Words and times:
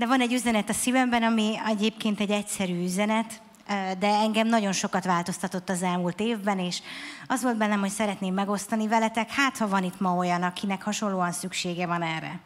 de 0.00 0.06
van 0.06 0.20
egy 0.20 0.32
üzenet 0.32 0.68
a 0.68 0.72
szívemben, 0.72 1.22
ami 1.22 1.54
egyébként 1.66 2.20
egy 2.20 2.30
egyszerű 2.30 2.82
üzenet, 2.82 3.42
de 3.98 4.06
engem 4.06 4.46
nagyon 4.46 4.72
sokat 4.72 5.04
változtatott 5.04 5.68
az 5.68 5.82
elmúlt 5.82 6.20
évben, 6.20 6.58
és 6.58 6.82
az 7.26 7.42
volt 7.42 7.56
bennem, 7.56 7.80
hogy 7.80 7.90
szeretném 7.90 8.34
megosztani 8.34 8.88
veletek, 8.88 9.30
hát 9.30 9.56
ha 9.56 9.68
van 9.68 9.84
itt 9.84 10.00
ma 10.00 10.14
olyan, 10.14 10.42
akinek 10.42 10.82
hasonlóan 10.82 11.32
szüksége 11.32 11.86
van 11.86 12.02
erre. 12.02 12.40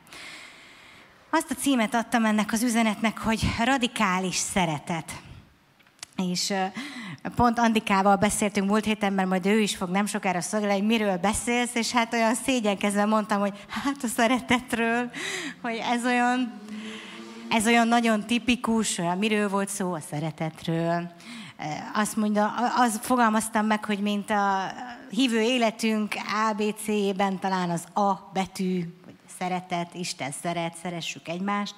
Azt 1.31 1.51
a 1.51 1.55
címet 1.55 1.95
adtam 1.95 2.25
ennek 2.25 2.53
az 2.53 2.63
üzenetnek, 2.63 3.19
hogy 3.19 3.41
radikális 3.65 4.37
szeretet. 4.37 5.13
És 6.17 6.53
pont 7.37 7.59
Andikával 7.59 8.17
beszéltünk 8.17 8.69
múlt 8.69 8.85
héten, 8.85 9.13
mert 9.13 9.29
majd 9.29 9.47
ő 9.47 9.61
is 9.61 9.77
fog 9.77 9.89
nem 9.89 10.07
sokára 10.07 10.41
szolgálni, 10.41 10.79
hogy 10.79 10.87
miről 10.87 11.17
beszélsz, 11.17 11.75
és 11.75 11.93
hát 11.93 12.13
olyan 12.13 12.35
szégyenkezve 12.35 13.05
mondtam, 13.05 13.41
hogy 13.41 13.65
hát 13.69 14.03
a 14.03 14.07
szeretetről, 14.07 15.11
hogy 15.63 15.81
ez 15.91 16.05
olyan, 16.05 16.63
ez 17.49 17.67
olyan 17.67 17.89
nagyon 17.89 18.27
tipikus, 18.27 19.01
miről 19.19 19.49
volt 19.49 19.69
szó 19.69 19.93
a 19.93 20.01
szeretetről. 20.01 21.13
Azt 21.95 22.17
mondja, 22.17 22.55
az 22.77 22.99
fogalmaztam 23.03 23.67
meg, 23.67 23.85
hogy 23.85 23.99
mint 23.99 24.31
a 24.31 24.73
hívő 25.11 25.41
életünk 25.41 26.15
ABC-ben 26.51 27.39
talán 27.39 27.71
az 27.71 27.85
A 27.93 28.31
betű, 28.33 28.85
hogy 29.05 29.15
szeretet, 29.39 29.95
Isten 29.95 30.31
szeret, 30.43 30.77
szeressük 30.83 31.29
egymást. 31.29 31.75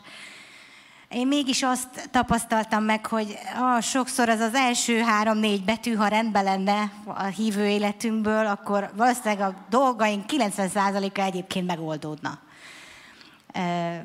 Én 1.08 1.26
mégis 1.26 1.62
azt 1.62 2.08
tapasztaltam 2.10 2.84
meg, 2.84 3.06
hogy 3.06 3.38
ah, 3.56 3.80
sokszor 3.80 4.28
az 4.28 4.40
az 4.40 4.54
első 4.54 5.00
három-négy 5.00 5.64
betű, 5.64 5.94
ha 5.94 6.08
rendben 6.08 6.44
lenne 6.44 6.92
a 7.04 7.24
hívő 7.24 7.66
életünkből, 7.66 8.46
akkor 8.46 8.90
valószínűleg 8.96 9.40
a 9.40 9.54
dolgaink 9.70 10.24
90%-a 10.28 11.20
egyébként 11.20 11.66
megoldódna. 11.66 12.38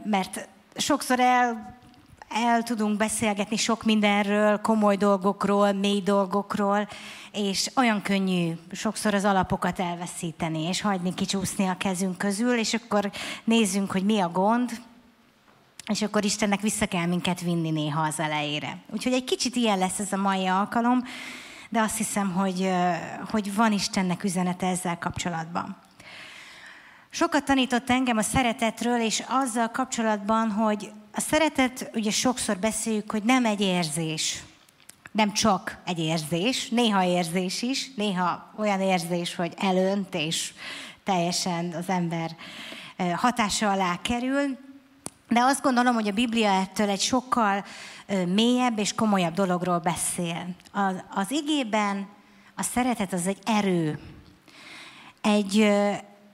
Mert 0.04 0.50
sokszor 0.76 1.20
el, 1.20 1.78
el 2.30 2.64
tudunk 2.64 2.98
beszélgetni 2.98 3.58
sok 3.58 3.84
mindenről, 3.84 4.62
komoly 4.62 4.96
dolgokról, 4.96 5.72
mély 5.72 6.02
dolgokról, 6.02 6.88
és 7.32 7.72
olyan 7.76 8.02
könnyű 8.02 8.52
sokszor 8.72 9.14
az 9.14 9.26
alapokat 9.26 9.80
elveszíteni, 9.80 10.68
és 10.68 10.82
hagyni 10.82 11.14
kicsúszni 11.14 11.68
a 11.68 11.78
kezünk 11.78 12.18
közül, 12.18 12.58
és 12.58 12.74
akkor 12.74 13.12
nézzünk, 13.44 13.92
hogy 13.92 14.04
mi 14.04 14.20
a 14.20 14.30
gond, 14.30 14.82
és 15.86 16.02
akkor 16.02 16.26
Istennek 16.26 16.62
vissza 16.62 16.86
kell 16.86 17.06
minket 17.06 17.42
vinni 17.42 17.70
néha 17.70 18.02
az 18.02 18.20
elejére. 18.20 18.78
Úgyhogy 18.94 19.14
egy 19.14 19.24
kicsit 19.24 19.56
ilyen 19.56 19.78
lesz 19.78 20.00
ez 20.00 20.14
a 20.14 20.18
mai 20.18 20.48
alkalom, 20.48 21.04
de 21.70 21.80
azt 21.80 21.98
hiszem, 21.98 22.32
hogy, 22.32 22.70
hogy 23.30 23.56
van 23.56 23.72
Istennek 23.72 24.24
üzenete 24.24 24.68
ezzel 24.68 24.98
kapcsolatban. 24.98 25.78
Sokat 27.14 27.44
tanított 27.44 27.90
engem 27.90 28.18
a 28.18 28.22
szeretetről, 28.22 29.02
és 29.02 29.24
azzal 29.28 29.68
kapcsolatban, 29.68 30.52
hogy 30.52 30.92
a 31.14 31.20
szeretet, 31.20 31.90
ugye 31.94 32.12
sokszor 32.12 32.58
beszéljük, 32.58 33.12
hogy 33.12 33.24
nem 33.24 33.46
egy 33.46 33.62
érzés, 33.62 34.44
nem 35.12 35.34
csak 35.34 35.78
egy 35.86 36.00
érzés, 36.00 36.70
néha 36.70 37.04
érzés 37.04 37.62
is, 37.62 37.94
néha 37.96 38.54
olyan 38.58 38.82
érzés, 38.82 39.36
hogy 39.36 39.54
elönt, 39.58 40.16
és 40.16 40.54
teljesen 41.04 41.74
az 41.74 41.90
ember 41.90 42.36
hatása 43.16 43.72
alá 43.72 44.02
kerül, 44.02 44.58
de 45.30 45.40
azt 45.40 45.62
gondolom, 45.62 45.94
hogy 45.94 46.08
a 46.08 46.14
Biblia 46.14 46.50
ettől 46.50 46.90
egy 46.90 47.02
sokkal 47.02 47.66
mélyebb 48.28 48.80
és 48.80 48.94
komolyabb 48.94 49.34
dologról 49.34 49.80
beszél. 49.80 50.48
Az, 50.72 51.04
az 51.10 51.32
igében 51.32 52.08
a 52.56 52.64
szeretet 52.64 53.14
az 53.14 53.28
egy 53.28 53.40
erő. 53.46 54.00
Egy, 55.22 55.72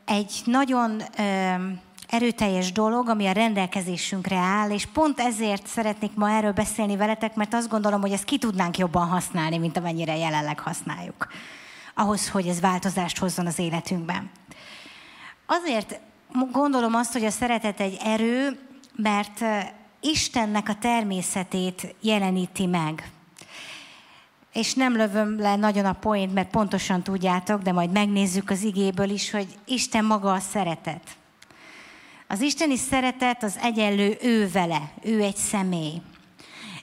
egy 0.08 0.42
nagyon 0.46 1.02
erőteljes 2.08 2.72
dolog, 2.72 3.10
ami 3.10 3.28
a 3.28 3.32
rendelkezésünkre 3.32 4.36
áll, 4.36 4.70
és 4.70 4.86
pont 4.86 5.20
ezért 5.20 5.68
szeretnék 5.68 6.12
ma 6.16 6.32
erről 6.32 6.52
beszélni 6.52 6.96
veletek, 6.96 7.36
mert 7.36 7.54
azt 7.54 7.70
gondolom, 7.70 8.02
hogy 8.02 8.12
ezt 8.12 8.24
ki 8.24 8.38
tudnánk 8.38 8.78
jobban 8.78 9.08
használni, 9.08 9.58
mint 9.58 9.78
amennyire 9.78 10.18
jelenleg 10.18 10.60
használjuk. 10.60 11.28
Ahhoz, 11.96 12.30
hogy 12.30 12.48
ez 12.48 12.60
változást 12.60 13.18
hozzon 13.18 13.46
az 13.46 13.60
életünkben. 13.60 14.30
Azért 15.46 16.00
gondolom 16.52 16.96
azt, 16.96 17.14
hogy 17.14 17.26
a 17.26 17.30
szeretet 17.30 17.80
egy 17.80 17.98
erő, 18.04 18.60
mert 18.96 19.44
Istennek 20.02 20.70
a 20.70 20.76
természetét 20.76 21.96
jeleníti 22.02 22.66
meg. 22.66 23.12
És 24.58 24.74
nem 24.74 24.96
lövöm 24.96 25.40
le 25.40 25.56
nagyon 25.56 25.86
a 25.86 25.94
poént, 25.94 26.34
mert 26.34 26.50
pontosan 26.50 27.04
tudjátok, 27.04 27.62
de 27.62 27.72
majd 27.72 27.92
megnézzük 27.92 28.50
az 28.50 28.64
igéből 28.64 29.10
is, 29.10 29.32
hogy 29.32 29.48
Isten 29.66 30.06
maga 30.06 30.34
a 30.34 30.40
szeretet. 30.40 31.02
Az 32.28 32.42
isteni 32.42 32.78
szeretet 32.78 33.44
az 33.44 33.58
egyenlő 33.62 34.18
ő 34.22 34.50
vele, 34.52 34.92
ő 35.04 35.22
egy 35.22 35.36
személy. 35.36 36.02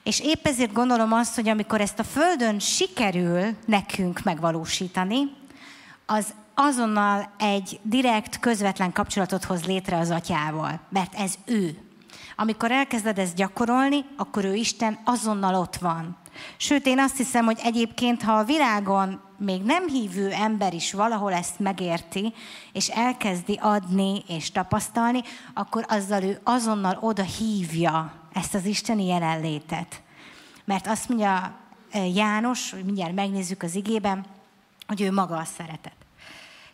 És 0.03 0.19
épp 0.19 0.47
ezért 0.47 0.73
gondolom 0.73 1.13
azt, 1.13 1.35
hogy 1.35 1.49
amikor 1.49 1.81
ezt 1.81 1.99
a 1.99 2.03
Földön 2.03 2.59
sikerül 2.59 3.55
nekünk 3.65 4.23
megvalósítani, 4.23 5.19
az 6.05 6.33
azonnal 6.53 7.33
egy 7.37 7.79
direkt, 7.83 8.39
közvetlen 8.39 8.91
kapcsolatot 8.91 9.43
hoz 9.43 9.65
létre 9.65 9.97
az 9.97 10.09
atyával, 10.09 10.79
mert 10.89 11.15
ez 11.15 11.33
ő. 11.45 11.77
Amikor 12.35 12.71
elkezded 12.71 13.19
ezt 13.19 13.35
gyakorolni, 13.35 14.05
akkor 14.17 14.45
ő 14.45 14.53
Isten 14.53 14.99
azonnal 15.03 15.55
ott 15.55 15.75
van. 15.75 16.17
Sőt, 16.57 16.85
én 16.85 16.99
azt 16.99 17.17
hiszem, 17.17 17.45
hogy 17.45 17.59
egyébként, 17.63 18.23
ha 18.23 18.33
a 18.33 18.43
világon 18.43 19.21
még 19.37 19.61
nem 19.61 19.87
hívő 19.87 20.31
ember 20.31 20.73
is 20.73 20.93
valahol 20.93 21.33
ezt 21.33 21.59
megérti, 21.59 22.33
és 22.71 22.87
elkezdi 22.87 23.59
adni 23.61 24.23
és 24.27 24.51
tapasztalni, 24.51 25.21
akkor 25.53 25.85
azzal 25.87 26.23
ő 26.23 26.39
azonnal 26.43 26.97
oda 27.01 27.23
hívja 27.23 28.13
ezt 28.33 28.53
az 28.53 28.65
isteni 28.65 29.05
jelenlétet. 29.05 30.01
Mert 30.65 30.87
azt 30.87 31.09
mondja 31.09 31.55
eh, 31.91 32.15
János, 32.15 32.71
hogy 32.71 32.83
mindjárt 32.83 33.15
megnézzük 33.15 33.63
az 33.63 33.75
igében, 33.75 34.25
hogy 34.87 35.01
ő 35.01 35.11
maga 35.11 35.37
a 35.37 35.45
szeretet. 35.57 35.95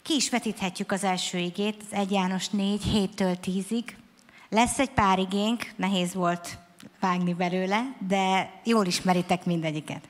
Ki 0.02 0.14
is 0.16 0.30
vetíthetjük 0.30 0.92
az 0.92 1.04
első 1.04 1.38
igét, 1.38 1.84
az 1.92 1.98
1 1.98 2.12
János 2.12 2.50
4, 2.50 2.82
7-től 2.94 3.38
10-ig. 3.46 3.84
Lesz 4.50 4.80
egy 4.80 4.90
pár 4.90 5.20
igénk, 5.20 5.74
nehéz 5.76 6.14
volt 6.14 6.58
vágni 7.02 7.34
belőle, 7.34 7.96
de 8.08 8.52
jól 8.64 8.86
ismeritek 8.86 9.46
mindegyiket. 9.46 10.10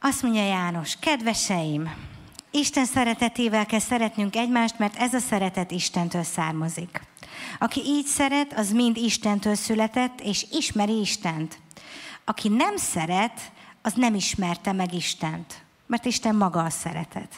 Azt 0.00 0.22
mondja 0.22 0.42
János, 0.46 0.96
kedveseim, 1.00 1.90
Isten 2.50 2.84
szeretetével 2.84 3.66
kell 3.66 3.78
szeretnünk 3.78 4.36
egymást, 4.36 4.78
mert 4.78 4.96
ez 4.96 5.14
a 5.14 5.18
szeretet 5.18 5.70
Istentől 5.70 6.22
származik. 6.22 7.00
Aki 7.58 7.80
így 7.84 8.06
szeret, 8.06 8.52
az 8.52 8.70
mind 8.70 8.96
Istentől 8.96 9.54
született, 9.54 10.20
és 10.20 10.46
ismeri 10.50 11.00
Istent. 11.00 11.58
Aki 12.24 12.48
nem 12.48 12.76
szeret, 12.76 13.52
az 13.82 13.92
nem 13.92 14.14
ismerte 14.14 14.72
meg 14.72 14.94
Istent, 14.94 15.62
mert 15.86 16.04
Isten 16.04 16.34
maga 16.36 16.62
a 16.62 16.70
szeretet. 16.70 17.34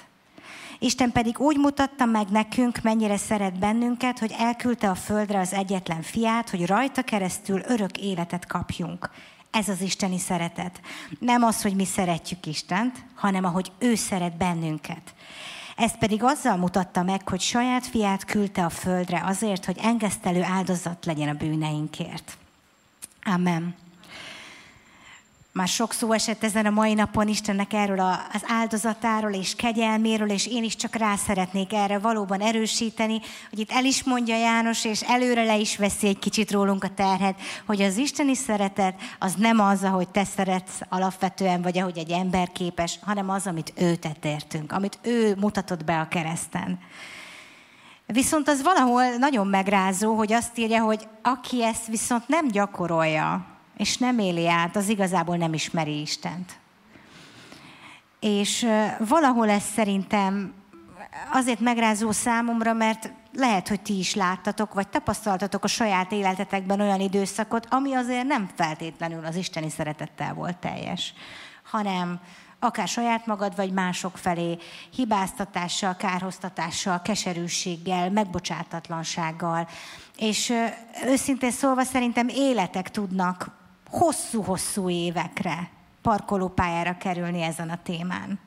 Isten 0.82 1.12
pedig 1.12 1.38
úgy 1.38 1.56
mutatta 1.56 2.04
meg 2.04 2.28
nekünk, 2.28 2.82
mennyire 2.82 3.16
szeret 3.16 3.58
bennünket, 3.58 4.18
hogy 4.18 4.34
elküldte 4.38 4.90
a 4.90 4.94
földre 4.94 5.38
az 5.38 5.52
egyetlen 5.52 6.02
fiát, 6.02 6.50
hogy 6.50 6.66
rajta 6.66 7.02
keresztül 7.02 7.62
örök 7.66 7.98
életet 7.98 8.46
kapjunk. 8.46 9.10
Ez 9.50 9.68
az 9.68 9.80
isteni 9.80 10.18
szeretet. 10.18 10.80
Nem 11.18 11.42
az, 11.42 11.62
hogy 11.62 11.74
mi 11.74 11.84
szeretjük 11.84 12.46
Istent, 12.46 13.04
hanem 13.14 13.44
ahogy 13.44 13.72
ő 13.78 13.94
szeret 13.94 14.36
bennünket. 14.36 15.14
Ezt 15.76 15.98
pedig 15.98 16.22
azzal 16.22 16.56
mutatta 16.56 17.02
meg, 17.02 17.28
hogy 17.28 17.40
saját 17.40 17.86
fiát 17.86 18.24
küldte 18.24 18.64
a 18.64 18.70
földre 18.70 19.22
azért, 19.24 19.64
hogy 19.64 19.78
engesztelő 19.82 20.42
áldozat 20.42 21.04
legyen 21.04 21.28
a 21.28 21.34
bűneinkért. 21.34 22.36
Amen. 23.24 23.74
Már 25.54 25.68
sok 25.68 25.92
szó 25.92 26.12
esett 26.12 26.44
ezen 26.44 26.66
a 26.66 26.70
mai 26.70 26.94
napon 26.94 27.28
Istennek 27.28 27.72
erről 27.72 28.00
az 28.32 28.42
áldozatáról 28.46 29.32
és 29.32 29.54
kegyelméről, 29.54 30.30
és 30.30 30.46
én 30.46 30.64
is 30.64 30.76
csak 30.76 30.94
rá 30.94 31.16
szeretnék 31.16 31.72
erre 31.72 31.98
valóban 31.98 32.40
erősíteni, 32.40 33.20
hogy 33.50 33.58
itt 33.58 33.70
el 33.70 33.84
is 33.84 34.04
mondja 34.04 34.36
János, 34.36 34.84
és 34.84 35.02
előre 35.02 35.44
le 35.44 35.56
is 35.56 35.76
veszi 35.76 36.06
egy 36.06 36.18
kicsit 36.18 36.50
rólunk 36.50 36.84
a 36.84 36.94
terhet, 36.94 37.40
hogy 37.66 37.82
az 37.82 37.96
isteni 37.96 38.34
szeretet 38.34 39.00
az 39.18 39.34
nem 39.34 39.60
az, 39.60 39.82
ahogy 39.82 40.08
te 40.08 40.24
szeretsz 40.24 40.80
alapvetően, 40.88 41.62
vagy 41.62 41.78
ahogy 41.78 41.98
egy 41.98 42.10
ember 42.10 42.52
képes, 42.52 42.98
hanem 43.02 43.30
az, 43.30 43.46
amit 43.46 43.72
ő 43.76 43.94
tett 43.94 44.24
értünk, 44.24 44.72
amit 44.72 44.98
ő 45.02 45.34
mutatott 45.40 45.84
be 45.84 46.00
a 46.00 46.08
kereszten. 46.08 46.78
Viszont 48.06 48.48
az 48.48 48.62
valahol 48.62 49.04
nagyon 49.04 49.46
megrázó, 49.46 50.14
hogy 50.14 50.32
azt 50.32 50.58
írja, 50.58 50.82
hogy 50.82 51.08
aki 51.22 51.64
ezt 51.64 51.86
viszont 51.86 52.28
nem 52.28 52.48
gyakorolja, 52.48 53.51
és 53.76 53.96
nem 53.96 54.18
éli 54.18 54.48
át, 54.48 54.76
az 54.76 54.88
igazából 54.88 55.36
nem 55.36 55.54
ismeri 55.54 56.00
Istent. 56.00 56.60
És 58.20 58.66
valahol 58.98 59.50
ez 59.50 59.62
szerintem 59.62 60.54
azért 61.32 61.60
megrázó 61.60 62.10
számomra, 62.10 62.72
mert 62.72 63.12
lehet, 63.32 63.68
hogy 63.68 63.80
ti 63.80 63.98
is 63.98 64.14
láttatok, 64.14 64.74
vagy 64.74 64.88
tapasztaltatok 64.88 65.64
a 65.64 65.68
saját 65.68 66.12
életetekben 66.12 66.80
olyan 66.80 67.00
időszakot, 67.00 67.66
ami 67.70 67.94
azért 67.94 68.26
nem 68.26 68.50
feltétlenül 68.56 69.24
az 69.24 69.36
isteni 69.36 69.70
szeretettel 69.70 70.34
volt 70.34 70.56
teljes, 70.56 71.14
hanem 71.70 72.20
akár 72.58 72.88
saját 72.88 73.26
magad, 73.26 73.56
vagy 73.56 73.72
mások 73.72 74.16
felé, 74.16 74.58
hibáztatással, 74.94 75.96
kárhoztatással, 75.96 77.02
keserűséggel, 77.02 78.10
megbocsátatlansággal. 78.10 79.68
És 80.16 80.52
őszintén 81.06 81.50
szólva 81.50 81.82
szerintem 81.82 82.28
életek 82.28 82.90
tudnak 82.90 83.50
hosszú-hosszú 83.92 84.90
évekre 84.90 85.70
parkolópályára 86.02 86.96
kerülni 86.96 87.42
ezen 87.42 87.70
a 87.70 87.82
témán. 87.82 88.38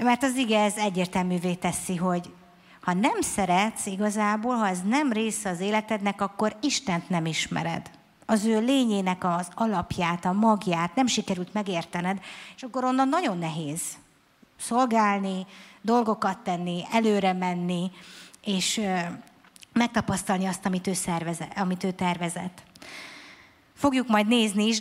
Mert 0.00 0.22
az 0.22 0.36
ige 0.36 0.62
ez 0.62 0.76
egyértelművé 0.76 1.54
teszi, 1.54 1.96
hogy 1.96 2.32
ha 2.80 2.92
nem 2.92 3.20
szeretsz 3.20 3.86
igazából, 3.86 4.54
ha 4.54 4.68
ez 4.68 4.82
nem 4.84 5.12
része 5.12 5.50
az 5.50 5.60
életednek, 5.60 6.20
akkor 6.20 6.56
Istent 6.60 7.08
nem 7.08 7.26
ismered. 7.26 7.90
Az 8.26 8.44
ő 8.44 8.60
lényének 8.60 9.24
az 9.24 9.48
alapját, 9.54 10.24
a 10.24 10.32
magját 10.32 10.94
nem 10.94 11.06
sikerült 11.06 11.52
megértened, 11.52 12.20
és 12.56 12.62
akkor 12.62 12.84
onnan 12.84 13.08
nagyon 13.08 13.38
nehéz 13.38 13.82
szolgálni, 14.58 15.46
dolgokat 15.82 16.38
tenni, 16.38 16.84
előre 16.92 17.32
menni, 17.32 17.90
és 18.44 18.80
megtapasztalni 19.72 20.46
azt, 20.46 20.66
amit 20.66 20.86
ő, 20.86 20.92
szerveze, 20.92 21.48
amit 21.56 21.84
ő 21.84 21.90
tervezett. 21.90 22.62
Fogjuk 23.76 24.08
majd 24.08 24.26
nézni 24.26 24.66
is 24.66 24.80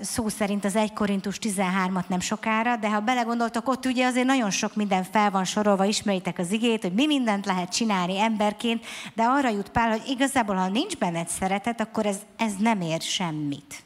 szó 0.00 0.28
szerint 0.28 0.64
az 0.64 0.76
1 0.76 0.92
Korintus 0.92 1.38
13-at 1.40 2.08
nem 2.08 2.20
sokára, 2.20 2.76
de 2.76 2.90
ha 2.90 3.00
belegondoltok, 3.00 3.68
ott 3.68 3.84
ugye 3.84 4.06
azért 4.06 4.26
nagyon 4.26 4.50
sok 4.50 4.74
minden 4.74 5.04
fel 5.04 5.30
van 5.30 5.44
sorolva, 5.44 5.84
ismeritek 5.84 6.38
az 6.38 6.52
igét, 6.52 6.82
hogy 6.82 6.92
mi 6.92 7.06
mindent 7.06 7.46
lehet 7.46 7.74
csinálni 7.74 8.18
emberként, 8.18 8.86
de 9.14 9.22
arra 9.22 9.48
jut 9.48 9.68
Pál, 9.68 9.90
hogy 9.90 10.02
igazából, 10.06 10.54
ha 10.54 10.68
nincs 10.68 10.96
benned 10.96 11.28
szeretet, 11.28 11.80
akkor 11.80 12.06
ez, 12.06 12.16
ez 12.36 12.52
nem 12.58 12.80
ér 12.80 13.00
semmit. 13.00 13.82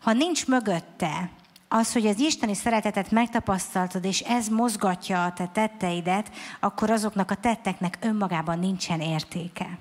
Ha 0.00 0.12
nincs 0.12 0.46
mögötte 0.46 1.30
az, 1.68 1.92
hogy 1.92 2.06
az 2.06 2.18
isteni 2.18 2.54
szeretetet 2.54 3.10
megtapasztaltad, 3.10 4.04
és 4.04 4.20
ez 4.20 4.48
mozgatja 4.48 5.24
a 5.24 5.32
te 5.32 5.46
tetteidet, 5.46 6.30
akkor 6.60 6.90
azoknak 6.90 7.30
a 7.30 7.34
tetteknek 7.34 7.98
önmagában 8.00 8.58
nincsen 8.58 9.00
értéke. 9.00 9.78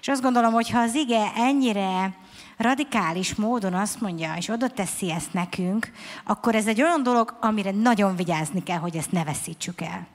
És 0.00 0.08
azt 0.08 0.22
gondolom, 0.22 0.52
hogy 0.52 0.70
ha 0.70 0.78
az 0.78 0.94
ige 0.94 1.32
ennyire 1.36 2.14
radikális 2.56 3.34
módon 3.34 3.74
azt 3.74 4.00
mondja, 4.00 4.34
és 4.36 4.48
oda 4.48 4.68
teszi 4.68 5.10
ezt 5.10 5.32
nekünk, 5.32 5.90
akkor 6.24 6.54
ez 6.54 6.66
egy 6.66 6.82
olyan 6.82 7.02
dolog, 7.02 7.36
amire 7.40 7.70
nagyon 7.70 8.16
vigyázni 8.16 8.62
kell, 8.62 8.78
hogy 8.78 8.96
ezt 8.96 9.12
ne 9.12 9.24
veszítsük 9.24 9.80
el. 9.80 10.06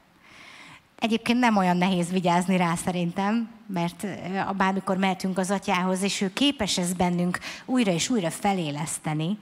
Egyébként 0.99 1.39
nem 1.39 1.57
olyan 1.57 1.77
nehéz 1.77 2.09
vigyázni 2.09 2.57
rá 2.57 2.75
szerintem, 2.75 3.49
mert 3.67 4.05
bármikor 4.57 4.97
mehetünk 4.97 5.37
az 5.37 5.51
atyához, 5.51 6.01
és 6.01 6.21
ő 6.21 6.33
képes 6.33 6.77
ezt 6.77 6.97
bennünk 6.97 7.39
újra 7.65 7.91
és 7.91 8.09
újra 8.09 8.29
feléleszteni. 8.29 9.37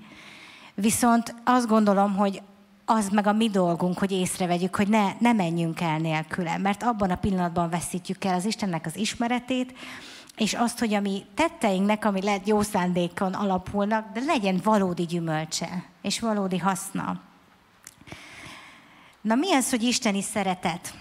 Viszont 0.73 1.35
azt 1.43 1.67
gondolom, 1.67 2.15
hogy 2.15 2.41
az 2.85 3.09
meg 3.09 3.27
a 3.27 3.33
mi 3.33 3.49
dolgunk, 3.49 3.97
hogy 3.97 4.11
észrevegyük, 4.11 4.75
hogy 4.75 4.87
ne, 4.87 5.05
ne 5.19 5.33
menjünk 5.33 5.81
el 5.81 5.97
nélküle, 5.97 6.57
mert 6.57 6.83
abban 6.83 7.09
a 7.09 7.15
pillanatban 7.15 7.69
veszítjük 7.69 8.23
el 8.23 8.33
az 8.33 8.45
Istennek 8.45 8.85
az 8.85 8.97
ismeretét, 8.97 9.73
és 10.37 10.53
azt, 10.53 10.79
hogy 10.79 10.93
a 10.93 10.99
mi 10.99 11.25
tetteinknek, 11.33 12.05
ami 12.05 12.21
lehet 12.21 12.47
jó 12.47 12.61
szándékon 12.61 13.33
alapulnak, 13.33 14.11
de 14.13 14.19
legyen 14.19 14.59
valódi 14.63 15.05
gyümölcse, 15.05 15.83
és 16.01 16.19
valódi 16.19 16.57
haszna. 16.57 17.21
Na 19.21 19.35
mi 19.35 19.53
az, 19.53 19.69
hogy 19.69 19.83
isteni 19.83 20.21
szeretet? 20.21 20.93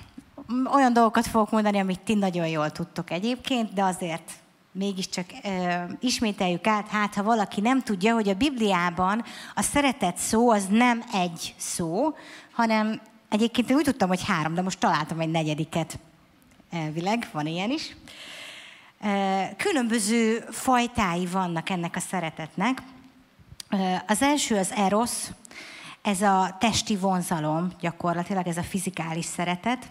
Olyan 0.73 0.93
dolgokat 0.93 1.27
fogok 1.27 1.51
mondani, 1.51 1.79
amit 1.79 2.01
ti 2.01 2.15
nagyon 2.15 2.49
jól 2.49 2.71
tudtok 2.71 3.11
egyébként, 3.11 3.73
de 3.73 3.83
azért 3.83 4.33
mégiscsak 4.73 5.27
ö, 5.45 5.83
ismételjük 6.01 6.67
át, 6.67 6.89
hát 6.89 7.15
ha 7.15 7.23
valaki 7.23 7.61
nem 7.61 7.83
tudja, 7.83 8.15
hogy 8.15 8.29
a 8.29 8.35
Bibliában 8.35 9.25
a 9.55 9.63
szeretet 9.63 10.17
szó 10.17 10.51
az 10.51 10.67
nem 10.71 11.05
egy 11.13 11.55
szó, 11.57 12.15
hanem 12.53 13.01
egyébként 13.29 13.71
én 13.71 13.77
úgy 13.77 13.85
tudtam, 13.85 14.09
hogy 14.09 14.25
három, 14.25 14.55
de 14.55 14.63
most 14.63 14.79
találtam 14.79 15.21
egy 15.21 15.31
negyediket 15.31 15.99
elvileg, 16.71 17.29
van 17.33 17.47
ilyen 17.47 17.71
is. 17.71 17.97
Különböző 19.57 20.45
fajtái 20.51 21.27
vannak 21.27 21.71
ennek 21.71 21.97
a 21.97 22.01
szeretetnek. 22.01 22.83
Az 24.07 24.23
első 24.23 24.57
az 24.57 24.73
eros, 24.73 25.13
ez 26.03 26.23
a 26.23 26.57
testi 26.61 26.97
vonzalom, 26.97 27.73
gyakorlatilag 27.81 28.47
ez 28.47 28.57
a 28.57 28.63
fizikális 28.63 29.25
szeretet. 29.25 29.91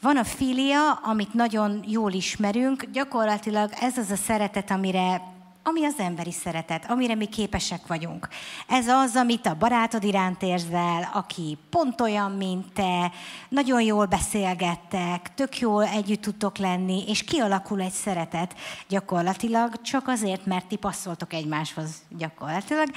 Van 0.00 0.16
a 0.16 0.24
filia, 0.24 0.92
amit 0.92 1.34
nagyon 1.34 1.84
jól 1.86 2.12
ismerünk, 2.12 2.84
gyakorlatilag 2.84 3.70
ez 3.80 3.98
az 3.98 4.10
a 4.10 4.16
szeretet, 4.16 4.70
amire 4.70 5.22
ami 5.68 5.84
az 5.84 5.98
emberi 5.98 6.32
szeretet, 6.32 6.90
amire 6.90 7.14
mi 7.14 7.26
képesek 7.26 7.86
vagyunk. 7.86 8.28
Ez 8.68 8.88
az, 8.88 9.16
amit 9.16 9.46
a 9.46 9.54
barátod 9.54 10.04
iránt 10.04 10.42
érzel, 10.42 11.10
aki 11.12 11.58
pont 11.70 12.00
olyan, 12.00 12.30
mint 12.32 12.72
te, 12.72 13.12
nagyon 13.48 13.80
jól 13.80 14.06
beszélgettek, 14.06 15.34
tök 15.34 15.58
jól 15.58 15.84
együtt 15.84 16.20
tudtok 16.20 16.58
lenni, 16.58 17.04
és 17.06 17.24
kialakul 17.24 17.80
egy 17.80 17.92
szeretet 17.92 18.54
gyakorlatilag, 18.88 19.82
csak 19.82 20.08
azért, 20.08 20.46
mert 20.46 20.66
ti 20.66 20.76
passzoltok 20.76 21.32
egymáshoz 21.32 21.90
gyakorlatilag. 22.08 22.88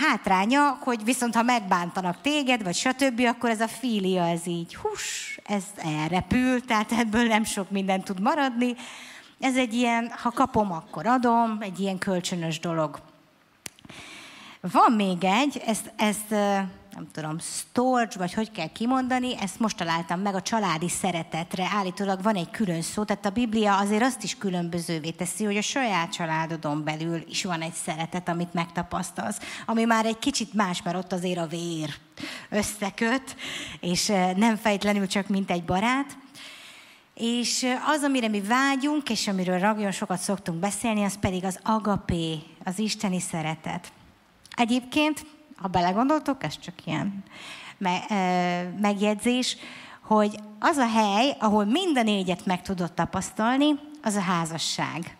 Hátránya, 0.00 0.78
hogy 0.80 1.04
viszont 1.04 1.34
ha 1.34 1.42
megbántanak 1.42 2.20
téged, 2.20 2.62
vagy 2.62 2.74
stb., 2.74 3.20
akkor 3.20 3.50
ez 3.50 3.60
a 3.60 3.68
filia, 3.68 4.28
ez 4.28 4.46
így, 4.46 4.74
hús, 4.74 5.38
ez 5.44 5.64
elrepül, 5.76 6.64
tehát 6.64 6.92
ebből 6.92 7.26
nem 7.26 7.44
sok 7.44 7.70
minden 7.70 8.02
tud 8.02 8.20
maradni, 8.20 8.76
ez 9.40 9.56
egy 9.56 9.74
ilyen, 9.74 10.12
ha 10.22 10.30
kapom, 10.30 10.72
akkor 10.72 11.06
adom, 11.06 11.58
egy 11.60 11.80
ilyen 11.80 11.98
kölcsönös 11.98 12.60
dolog. 12.60 13.00
Van 14.60 14.92
még 14.92 15.24
egy, 15.24 15.62
ezt, 15.66 15.92
ezt 15.96 16.30
nem 16.94 17.08
tudom, 17.12 17.38
storage, 17.38 18.18
vagy 18.18 18.34
hogy 18.34 18.50
kell 18.50 18.72
kimondani, 18.72 19.38
ezt 19.40 19.60
most 19.60 19.76
találtam 19.76 20.20
meg 20.20 20.34
a 20.34 20.42
családi 20.42 20.88
szeretetre. 20.88 21.68
Állítólag 21.72 22.22
van 22.22 22.34
egy 22.34 22.50
külön 22.50 22.82
szó, 22.82 23.04
tehát 23.04 23.26
a 23.26 23.30
Biblia 23.30 23.76
azért 23.76 24.02
azt 24.02 24.22
is 24.22 24.36
különbözővé 24.36 25.10
teszi, 25.10 25.44
hogy 25.44 25.56
a 25.56 25.62
saját 25.62 26.12
családodon 26.12 26.84
belül 26.84 27.24
is 27.28 27.44
van 27.44 27.60
egy 27.60 27.72
szeretet, 27.72 28.28
amit 28.28 28.54
megtapasztalsz, 28.54 29.38
ami 29.66 29.84
már 29.84 30.06
egy 30.06 30.18
kicsit 30.18 30.54
más, 30.54 30.82
mert 30.82 30.96
ott 30.96 31.12
azért 31.12 31.38
a 31.38 31.46
vér 31.46 31.94
összeköt, 32.50 33.36
és 33.80 34.06
nem 34.36 34.56
fejtlenül 34.56 35.06
csak 35.06 35.28
mint 35.28 35.50
egy 35.50 35.64
barát. 35.64 36.16
És 37.22 37.66
az, 37.86 38.02
amire 38.02 38.28
mi 38.28 38.40
vágyunk, 38.40 39.10
és 39.10 39.28
amiről 39.28 39.58
nagyon 39.58 39.90
sokat 39.90 40.18
szoktunk 40.18 40.58
beszélni, 40.58 41.04
az 41.04 41.18
pedig 41.18 41.44
az 41.44 41.58
agapé, 41.62 42.38
az 42.64 42.78
isteni 42.78 43.20
szeretet. 43.20 43.92
Egyébként, 44.50 45.26
ha 45.56 45.68
belegondoltok, 45.68 46.44
ez 46.44 46.58
csak 46.58 46.74
ilyen 46.84 47.24
megjegyzés, 48.80 49.56
hogy 50.00 50.38
az 50.58 50.76
a 50.76 50.88
hely, 50.88 51.36
ahol 51.38 51.64
minden 51.64 52.04
négyet 52.04 52.46
meg 52.46 52.62
tudod 52.62 52.92
tapasztalni, 52.92 53.78
az 54.02 54.14
a 54.14 54.20
házasság. 54.20 55.16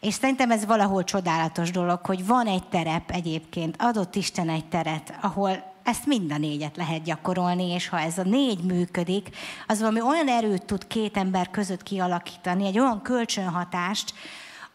És 0.00 0.14
szerintem 0.14 0.50
ez 0.50 0.66
valahol 0.66 1.04
csodálatos 1.04 1.70
dolog, 1.70 2.06
hogy 2.06 2.26
van 2.26 2.46
egy 2.46 2.68
terep 2.68 3.10
egyébként, 3.10 3.76
adott 3.78 4.14
Isten 4.14 4.48
egy 4.48 4.68
teret, 4.68 5.18
ahol 5.20 5.74
ezt 5.86 6.06
mind 6.06 6.32
a 6.32 6.38
négyet 6.38 6.76
lehet 6.76 7.02
gyakorolni, 7.02 7.70
és 7.70 7.88
ha 7.88 8.00
ez 8.00 8.18
a 8.18 8.22
négy 8.22 8.62
működik, 8.62 9.28
az 9.66 9.78
valami 9.78 10.00
olyan 10.00 10.28
erőt 10.28 10.64
tud 10.64 10.86
két 10.86 11.16
ember 11.16 11.50
között 11.50 11.82
kialakítani, 11.82 12.66
egy 12.66 12.78
olyan 12.78 13.02
kölcsönhatást, 13.02 14.14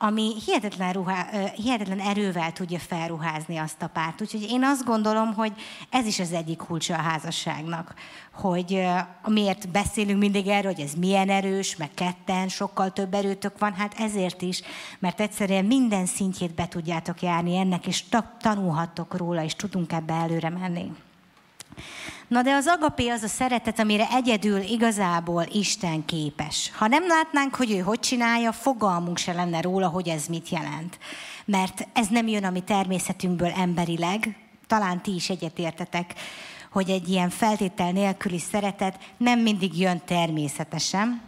ami 0.04 0.34
hihetetlen, 0.46 0.94
ruhá, 0.94 1.28
hihetetlen 1.56 2.00
erővel 2.00 2.52
tudja 2.52 2.80
felruházni 2.80 3.58
azt 3.58 3.82
a 3.82 3.88
párt. 3.88 4.22
Úgyhogy 4.22 4.48
én 4.50 4.64
azt 4.64 4.86
gondolom, 4.86 5.34
hogy 5.34 5.54
ez 5.90 6.06
is 6.06 6.20
az 6.20 6.32
egyik 6.32 6.58
kulcsa 6.58 6.94
a 6.94 7.02
házasságnak, 7.02 7.94
hogy 8.34 8.88
miért 9.28 9.70
beszélünk 9.70 10.20
mindig 10.20 10.48
erről, 10.48 10.74
hogy 10.74 10.82
ez 10.82 10.94
milyen 10.94 11.30
erős, 11.30 11.76
meg 11.76 11.90
ketten, 11.94 12.48
sokkal 12.48 12.92
több 12.92 13.14
erőtök 13.14 13.60
van, 13.60 13.74
hát 13.74 13.94
ezért 14.00 14.42
is, 14.42 14.62
mert 15.00 15.20
egyszerűen 15.20 15.66
minden 15.66 16.06
szintjét 16.06 16.54
be 16.54 16.68
tudjátok 16.68 17.22
járni 17.22 17.58
ennek, 17.58 17.88
és 17.88 18.04
tanulhattok 18.40 19.18
róla, 19.18 19.44
és 19.44 19.56
tudunk 19.56 19.92
ebbe 19.92 20.14
előre 20.14 20.50
menni. 20.50 20.92
Na 22.28 22.42
de 22.42 22.54
az 22.54 22.68
agapé 22.68 23.10
az 23.10 23.24
a 23.24 23.28
szeretet, 23.28 23.80
amire 23.80 24.08
egyedül 24.12 24.62
igazából 24.62 25.46
Isten 25.52 26.06
képes. 26.06 26.72
Ha 26.76 26.88
nem 26.88 27.08
látnánk, 27.08 27.56
hogy 27.56 27.72
ő 27.72 27.80
hogy 27.80 28.00
csinálja, 28.00 28.52
fogalmunk 28.52 29.18
se 29.18 29.34
lenne 29.34 29.62
róla, 29.62 29.88
hogy 29.88 30.08
ez 30.08 30.26
mit 30.26 30.50
jelent. 30.50 31.00
Mert 31.46 31.88
ez 31.94 32.08
nem 32.08 32.28
jön 32.28 32.46
a 32.46 32.50
mi 32.50 32.60
természetünkből 32.60 33.52
emberileg, 33.52 34.36
talán 34.68 35.02
ti 35.02 35.14
is 35.14 35.30
egyetértetek, 35.30 36.14
hogy 36.72 36.90
egy 36.90 37.10
ilyen 37.10 37.30
feltétel 37.30 37.92
nélküli 37.92 38.40
szeretet 38.40 39.14
nem 39.18 39.40
mindig 39.40 39.80
jön 39.80 40.02
természetesen. 40.06 41.22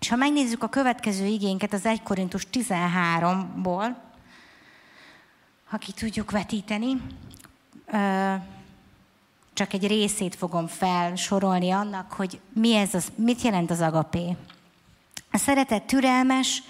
És 0.00 0.08
ha 0.08 0.16
megnézzük 0.16 0.62
a 0.62 0.68
következő 0.68 1.24
igénket 1.24 1.72
az 1.72 1.86
1 1.86 2.02
Korintus 2.02 2.46
13-ból, 2.52 3.94
ha 5.68 5.76
ki 5.78 5.92
tudjuk 5.92 6.30
vetíteni, 6.30 7.00
csak 9.52 9.72
egy 9.72 9.86
részét 9.86 10.34
fogom 10.34 10.66
felsorolni 10.66 11.70
annak, 11.70 12.12
hogy 12.12 12.40
mi 12.52 12.74
ez 12.74 12.94
az, 12.94 13.12
mit 13.14 13.42
jelent 13.42 13.70
az 13.70 13.80
agapé. 13.80 14.36
A 15.30 15.36
szeretet 15.36 15.82
türelmes, 15.82 16.62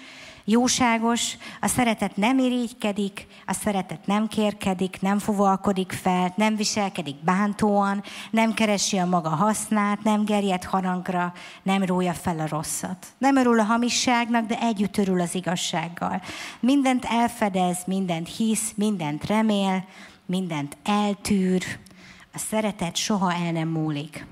jóságos, 0.45 1.37
a 1.61 1.67
szeretet 1.67 2.15
nem 2.15 2.39
irigykedik, 2.39 3.27
a 3.45 3.53
szeretet 3.53 4.05
nem 4.07 4.27
kérkedik, 4.27 5.01
nem 5.01 5.19
fuvalkodik 5.19 5.91
fel, 5.91 6.33
nem 6.35 6.55
viselkedik 6.55 7.15
bántóan, 7.15 8.03
nem 8.31 8.53
keresi 8.53 8.97
a 8.97 9.05
maga 9.05 9.29
hasznát, 9.29 10.03
nem 10.03 10.25
gerjed 10.25 10.63
harangra, 10.63 11.33
nem 11.63 11.83
rója 11.83 12.13
fel 12.13 12.39
a 12.39 12.47
rosszat. 12.47 13.07
Nem 13.17 13.35
örül 13.35 13.59
a 13.59 13.63
hamisságnak, 13.63 14.45
de 14.45 14.59
együtt 14.59 14.97
örül 14.97 15.21
az 15.21 15.35
igazsággal. 15.35 16.21
Mindent 16.59 17.05
elfedez, 17.05 17.77
mindent 17.85 18.35
hisz, 18.35 18.71
mindent 18.75 19.25
remél, 19.25 19.85
mindent 20.25 20.77
eltűr. 20.83 21.63
A 22.33 22.37
szeretet 22.37 22.95
soha 22.95 23.33
el 23.33 23.51
nem 23.51 23.67
múlik 23.67 24.25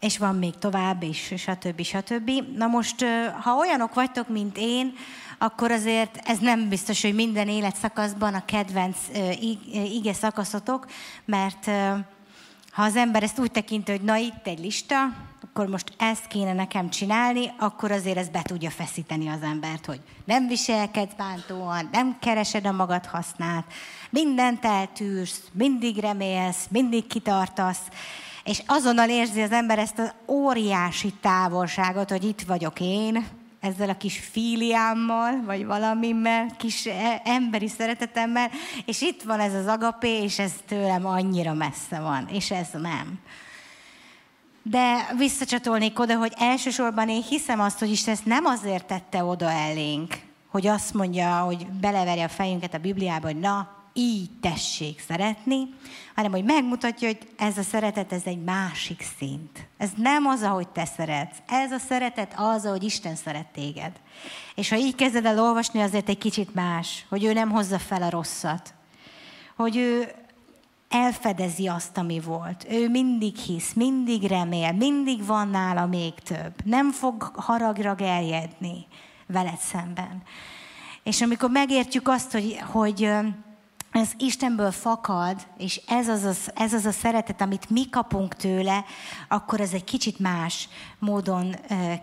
és 0.00 0.18
van 0.18 0.34
még 0.34 0.58
tovább, 0.58 1.02
és 1.02 1.34
stb. 1.36 1.82
stb. 1.82 2.30
Na 2.56 2.66
most, 2.66 3.04
ha 3.40 3.54
olyanok 3.54 3.94
vagytok, 3.94 4.28
mint 4.28 4.56
én, 4.58 4.92
akkor 5.38 5.70
azért 5.70 6.20
ez 6.24 6.38
nem 6.38 6.68
biztos, 6.68 7.02
hogy 7.02 7.14
minden 7.14 7.48
életszakaszban 7.48 8.34
a 8.34 8.44
kedvenc 8.44 8.96
ige 9.92 10.12
szakaszotok, 10.12 10.86
mert 11.24 11.66
ha 12.70 12.82
az 12.82 12.96
ember 12.96 13.22
ezt 13.22 13.38
úgy 13.38 13.50
tekinti, 13.50 13.90
hogy 13.90 14.02
na 14.02 14.16
itt 14.16 14.46
egy 14.46 14.58
lista, 14.58 14.96
akkor 15.42 15.66
most 15.66 15.92
ezt 15.98 16.26
kéne 16.26 16.52
nekem 16.52 16.90
csinálni, 16.90 17.52
akkor 17.58 17.90
azért 17.90 18.16
ez 18.16 18.28
be 18.28 18.42
tudja 18.42 18.70
feszíteni 18.70 19.28
az 19.28 19.42
embert, 19.42 19.86
hogy 19.86 20.00
nem 20.24 20.46
viselkedsz 20.46 21.14
bántóan, 21.16 21.88
nem 21.92 22.18
keresed 22.20 22.66
a 22.66 22.72
magad 22.72 23.06
hasznát, 23.06 23.72
mindent 24.10 24.64
eltűrsz, 24.64 25.42
mindig 25.52 25.96
remélsz, 25.96 26.66
mindig 26.70 27.06
kitartasz, 27.06 27.80
és 28.44 28.62
azonnal 28.66 29.08
érzi 29.08 29.42
az 29.42 29.52
ember 29.52 29.78
ezt 29.78 29.98
az 29.98 30.12
óriási 30.26 31.12
távolságot, 31.20 32.10
hogy 32.10 32.24
itt 32.24 32.42
vagyok 32.42 32.80
én, 32.80 33.26
ezzel 33.60 33.88
a 33.88 33.96
kis 33.96 34.18
fíliámmal, 34.18 35.42
vagy 35.44 35.66
valamimmel, 35.66 36.46
kis 36.58 36.86
e, 36.86 37.22
emberi 37.24 37.68
szeretetemmel, 37.68 38.50
és 38.84 39.00
itt 39.00 39.22
van 39.22 39.40
ez 39.40 39.54
az 39.54 39.66
agapé, 39.66 40.22
és 40.22 40.38
ez 40.38 40.52
tőlem 40.66 41.06
annyira 41.06 41.52
messze 41.54 42.00
van, 42.00 42.28
és 42.28 42.50
ez 42.50 42.68
nem. 42.72 43.18
De 44.70 45.14
visszacsatolnék 45.16 45.98
oda, 45.98 46.16
hogy 46.16 46.32
elsősorban 46.36 47.08
én 47.08 47.22
hiszem 47.22 47.60
azt, 47.60 47.78
hogy 47.78 47.90
Isten 47.90 48.14
ezt 48.14 48.24
nem 48.24 48.44
azért 48.44 48.86
tette 48.86 49.24
oda 49.24 49.50
elénk, 49.50 50.14
hogy 50.48 50.66
azt 50.66 50.94
mondja, 50.94 51.38
hogy 51.38 51.66
beleverje 51.66 52.24
a 52.24 52.28
fejünket 52.28 52.74
a 52.74 52.78
Bibliába, 52.78 53.26
hogy 53.26 53.38
na, 53.38 53.76
így 53.92 54.30
tessék 54.40 55.00
szeretni, 55.08 55.68
hanem 56.14 56.30
hogy 56.30 56.44
megmutatja, 56.44 57.08
hogy 57.08 57.18
ez 57.36 57.58
a 57.58 57.62
szeretet, 57.62 58.12
ez 58.12 58.22
egy 58.24 58.44
másik 58.44 59.04
szint. 59.18 59.66
Ez 59.78 59.90
nem 59.96 60.26
az, 60.26 60.42
ahogy 60.42 60.68
te 60.68 60.84
szeretsz. 60.84 61.36
Ez 61.46 61.72
a 61.72 61.78
szeretet 61.78 62.32
az, 62.36 62.66
ahogy 62.66 62.82
Isten 62.82 63.16
szeret 63.16 63.46
téged. 63.46 63.92
És 64.54 64.68
ha 64.68 64.76
így 64.76 64.94
kezded 64.94 65.24
el 65.24 65.42
olvasni, 65.42 65.80
azért 65.80 66.08
egy 66.08 66.18
kicsit 66.18 66.54
más, 66.54 67.06
hogy 67.08 67.24
ő 67.24 67.32
nem 67.32 67.50
hozza 67.50 67.78
fel 67.78 68.02
a 68.02 68.10
rosszat. 68.10 68.74
Hogy 69.56 69.76
ő 69.76 70.12
elfedezi 70.88 71.66
azt, 71.66 71.98
ami 71.98 72.20
volt. 72.20 72.66
Ő 72.70 72.88
mindig 72.88 73.36
hisz, 73.36 73.72
mindig 73.72 74.22
remél, 74.22 74.72
mindig 74.72 75.26
van 75.26 75.48
nála 75.48 75.86
még 75.86 76.14
több. 76.14 76.52
Nem 76.64 76.90
fog 76.90 77.22
haragra 77.34 77.94
gerjedni 77.94 78.86
veled 79.26 79.58
szemben. 79.58 80.22
És 81.02 81.22
amikor 81.22 81.50
megértjük 81.50 82.08
azt, 82.08 82.32
hogy, 82.32 82.58
hogy 82.70 83.10
ez 83.92 84.10
Istenből 84.18 84.70
fakad, 84.70 85.46
és 85.58 85.80
ez 85.86 86.08
az, 86.08 86.24
a, 86.24 86.50
ez 86.54 86.72
az 86.72 86.84
a 86.84 86.92
szeretet, 86.92 87.40
amit 87.40 87.70
mi 87.70 87.88
kapunk 87.88 88.34
tőle, 88.34 88.84
akkor 89.28 89.60
ez 89.60 89.72
egy 89.72 89.84
kicsit 89.84 90.18
más 90.18 90.68
módon 90.98 91.54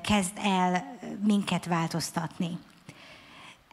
kezd 0.01 0.32
el 0.44 0.98
minket 1.24 1.65
változtatni. 1.65 2.58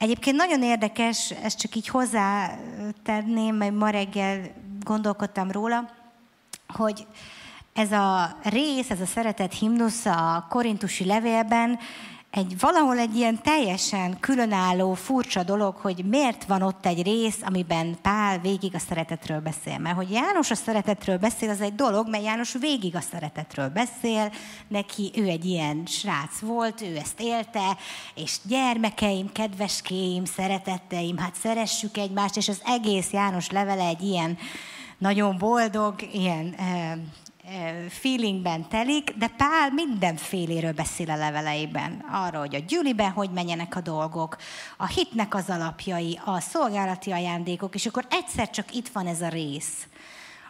Egyébként 0.02 0.36
nagyon 0.36 0.62
érdekes, 0.62 1.30
ezt 1.30 1.58
csak 1.58 1.74
így 1.74 1.88
hozzátenném, 1.88 3.56
mert 3.56 3.74
ma 3.74 3.90
reggel 3.90 4.40
gondolkodtam 4.84 5.50
róla, 5.50 5.90
hogy 6.68 7.06
ez 7.72 7.92
a 7.92 8.36
rész, 8.42 8.90
ez 8.90 9.00
a 9.00 9.06
szeretet 9.06 9.58
himnusz 9.58 10.06
a 10.06 10.46
korintusi 10.48 11.04
levélben 11.04 11.78
egy 12.32 12.58
valahol 12.58 12.98
egy 12.98 13.16
ilyen 13.16 13.42
teljesen 13.42 14.20
különálló, 14.20 14.94
furcsa 14.94 15.42
dolog, 15.42 15.76
hogy 15.76 16.04
miért 16.04 16.44
van 16.44 16.62
ott 16.62 16.86
egy 16.86 17.02
rész, 17.02 17.38
amiben 17.44 17.96
Pál 18.02 18.38
végig 18.38 18.74
a 18.74 18.78
szeretetről 18.78 19.40
beszél. 19.40 19.78
Mert 19.78 19.96
hogy 19.96 20.10
János 20.10 20.50
a 20.50 20.54
szeretetről 20.54 21.18
beszél, 21.18 21.50
az 21.50 21.60
egy 21.60 21.74
dolog, 21.74 22.08
mert 22.08 22.24
János 22.24 22.52
végig 22.52 22.96
a 22.96 23.00
szeretetről 23.00 23.68
beszél, 23.68 24.32
neki 24.68 25.12
ő 25.14 25.26
egy 25.26 25.44
ilyen 25.44 25.82
srác 25.86 26.38
volt, 26.40 26.80
ő 26.80 26.96
ezt 26.96 27.20
élte, 27.20 27.76
és 28.14 28.36
gyermekeim, 28.42 29.32
kedveskéim, 29.32 30.24
szeretetteim, 30.24 31.16
hát 31.16 31.34
szeressük 31.34 31.96
egymást, 31.96 32.36
és 32.36 32.48
az 32.48 32.62
egész 32.64 33.10
János 33.10 33.50
levele 33.50 33.84
egy 33.84 34.02
ilyen 34.02 34.38
nagyon 34.98 35.38
boldog, 35.38 35.94
ilyen 36.12 36.54
feelingben 37.88 38.68
telik, 38.68 39.14
de 39.16 39.26
Pál 39.26 39.70
mindenféléről 39.70 40.72
beszél 40.72 41.10
a 41.10 41.16
leveleiben. 41.16 42.04
Arról, 42.10 42.40
hogy 42.40 42.54
a 42.54 42.64
gyűliben 42.68 43.10
hogy 43.10 43.30
menjenek 43.30 43.76
a 43.76 43.80
dolgok, 43.80 44.36
a 44.76 44.86
hitnek 44.86 45.34
az 45.34 45.50
alapjai, 45.50 46.20
a 46.24 46.40
szolgálati 46.40 47.10
ajándékok, 47.10 47.74
és 47.74 47.86
akkor 47.86 48.06
egyszer 48.10 48.50
csak 48.50 48.74
itt 48.74 48.88
van 48.88 49.06
ez 49.06 49.20
a 49.20 49.28
rész, 49.28 49.86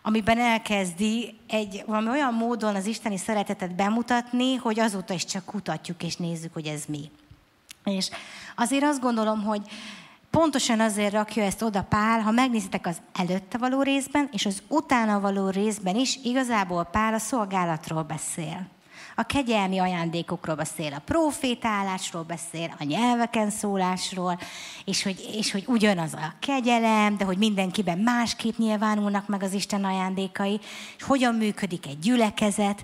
amiben 0.03 0.39
elkezdi 0.39 1.39
egy 1.49 1.83
valami 1.87 2.09
olyan 2.09 2.35
módon 2.35 2.75
az 2.75 2.87
isteni 2.87 3.17
szeretetet 3.17 3.75
bemutatni, 3.75 4.55
hogy 4.55 4.81
azóta 4.81 5.15
is 5.15 5.25
csak 5.25 5.45
kutatjuk 5.45 6.03
és 6.03 6.17
nézzük, 6.17 6.53
hogy 6.53 6.67
ez 6.67 6.85
mi. 6.89 7.11
És 7.85 8.11
azért 8.57 8.85
azt 8.85 9.01
gondolom, 9.01 9.43
hogy 9.43 9.63
Pontosan 10.39 10.81
azért 10.81 11.13
rakja 11.13 11.43
ezt 11.43 11.63
oda 11.63 11.83
Pál, 11.83 12.21
ha 12.21 12.31
megnézitek 12.31 12.87
az 12.87 12.97
előtte 13.13 13.59
való 13.59 13.83
részben, 13.83 14.29
és 14.33 14.47
az 14.47 14.63
utána 14.69 15.21
való 15.21 15.49
részben 15.49 15.97
is, 15.97 16.19
igazából 16.23 16.85
Pál 16.85 17.15
a 17.15 17.19
szolgálatról 17.19 18.03
beszél. 18.03 18.67
A 19.17 19.23
kegyelmi 19.23 19.79
ajándékokról 19.79 20.57
beszél, 20.57 20.93
a 20.93 21.03
profétálásról 21.05 22.23
beszél, 22.23 22.75
a 22.79 22.85
nyelveken 22.85 23.51
szólásról, 23.51 24.39
és 24.85 25.03
hogy, 25.03 25.29
és 25.35 25.53
hogy 25.53 25.65
ugyanaz 25.67 26.15
a 26.15 26.35
kegyelem, 26.41 27.17
de 27.17 27.25
hogy 27.25 27.39
mindenkiben 27.39 27.99
másképp 27.99 28.57
nyilvánulnak 28.57 29.29
meg 29.29 29.43
az 29.43 29.53
Isten 29.53 29.85
ajándékai, 29.85 30.61
és 30.97 31.03
hogyan 31.03 31.35
működik 31.35 31.87
egy 31.87 31.99
gyülekezet. 31.99 32.83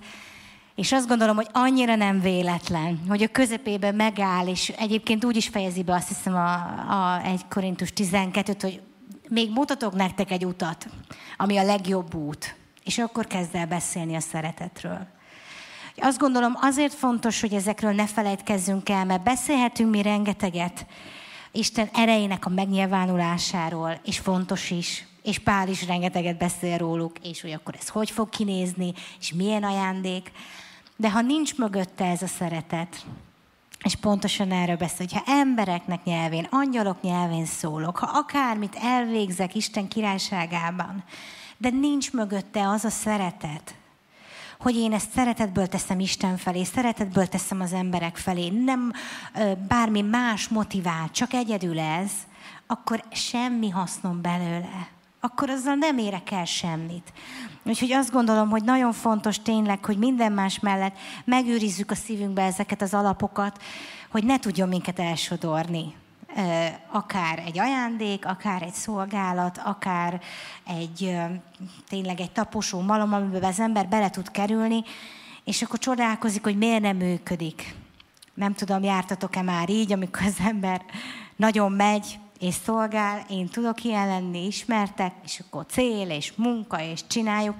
És 0.78 0.92
azt 0.92 1.08
gondolom, 1.08 1.36
hogy 1.36 1.48
annyira 1.52 1.94
nem 1.94 2.20
véletlen, 2.20 3.00
hogy 3.08 3.22
a 3.22 3.28
közepében 3.28 3.94
megáll, 3.94 4.46
és 4.46 4.68
egyébként 4.68 5.24
úgy 5.24 5.36
is 5.36 5.48
fejezi 5.48 5.82
be 5.82 5.94
azt 5.94 6.08
hiszem 6.08 6.34
a, 6.34 6.52
a 6.88 7.20
1 7.24 7.40
Korintus 7.48 7.92
12-t, 7.96 8.58
hogy 8.60 8.80
még 9.28 9.50
mutatok 9.50 9.94
nektek 9.94 10.30
egy 10.30 10.44
utat, 10.44 10.86
ami 11.36 11.56
a 11.56 11.64
legjobb 11.64 12.14
út. 12.14 12.56
És 12.84 12.98
akkor 12.98 13.26
kezd 13.26 13.54
el 13.54 13.66
beszélni 13.66 14.14
a 14.14 14.20
szeretetről. 14.20 15.06
Azt 15.96 16.18
gondolom 16.18 16.52
azért 16.60 16.94
fontos, 16.94 17.40
hogy 17.40 17.52
ezekről 17.52 17.92
ne 17.92 18.06
felejtkezzünk 18.06 18.88
el, 18.88 19.04
mert 19.04 19.22
beszélhetünk 19.22 19.90
mi 19.90 20.02
rengeteget 20.02 20.86
Isten 21.52 21.88
erejének 21.94 22.46
a 22.46 22.48
megnyilvánulásáról, 22.50 24.00
és 24.04 24.18
fontos 24.18 24.70
is, 24.70 25.06
és 25.22 25.38
Pál 25.38 25.68
is 25.68 25.86
rengeteget 25.86 26.38
beszél 26.38 26.76
róluk, 26.78 27.18
és 27.22 27.40
hogy 27.40 27.52
akkor 27.52 27.74
ez 27.80 27.88
hogy 27.88 28.10
fog 28.10 28.28
kinézni, 28.28 28.92
és 29.20 29.32
milyen 29.32 29.64
ajándék. 29.64 30.32
De 31.00 31.10
ha 31.10 31.20
nincs 31.20 31.56
mögötte 31.56 32.04
ez 32.04 32.22
a 32.22 32.26
szeretet, 32.26 33.06
és 33.84 33.94
pontosan 33.94 34.52
erről 34.52 34.76
beszél, 34.76 34.96
hogy 34.98 35.12
ha 35.12 35.32
embereknek 35.32 36.04
nyelvén, 36.04 36.46
angyalok 36.50 37.02
nyelvén 37.02 37.46
szólok, 37.46 37.96
ha 37.96 38.10
akármit 38.12 38.74
elvégzek 38.74 39.54
Isten 39.54 39.88
királyságában, 39.88 41.04
de 41.56 41.70
nincs 41.70 42.12
mögötte 42.12 42.68
az 42.68 42.84
a 42.84 42.90
szeretet, 42.90 43.74
hogy 44.60 44.76
én 44.76 44.92
ezt 44.92 45.10
szeretetből 45.10 45.66
teszem 45.66 46.00
Isten 46.00 46.36
felé, 46.36 46.64
szeretetből 46.64 47.26
teszem 47.26 47.60
az 47.60 47.72
emberek 47.72 48.16
felé, 48.16 48.48
nem 48.48 48.92
bármi 49.68 50.00
más 50.00 50.48
motivál, 50.48 51.10
csak 51.10 51.32
egyedül 51.32 51.78
ez, 51.78 52.10
akkor 52.66 53.04
semmi 53.10 53.68
hasznom 53.68 54.20
belőle. 54.22 54.97
Akkor 55.30 55.50
azzal 55.50 55.74
nem 55.74 55.98
érek 55.98 56.30
el 56.30 56.44
semmit. 56.44 57.12
Úgyhogy 57.64 57.92
azt 57.92 58.10
gondolom, 58.10 58.50
hogy 58.50 58.62
nagyon 58.62 58.92
fontos 58.92 59.42
tényleg, 59.42 59.84
hogy 59.84 59.98
minden 59.98 60.32
más 60.32 60.60
mellett 60.60 60.96
megőrizzük 61.24 61.90
a 61.90 61.94
szívünkbe 61.94 62.42
ezeket 62.42 62.82
az 62.82 62.94
alapokat, 62.94 63.62
hogy 64.08 64.24
ne 64.24 64.38
tudjon 64.38 64.68
minket 64.68 64.98
elsodorni. 64.98 65.94
Akár 66.90 67.42
egy 67.46 67.58
ajándék, 67.58 68.26
akár 68.26 68.62
egy 68.62 68.72
szolgálat, 68.72 69.60
akár 69.64 70.20
egy 70.66 71.16
tényleg 71.88 72.20
egy 72.20 72.32
taposó 72.32 72.80
malom, 72.80 73.12
amiben 73.12 73.44
az 73.44 73.60
ember 73.60 73.88
bele 73.88 74.10
tud 74.10 74.30
kerülni, 74.30 74.82
és 75.44 75.62
akkor 75.62 75.78
csodálkozik, 75.78 76.42
hogy 76.42 76.58
miért 76.58 76.82
nem 76.82 76.96
működik. 76.96 77.74
Nem 78.34 78.54
tudom, 78.54 78.82
jártatok-e 78.82 79.42
már 79.42 79.70
így, 79.70 79.92
amikor 79.92 80.22
az 80.22 80.36
ember 80.46 80.82
nagyon 81.36 81.72
megy, 81.72 82.18
és 82.40 82.54
szolgál, 82.64 83.24
én 83.30 83.48
tudok 83.48 83.84
ilyen 83.84 84.06
lenni, 84.06 84.46
ismertek, 84.46 85.12
és 85.24 85.42
akkor 85.46 85.66
cél, 85.68 86.10
és 86.10 86.32
munka, 86.36 86.82
és 86.82 87.00
csináljuk. 87.06 87.56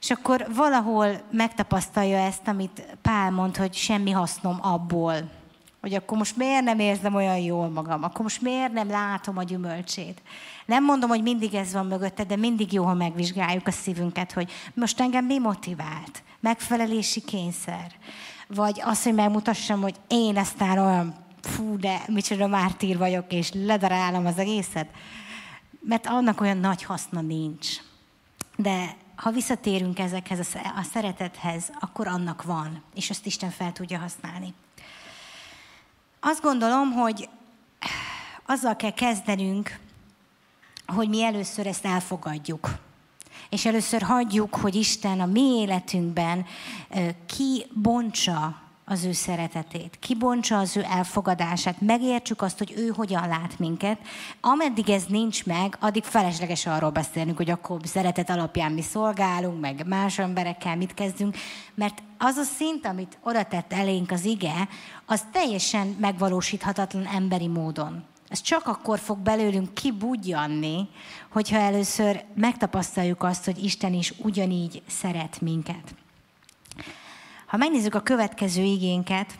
És 0.00 0.10
akkor 0.10 0.46
valahol 0.54 1.20
megtapasztalja 1.30 2.18
ezt, 2.18 2.48
amit 2.48 2.96
Pál 3.02 3.30
mond, 3.30 3.56
hogy 3.56 3.74
semmi 3.74 4.10
hasznom 4.10 4.58
abból. 4.62 5.14
hogy 5.80 5.94
akkor 5.94 6.18
most 6.18 6.36
miért 6.36 6.64
nem 6.64 6.78
érzem 6.78 7.14
olyan 7.14 7.38
jól 7.38 7.68
magam, 7.68 8.02
akkor 8.02 8.20
most 8.20 8.40
miért 8.42 8.72
nem 8.72 8.88
látom 8.88 9.36
a 9.36 9.42
gyümölcsét. 9.42 10.22
Nem 10.66 10.84
mondom, 10.84 11.08
hogy 11.08 11.22
mindig 11.22 11.54
ez 11.54 11.72
van 11.72 11.86
mögötte, 11.86 12.24
de 12.24 12.36
mindig 12.36 12.72
jó, 12.72 12.84
ha 12.84 12.94
megvizsgáljuk 12.94 13.66
a 13.66 13.70
szívünket, 13.70 14.32
hogy 14.32 14.52
most 14.74 15.00
engem 15.00 15.24
mi 15.24 15.38
motivált. 15.38 16.22
Megfelelési 16.40 17.20
kényszer. 17.20 17.92
Vagy 18.48 18.80
az, 18.84 19.02
hogy 19.02 19.14
megmutassam, 19.14 19.80
hogy 19.80 19.94
én 20.08 20.36
aztán 20.36 20.78
olyan 20.78 21.25
fú, 21.46 21.78
de 21.78 22.02
micsoda 22.06 22.46
mártír 22.46 22.98
vagyok, 22.98 23.32
és 23.32 23.50
ledarálom 23.52 24.26
az 24.26 24.38
egészet. 24.38 24.88
Mert 25.80 26.06
annak 26.06 26.40
olyan 26.40 26.58
nagy 26.58 26.82
haszna 26.82 27.20
nincs. 27.20 27.68
De 28.56 28.96
ha 29.16 29.30
visszatérünk 29.30 29.98
ezekhez 29.98 30.56
a 30.76 30.82
szeretethez, 30.92 31.72
akkor 31.80 32.06
annak 32.06 32.42
van, 32.42 32.82
és 32.94 33.10
azt 33.10 33.26
Isten 33.26 33.50
fel 33.50 33.72
tudja 33.72 33.98
használni. 33.98 34.54
Azt 36.20 36.42
gondolom, 36.42 36.92
hogy 36.92 37.28
azzal 38.46 38.76
kell 38.76 38.92
kezdenünk, 38.92 39.78
hogy 40.86 41.08
mi 41.08 41.22
először 41.22 41.66
ezt 41.66 41.84
elfogadjuk. 41.84 42.78
És 43.50 43.64
először 43.66 44.02
hagyjuk, 44.02 44.54
hogy 44.54 44.74
Isten 44.74 45.20
a 45.20 45.26
mi 45.26 45.40
életünkben 45.40 46.46
kibontsa 47.26 48.60
az 48.88 49.04
ő 49.04 49.12
szeretetét, 49.12 49.96
kibontsa 50.00 50.58
az 50.58 50.76
ő 50.76 50.84
elfogadását, 50.90 51.80
megértsük 51.80 52.42
azt, 52.42 52.58
hogy 52.58 52.74
ő 52.76 52.88
hogyan 52.88 53.28
lát 53.28 53.58
minket. 53.58 53.98
Ameddig 54.40 54.90
ez 54.90 55.04
nincs 55.08 55.44
meg, 55.44 55.76
addig 55.80 56.04
felesleges 56.04 56.66
arról 56.66 56.90
beszélnünk, 56.90 57.36
hogy 57.36 57.50
akkor 57.50 57.80
szeretet 57.84 58.30
alapján 58.30 58.72
mi 58.72 58.82
szolgálunk, 58.82 59.60
meg 59.60 59.86
más 59.86 60.18
emberekkel 60.18 60.76
mit 60.76 60.94
kezdünk, 60.94 61.36
mert 61.74 62.02
az 62.18 62.36
a 62.36 62.42
szint, 62.42 62.86
amit 62.86 63.18
oda 63.22 63.44
tett 63.44 63.72
elénk 63.72 64.10
az 64.10 64.24
ige, 64.24 64.68
az 65.06 65.22
teljesen 65.32 65.96
megvalósíthatatlan 66.00 67.06
emberi 67.06 67.48
módon. 67.48 68.04
Ez 68.28 68.40
csak 68.40 68.66
akkor 68.66 68.98
fog 68.98 69.18
belőlünk 69.18 69.74
kibudjanni, 69.74 70.88
hogyha 71.32 71.56
először 71.56 72.24
megtapasztaljuk 72.34 73.22
azt, 73.22 73.44
hogy 73.44 73.64
Isten 73.64 73.92
is 73.92 74.14
ugyanígy 74.22 74.82
szeret 74.86 75.40
minket. 75.40 75.94
Ha 77.46 77.56
megnézzük 77.56 77.94
a 77.94 78.02
következő 78.02 78.62
igénket, 78.62 79.38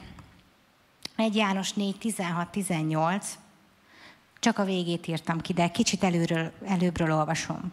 1 1.16 1.36
János 1.36 1.72
4, 1.72 1.98
16, 1.98 2.48
18, 2.48 3.38
csak 4.40 4.58
a 4.58 4.64
végét 4.64 5.06
írtam 5.06 5.40
ki, 5.40 5.52
de 5.52 5.68
kicsit 5.68 6.04
előről, 6.04 6.52
előbbről 6.66 7.12
olvasom. 7.12 7.72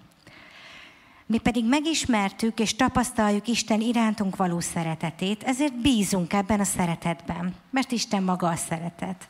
Mi 1.26 1.38
pedig 1.38 1.66
megismertük 1.66 2.60
és 2.60 2.76
tapasztaljuk 2.76 3.48
Isten 3.48 3.82
irántunk 3.82 4.36
való 4.36 4.60
szeretetét, 4.60 5.44
ezért 5.44 5.82
bízunk 5.82 6.34
ebben 6.34 6.60
a 6.60 6.64
szeretetben, 6.64 7.56
mert 7.70 7.92
Isten 7.92 8.24
maga 8.24 8.48
a 8.48 8.56
szeretet. 8.56 9.30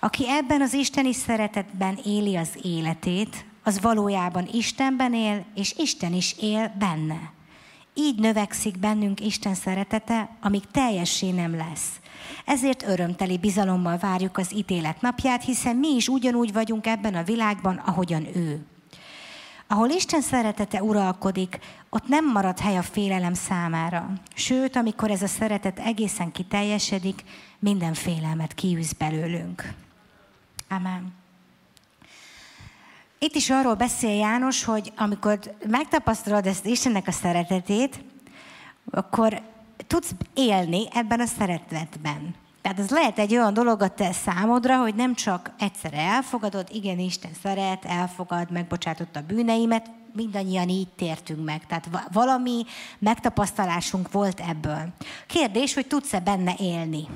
Aki 0.00 0.28
ebben 0.28 0.60
az 0.60 0.72
isteni 0.72 1.12
szeretetben 1.12 1.98
éli 2.04 2.36
az 2.36 2.58
életét, 2.62 3.44
az 3.62 3.80
valójában 3.80 4.48
Istenben 4.52 5.14
él, 5.14 5.44
és 5.54 5.74
Isten 5.78 6.12
is 6.12 6.36
él 6.38 6.74
benne. 6.78 7.32
Így 7.94 8.18
növekszik 8.18 8.78
bennünk 8.78 9.20
Isten 9.20 9.54
szeretete, 9.54 10.36
amíg 10.40 10.62
teljessé 10.70 11.30
nem 11.30 11.56
lesz. 11.56 12.00
Ezért 12.44 12.82
örömteli 12.82 13.38
bizalommal 13.38 13.96
várjuk 13.96 14.36
az 14.36 14.54
ítélet 14.54 15.00
napját, 15.00 15.44
hiszen 15.44 15.76
mi 15.76 15.88
is 15.94 16.08
ugyanúgy 16.08 16.52
vagyunk 16.52 16.86
ebben 16.86 17.14
a 17.14 17.22
világban, 17.22 17.76
ahogyan 17.76 18.36
ő. 18.36 18.64
Ahol 19.66 19.88
Isten 19.88 20.20
szeretete 20.20 20.82
uralkodik, 20.82 21.58
ott 21.88 22.08
nem 22.08 22.30
marad 22.30 22.58
hely 22.58 22.76
a 22.76 22.82
félelem 22.82 23.34
számára. 23.34 24.12
Sőt, 24.34 24.76
amikor 24.76 25.10
ez 25.10 25.22
a 25.22 25.26
szeretet 25.26 25.78
egészen 25.78 26.32
kiteljesedik, 26.32 27.24
minden 27.58 27.94
félelmet 27.94 28.54
kiűz 28.54 28.92
belőlünk. 28.92 29.74
Amen. 30.68 31.19
Itt 33.22 33.34
is 33.34 33.50
arról 33.50 33.74
beszél 33.74 34.14
János, 34.14 34.64
hogy 34.64 34.92
amikor 34.96 35.38
megtapasztalod 35.66 36.46
ezt 36.46 36.66
Istennek 36.66 37.06
a 37.06 37.12
szeretetét, 37.12 38.04
akkor 38.90 39.42
tudsz 39.86 40.10
élni 40.34 40.88
ebben 40.92 41.20
a 41.20 41.26
szeretetben. 41.26 42.34
Tehát 42.62 42.78
ez 42.78 42.90
lehet 42.90 43.18
egy 43.18 43.32
olyan 43.32 43.54
dolog 43.54 43.82
a 43.82 43.88
te 43.88 44.12
számodra, 44.12 44.76
hogy 44.76 44.94
nem 44.94 45.14
csak 45.14 45.50
egyszer 45.58 45.94
elfogadod, 45.94 46.68
igen, 46.72 46.98
Isten 46.98 47.30
szeret, 47.42 47.84
elfogad, 47.84 48.50
megbocsátott 48.50 49.16
a 49.16 49.24
bűneimet, 49.26 49.90
mindannyian 50.14 50.68
így 50.68 50.88
tértünk 50.96 51.44
meg. 51.44 51.66
Tehát 51.66 51.88
valami 52.12 52.64
megtapasztalásunk 52.98 54.12
volt 54.12 54.40
ebből. 54.40 54.88
Kérdés, 55.26 55.74
hogy 55.74 55.86
tudsz-e 55.86 56.20
benne 56.20 56.54
élni? 56.58 57.06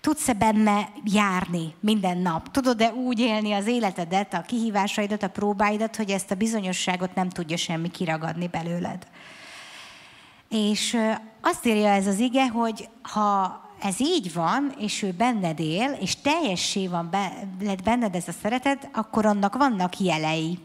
Tudsz-e 0.00 0.32
benne 0.32 0.88
járni 1.04 1.74
minden 1.80 2.18
nap? 2.18 2.50
Tudod-e 2.50 2.92
úgy 2.92 3.18
élni 3.18 3.52
az 3.52 3.66
életedet, 3.66 4.34
a 4.34 4.42
kihívásaidat, 4.42 5.22
a 5.22 5.28
próbáidat, 5.28 5.96
hogy 5.96 6.10
ezt 6.10 6.30
a 6.30 6.34
bizonyosságot 6.34 7.14
nem 7.14 7.28
tudja 7.28 7.56
semmi 7.56 7.90
kiragadni 7.90 8.48
belőled? 8.48 9.06
És 10.48 10.96
azt 11.40 11.66
írja 11.66 11.88
ez 11.88 12.06
az 12.06 12.18
ige, 12.18 12.48
hogy 12.48 12.88
ha 13.02 13.60
ez 13.82 14.00
így 14.00 14.32
van, 14.32 14.74
és 14.78 15.02
ő 15.02 15.12
benned 15.12 15.60
él, 15.60 15.96
és 16.00 16.20
teljessé 16.20 16.86
van 16.86 17.10
be, 17.10 17.32
lett 17.60 17.82
benned 17.82 18.14
ez 18.14 18.28
a 18.28 18.32
szeretet, 18.42 18.88
akkor 18.92 19.26
annak 19.26 19.56
vannak 19.56 19.98
jelei. 19.98 20.58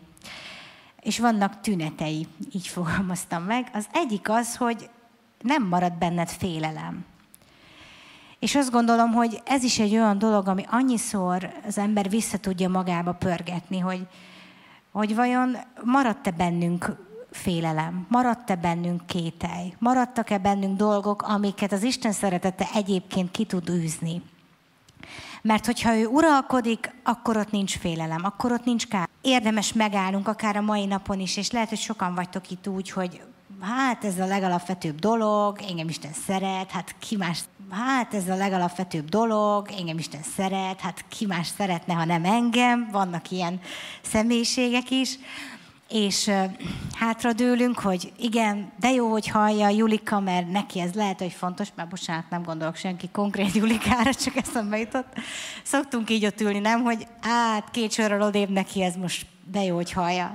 És 1.02 1.20
vannak 1.20 1.62
tünetei, 1.62 2.28
így 2.54 2.68
fogalmaztam 2.68 3.44
meg. 3.44 3.70
Az 3.74 3.88
egyik 3.94 4.30
az, 4.30 4.56
hogy 4.56 4.90
nem 5.42 5.64
marad 5.68 5.94
benned 5.94 6.30
félelem. 6.30 7.06
És 8.40 8.56
azt 8.56 8.72
gondolom, 8.72 9.12
hogy 9.14 9.42
ez 9.46 9.64
is 9.64 9.80
egy 9.80 9.92
olyan 9.92 10.18
dolog, 10.18 10.48
ami 10.48 10.64
annyiszor 10.70 11.54
az 11.68 11.78
ember 11.78 12.10
vissza 12.10 12.38
tudja 12.38 12.70
magába 12.70 13.12
pörgetni, 13.12 13.80
hogy, 13.80 14.08
hogy 14.92 15.16
vajon 15.16 15.58
maradt-e 15.84 16.32
bennünk 16.32 17.06
félelem, 17.32 18.06
maradt-e 18.10 18.56
bennünk 18.56 19.06
kételj, 19.06 19.74
maradtak-e 19.80 20.38
bennünk 20.38 20.78
dolgok, 20.78 21.22
amiket 21.22 21.72
az 21.72 21.84
Isten 21.84 22.12
szeretete 22.12 22.68
egyébként 22.74 23.32
ki 23.32 23.46
tud 23.46 23.70
űzni. 23.70 24.22
Mert 25.42 25.66
hogyha 25.66 25.96
ő 25.96 26.06
uralkodik, 26.06 26.96
akkor 27.04 27.38
ott 27.38 27.52
nincs 27.52 27.78
félelem, 27.78 28.24
akkor 28.24 28.52
ott 28.52 28.66
nincs 28.66 28.88
kár. 28.88 29.10
Érdemes 29.22 29.74
megállnunk 29.74 30.28
akár 30.28 30.56
a 30.56 30.62
mai 30.62 30.86
napon 30.86 31.20
is, 31.20 31.38
és 31.38 31.52
lehet, 31.52 31.70
hogy 31.70 31.78
sokan 31.78 32.16
vagytok 32.16 32.52
itt 32.52 32.68
úgy, 32.68 32.90
hogy 32.90 33.22
hát 33.62 34.04
ez 34.04 34.20
a 34.20 34.26
legalapvetőbb 34.26 35.00
dolog, 35.00 35.60
engem 35.70 35.90
Isten 35.90 36.14
szeret, 36.14 36.72
hát 36.72 36.96
ki 37.00 37.16
más, 37.16 37.40
hát 37.70 38.14
ez 38.14 38.30
a 38.30 38.36
legalapvetőbb 38.36 39.10
dolog, 39.10 39.68
engem 39.78 39.98
Isten 39.98 40.22
szeret, 40.36 40.80
hát 40.80 41.06
ki 41.10 41.26
más 41.26 41.48
szeretne, 41.48 41.94
ha 41.94 42.06
nem 42.06 42.26
engem, 42.26 42.90
vannak 42.92 43.32
ilyen 43.32 43.60
személyiségek 44.02 44.90
is, 44.90 45.20
és 45.90 46.32
hátradőlünk, 46.94 47.80
hogy 47.80 48.14
igen, 48.18 48.72
de 48.80 48.92
jó, 48.92 49.12
hogy 49.12 49.28
hallja 49.28 49.70
Julika, 49.70 50.20
mert 50.20 50.52
neki 50.52 50.80
ez 50.80 50.94
lehet, 50.94 51.20
hogy 51.20 51.32
fontos, 51.32 51.68
mert 51.76 51.90
bocsánat, 51.90 52.30
nem 52.30 52.44
gondolok 52.44 52.76
senki 52.76 53.10
konkrét 53.10 53.54
Julikára, 53.54 54.14
csak 54.14 54.36
eszembe 54.36 54.78
jutott. 54.78 55.14
Szoktunk 55.64 56.10
így 56.10 56.26
ott 56.26 56.42
ülni, 56.42 56.60
nem, 56.60 56.84
hogy 56.84 57.08
át 57.22 57.72
két 57.72 57.92
sorral 57.92 58.22
odébb 58.22 58.50
neki 58.50 58.84
ez 58.84 58.96
most 58.96 59.26
de 59.52 59.64
jó, 59.64 59.76
hogy 59.76 59.92
hallja. 59.92 60.34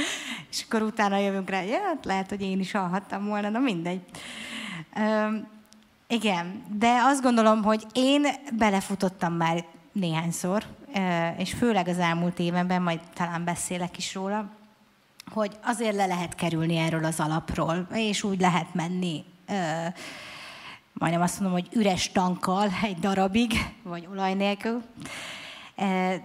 és 0.50 0.64
akkor 0.64 0.82
utána 0.82 1.18
jövünk 1.18 1.50
rá, 1.50 1.62
ja, 1.62 1.80
hát 1.80 2.04
lehet, 2.04 2.28
hogy 2.28 2.42
én 2.42 2.60
is 2.60 2.72
hallhattam 2.72 3.26
volna, 3.26 3.48
na 3.48 3.58
mindegy. 3.58 4.00
Um, 4.96 5.48
igen, 6.12 6.62
de 6.78 7.00
azt 7.02 7.22
gondolom, 7.22 7.62
hogy 7.62 7.86
én 7.92 8.26
belefutottam 8.58 9.32
már 9.32 9.64
néhányszor, 9.92 10.64
és 11.36 11.52
főleg 11.52 11.88
az 11.88 11.98
elmúlt 11.98 12.38
évenben, 12.38 12.82
majd 12.82 13.00
talán 13.14 13.44
beszélek 13.44 13.98
is 13.98 14.14
róla, 14.14 14.50
hogy 15.32 15.56
azért 15.64 15.94
le 15.96 16.06
lehet 16.06 16.34
kerülni 16.34 16.76
erről 16.76 17.04
az 17.04 17.20
alapról, 17.20 17.86
és 17.92 18.22
úgy 18.22 18.40
lehet 18.40 18.74
menni, 18.74 19.24
majdnem 20.92 21.22
azt 21.22 21.40
mondom, 21.40 21.60
hogy 21.60 21.68
üres 21.72 22.12
tankkal 22.12 22.68
egy 22.82 22.98
darabig, 22.98 23.52
vagy 23.82 24.08
olaj 24.10 24.34
nélkül, 24.34 24.82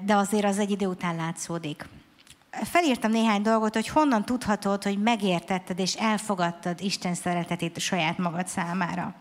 de 0.05 0.15
azért 0.15 0.45
az 0.45 0.59
egy 0.59 0.71
idő 0.71 0.85
után 0.85 1.15
látszódik 1.15 1.87
felírtam 2.63 3.11
néhány 3.11 3.41
dolgot, 3.41 3.73
hogy 3.73 3.87
honnan 3.87 4.25
tudhatod, 4.25 4.83
hogy 4.83 4.97
megértetted 4.97 5.79
és 5.79 5.95
elfogadtad 5.95 6.81
Isten 6.81 7.13
szeretetét 7.13 7.77
a 7.77 7.79
saját 7.79 8.17
magad 8.17 8.47
számára. 8.47 9.15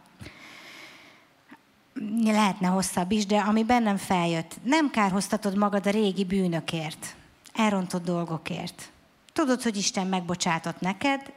Lehetne 2.24 2.68
hosszabb 2.68 3.10
is, 3.10 3.26
de 3.26 3.38
ami 3.38 3.64
bennem 3.64 3.96
feljött, 3.96 4.56
nem 4.62 4.90
kárhoztatod 4.90 5.56
magad 5.56 5.86
a 5.86 5.90
régi 5.90 6.24
bűnökért, 6.24 7.16
elrontott 7.54 8.04
dolgokért. 8.04 8.90
Tudod, 9.32 9.62
hogy 9.62 9.76
Isten 9.76 10.06
megbocsátott 10.06 10.80
neked, 10.80 11.32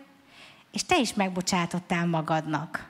és 0.72 0.84
te 0.84 1.00
is 1.00 1.14
megbocsátottál 1.14 2.06
magadnak. 2.06 2.90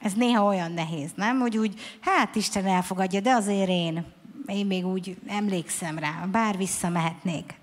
Ez 0.00 0.12
néha 0.12 0.44
olyan 0.44 0.72
nehéz, 0.72 1.10
nem? 1.14 1.38
Hogy 1.38 1.56
úgy, 1.56 1.80
hát 2.00 2.34
Isten 2.34 2.66
elfogadja, 2.66 3.20
de 3.20 3.30
azért 3.30 3.68
én, 3.68 4.04
én 4.46 4.66
még 4.66 4.86
úgy 4.86 5.16
emlékszem 5.26 5.98
rá, 5.98 6.26
bár 6.30 6.56
visszamehetnék. 6.56 7.54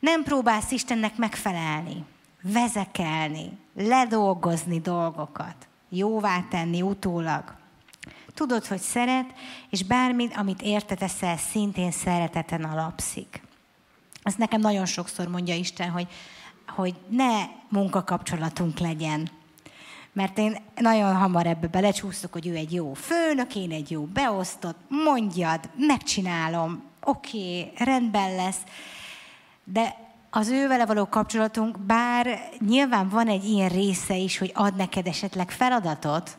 Nem 0.00 0.22
próbálsz 0.22 0.70
Istennek 0.70 1.16
megfelelni, 1.16 2.04
vezekelni, 2.42 3.58
ledolgozni 3.76 4.80
dolgokat, 4.80 5.68
jóvá 5.88 6.44
tenni 6.50 6.82
utólag. 6.82 7.62
Tudod, 8.34 8.66
hogy 8.66 8.80
szeret, 8.80 9.34
és 9.70 9.82
bármit, 9.82 10.36
amit 10.36 10.62
érte 10.62 10.94
teszel, 10.94 11.36
szintén 11.36 11.90
szereteten 11.90 12.64
alapszik. 12.64 13.42
Ezt 14.22 14.38
nekem 14.38 14.60
nagyon 14.60 14.86
sokszor 14.86 15.28
mondja 15.28 15.54
Isten, 15.54 15.90
hogy, 15.90 16.06
hogy 16.68 16.94
ne 17.08 17.44
munkakapcsolatunk 17.68 18.78
legyen. 18.78 19.30
Mert 20.12 20.38
én 20.38 20.56
nagyon 20.76 21.16
hamar 21.16 21.46
ebbe 21.46 21.66
belecsúszok, 21.66 22.32
hogy 22.32 22.46
ő 22.46 22.54
egy 22.54 22.72
jó 22.72 22.92
főnök, 22.92 23.56
én 23.56 23.70
egy 23.70 23.90
jó 23.90 24.02
beosztott, 24.02 24.78
mondjad, 24.88 25.70
megcsinálom, 25.76 26.82
oké, 27.04 27.60
okay, 27.60 27.72
rendben 27.84 28.34
lesz. 28.34 28.60
De 29.64 29.96
az 30.30 30.48
ő 30.48 30.68
vele 30.68 30.86
való 30.86 31.06
kapcsolatunk, 31.06 31.78
bár 31.78 32.48
nyilván 32.58 33.08
van 33.08 33.28
egy 33.28 33.44
ilyen 33.44 33.68
része 33.68 34.16
is, 34.16 34.38
hogy 34.38 34.50
ad 34.54 34.76
neked 34.76 35.06
esetleg 35.06 35.50
feladatot, 35.50 36.36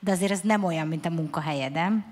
de 0.00 0.10
azért 0.12 0.32
ez 0.32 0.40
nem 0.40 0.64
olyan, 0.64 0.86
mint 0.86 1.06
a 1.06 1.10
munkahelyedem. 1.10 2.04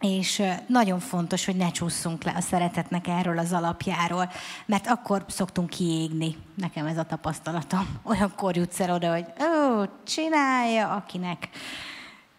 És 0.00 0.42
nagyon 0.66 0.98
fontos, 0.98 1.44
hogy 1.44 1.56
ne 1.56 1.70
csúszunk 1.70 2.24
le 2.24 2.32
a 2.36 2.40
szeretetnek 2.40 3.06
erről 3.06 3.38
az 3.38 3.52
alapjáról, 3.52 4.30
mert 4.66 4.86
akkor 4.86 5.24
szoktunk 5.28 5.70
kiégni. 5.70 6.36
Nekem 6.54 6.86
ez 6.86 6.98
a 6.98 7.02
tapasztalatom. 7.02 7.88
Olyankor 8.10 8.56
jutsz 8.56 8.80
el 8.80 8.94
oda, 8.94 9.12
hogy 9.12 9.26
ó, 9.40 9.84
csinálja, 10.06 10.90
akinek 10.90 11.48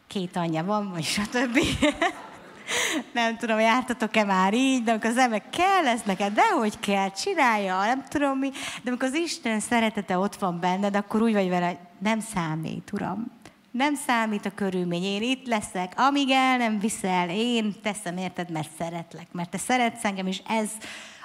két 0.08 0.36
anyja 0.36 0.64
van, 0.64 0.92
vagy 0.92 1.04
stb. 1.04 1.60
nem 3.14 3.38
tudom, 3.38 3.60
jártatok-e 3.60 4.24
már 4.24 4.54
így, 4.54 4.84
de 4.84 4.92
amikor 4.92 5.10
az 5.10 5.18
ember 5.18 5.44
kell 5.50 5.88
ez 5.88 6.02
neked, 6.06 6.34
de 6.34 6.48
hogy 6.48 6.80
kell, 6.80 7.12
csinálja, 7.12 7.80
nem 7.80 8.04
tudom 8.10 8.38
mi, 8.38 8.50
de 8.82 8.90
amikor 8.90 9.08
az 9.08 9.16
Isten 9.16 9.60
szeretete 9.60 10.18
ott 10.18 10.36
van 10.36 10.60
benned, 10.60 10.96
akkor 10.96 11.22
úgy 11.22 11.34
vagy 11.34 11.50
vele, 11.50 11.78
nem 12.00 12.20
számít, 12.20 12.92
Uram, 12.92 13.32
nem 13.72 13.96
számít 13.96 14.46
a 14.46 14.54
körülmény, 14.56 15.04
én 15.04 15.22
itt 15.22 15.48
leszek, 15.48 15.94
amíg 15.96 16.30
el 16.30 16.58
nem 16.58 16.80
viszel, 16.80 17.30
én 17.30 17.76
teszem 17.82 18.18
érted, 18.18 18.52
mert 18.52 18.70
szeretlek, 18.78 19.28
mert 19.32 19.50
te 19.50 19.58
szeretsz 19.58 20.06
engem, 20.06 20.28
és 20.28 20.42
ez 20.48 20.70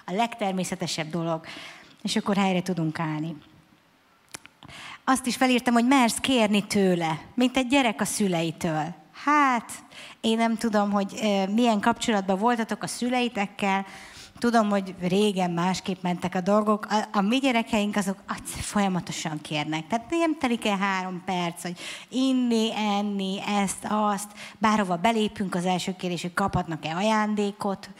a 0.06 0.12
legtermészetesebb 0.12 1.10
dolog. 1.10 1.46
És 2.02 2.16
akkor 2.16 2.36
helyre 2.36 2.62
tudunk 2.62 2.98
állni. 2.98 3.36
Azt 5.04 5.26
is 5.26 5.36
felírtam, 5.36 5.74
hogy 5.74 5.86
mersz 5.86 6.18
kérni 6.18 6.66
tőle, 6.66 7.20
mint 7.34 7.56
egy 7.56 7.66
gyerek 7.66 8.00
a 8.00 8.04
szüleitől. 8.04 8.94
Hát, 9.24 9.70
én 10.20 10.36
nem 10.36 10.56
tudom, 10.56 10.90
hogy 10.90 11.20
milyen 11.50 11.80
kapcsolatban 11.80 12.38
voltatok 12.38 12.82
a 12.82 12.86
szüleitekkel, 12.86 13.86
Tudom, 14.38 14.68
hogy 14.70 14.94
régen 15.00 15.50
másképp 15.50 16.02
mentek 16.02 16.34
a 16.34 16.40
dolgok. 16.40 16.86
A, 16.90 17.18
a 17.18 17.20
mi 17.20 17.38
gyerekeink 17.38 17.96
azok 17.96 18.16
folyamatosan 18.46 19.40
kérnek. 19.40 19.86
Tehát 19.86 20.10
nem 20.10 20.38
telik 20.38 20.66
el 20.66 20.76
három 20.76 21.22
perc, 21.24 21.62
hogy 21.62 21.78
inni, 22.08 22.70
enni, 22.76 23.40
ezt, 23.46 23.86
azt. 23.88 24.30
Bárhova 24.58 24.96
belépünk, 24.96 25.54
az 25.54 25.64
első 25.64 25.96
kérdés, 25.96 26.22
hogy 26.22 26.34
kaphatnak-e 26.34 26.96
ajándékot. 26.96 27.90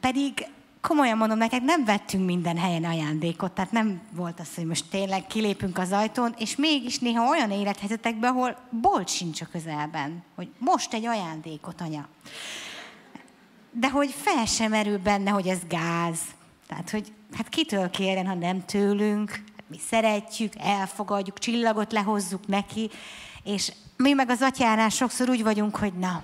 Pedig 0.00 0.46
komolyan 0.80 1.16
mondom 1.16 1.38
neked, 1.38 1.64
nem 1.64 1.84
vettünk 1.84 2.24
minden 2.24 2.56
helyen 2.56 2.84
ajándékot, 2.84 3.52
tehát 3.52 3.72
nem 3.72 4.00
volt 4.10 4.40
az, 4.40 4.54
hogy 4.54 4.64
most 4.64 4.84
tényleg 4.90 5.26
kilépünk 5.26 5.78
az 5.78 5.92
ajtón, 5.92 6.34
és 6.38 6.56
mégis 6.56 6.98
néha 6.98 7.28
olyan 7.28 7.50
élethelyzetekben, 7.50 8.30
ahol 8.30 8.56
bolt 8.70 9.08
sincs 9.08 9.40
a 9.40 9.46
közelben, 9.52 10.22
hogy 10.34 10.48
most 10.58 10.94
egy 10.94 11.06
ajándékot, 11.06 11.80
anya 11.80 12.08
de 13.80 13.90
hogy 13.90 14.14
fel 14.22 14.44
sem 14.44 14.70
merül 14.70 14.98
benne, 14.98 15.30
hogy 15.30 15.46
ez 15.46 15.58
gáz. 15.68 16.18
Tehát, 16.66 16.90
hogy 16.90 17.12
hát 17.32 17.48
kitől 17.48 17.90
kérjen, 17.90 18.26
ha 18.26 18.34
nem 18.34 18.64
tőlünk, 18.64 19.42
mi 19.66 19.78
szeretjük, 19.88 20.52
elfogadjuk, 20.58 21.38
csillagot 21.38 21.92
lehozzuk 21.92 22.46
neki, 22.46 22.90
és 23.44 23.72
mi 23.96 24.12
meg 24.12 24.30
az 24.30 24.42
atyánál 24.42 24.88
sokszor 24.88 25.28
úgy 25.28 25.42
vagyunk, 25.42 25.76
hogy 25.76 25.92
na, 25.92 26.22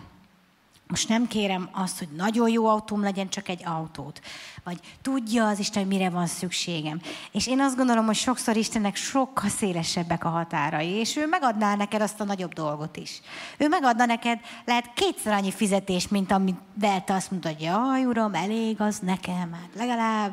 most 0.86 1.08
nem 1.08 1.26
kérem 1.26 1.68
azt, 1.72 1.98
hogy 1.98 2.08
nagyon 2.16 2.48
jó 2.48 2.66
autóm 2.66 3.02
legyen, 3.02 3.28
csak 3.28 3.48
egy 3.48 3.62
autót. 3.64 4.20
Vagy 4.64 4.80
tudja 5.02 5.48
az 5.48 5.58
Isten, 5.58 5.82
hogy 5.82 5.92
mire 5.92 6.10
van 6.10 6.26
szükségem. 6.26 7.00
És 7.32 7.46
én 7.46 7.60
azt 7.60 7.76
gondolom, 7.76 8.06
hogy 8.06 8.14
sokszor 8.14 8.56
Istennek 8.56 8.96
sokkal 8.96 9.48
szélesebbek 9.48 10.24
a 10.24 10.28
határai, 10.28 10.88
és 10.88 11.16
ő 11.16 11.26
megadná 11.26 11.74
neked 11.74 12.00
azt 12.00 12.20
a 12.20 12.24
nagyobb 12.24 12.52
dolgot 12.52 12.96
is. 12.96 13.20
Ő 13.56 13.68
megadna 13.68 14.04
neked 14.04 14.40
lehet 14.64 14.90
kétszer 14.94 15.32
annyi 15.32 15.52
fizetést, 15.52 16.10
mint 16.10 16.32
amit 16.32 16.58
te 16.80 17.14
azt 17.14 17.30
mondta, 17.30 17.48
hogy 17.48 17.60
jaj, 17.60 18.04
uram, 18.04 18.34
elég 18.34 18.80
az 18.80 18.98
nekem, 18.98 19.52
hát 19.52 19.68
legalább 19.74 20.32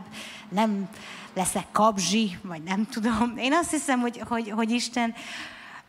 nem 0.49 0.89
leszek 1.33 1.65
kabzsi, 1.71 2.37
vagy 2.41 2.63
nem 2.63 2.85
tudom. 2.85 3.33
Én 3.37 3.53
azt 3.53 3.71
hiszem, 3.71 3.99
hogy, 3.99 4.21
hogy, 4.27 4.49
hogy 4.49 4.71
Isten 4.71 5.13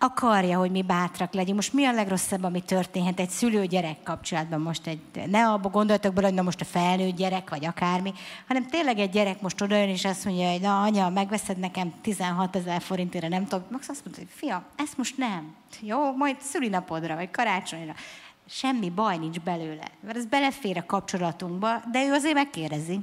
akarja, 0.03 0.59
hogy 0.59 0.71
mi 0.71 0.83
bátrak 0.83 1.33
legyünk. 1.33 1.55
Most 1.55 1.73
mi 1.73 1.85
a 1.85 1.93
legrosszabb, 1.93 2.45
ami 2.45 2.61
történhet 2.61 3.21
egy 3.21 3.29
szülő-gyerek 3.29 4.03
kapcsolatban? 4.03 4.61
Most 4.61 4.87
egy, 4.87 5.01
ne 5.27 5.49
abba 5.49 5.69
gondoltok 5.69 6.15
bele, 6.15 6.27
hogy 6.27 6.37
na 6.37 6.43
most 6.43 6.61
a 6.61 6.65
felnőtt 6.65 7.17
gyerek, 7.17 7.51
vagy 7.51 7.65
akármi, 7.65 8.13
hanem 8.47 8.67
tényleg 8.67 8.99
egy 8.99 9.11
gyerek 9.11 9.41
most 9.41 9.61
odajön, 9.61 9.89
és 9.89 10.05
azt 10.05 10.25
mondja, 10.25 10.51
hogy 10.51 10.61
na 10.61 10.83
anya, 10.83 11.09
megveszed 11.09 11.59
nekem 11.59 11.93
16 12.01 12.57
ezer 12.57 12.83
forintért, 12.83 13.29
nem 13.29 13.47
tudom. 13.47 13.65
Max 13.71 13.89
azt 13.89 14.05
mondja, 14.05 14.23
hogy 14.23 14.33
fia, 14.35 14.65
ezt 14.77 14.97
most 14.97 15.17
nem. 15.17 15.55
Jó, 15.81 16.17
majd 16.17 16.37
szülinapodra, 16.41 17.15
vagy 17.15 17.31
karácsonyra. 17.31 17.95
Semmi 18.49 18.91
baj 18.91 19.17
nincs 19.17 19.41
belőle, 19.41 19.91
mert 20.01 20.17
ez 20.17 20.27
belefér 20.27 20.77
a 20.77 20.87
kapcsolatunkba, 20.87 21.83
de 21.93 22.05
ő 22.07 22.13
azért 22.13 22.35
megkérdezi. 22.35 23.01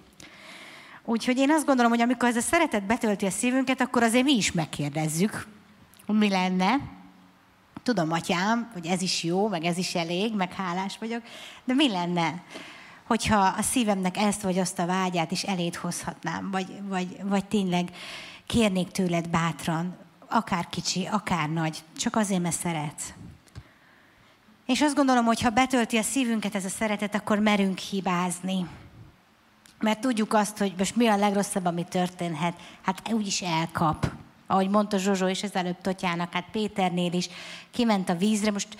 Úgyhogy 1.05 1.38
én 1.38 1.51
azt 1.51 1.65
gondolom, 1.65 1.91
hogy 1.91 2.01
amikor 2.01 2.29
ez 2.29 2.35
a 2.35 2.41
szeretet 2.41 2.83
betölti 2.83 3.25
a 3.25 3.29
szívünket, 3.29 3.81
akkor 3.81 4.03
azért 4.03 4.23
mi 4.23 4.35
is 4.35 4.51
megkérdezzük, 4.51 5.47
mi 6.17 6.29
lenne. 6.29 6.79
Tudom, 7.83 8.11
atyám, 8.11 8.69
hogy 8.73 8.85
ez 8.85 9.01
is 9.01 9.23
jó, 9.23 9.47
meg 9.47 9.63
ez 9.63 9.77
is 9.77 9.95
elég, 9.95 10.35
meg 10.35 10.53
hálás 10.53 10.97
vagyok, 10.97 11.21
de 11.65 11.73
mi 11.73 11.89
lenne, 11.89 12.43
hogyha 13.07 13.39
a 13.39 13.61
szívemnek 13.61 14.17
ezt 14.17 14.41
vagy 14.41 14.59
azt 14.59 14.79
a 14.79 14.85
vágyát 14.85 15.31
is 15.31 15.43
elét 15.43 15.75
hozhatnám, 15.75 16.51
vagy, 16.51 16.81
vagy, 16.87 17.17
vagy 17.23 17.45
tényleg 17.45 17.89
kérnék 18.45 18.91
tőled 18.91 19.29
bátran, 19.29 19.97
akár 20.29 20.69
kicsi, 20.69 21.05
akár 21.05 21.49
nagy, 21.49 21.83
csak 21.97 22.15
azért, 22.15 22.41
mert 22.41 22.55
szeretsz. 22.55 23.13
És 24.65 24.81
azt 24.81 24.95
gondolom, 24.95 25.25
hogy 25.25 25.41
ha 25.41 25.49
betölti 25.49 25.97
a 25.97 26.01
szívünket 26.01 26.55
ez 26.55 26.65
a 26.65 26.69
szeretet, 26.69 27.15
akkor 27.15 27.39
merünk 27.39 27.77
hibázni. 27.77 28.67
Mert 29.79 29.99
tudjuk 29.99 30.33
azt, 30.33 30.57
hogy 30.57 30.73
most 30.77 30.95
mi 30.95 31.07
a 31.07 31.17
legrosszabb, 31.17 31.65
ami 31.65 31.83
történhet. 31.83 32.53
Hát 32.81 33.11
úgyis 33.11 33.41
elkap 33.41 34.11
ahogy 34.51 34.69
mondta 34.69 34.97
Zsozsó 34.97 35.27
és 35.27 35.43
ezelőbb 35.43 35.81
Totyának, 35.81 36.33
hát 36.33 36.45
Péternél 36.51 37.13
is 37.13 37.29
kiment 37.71 38.09
a 38.09 38.15
vízre, 38.15 38.51
most 38.51 38.77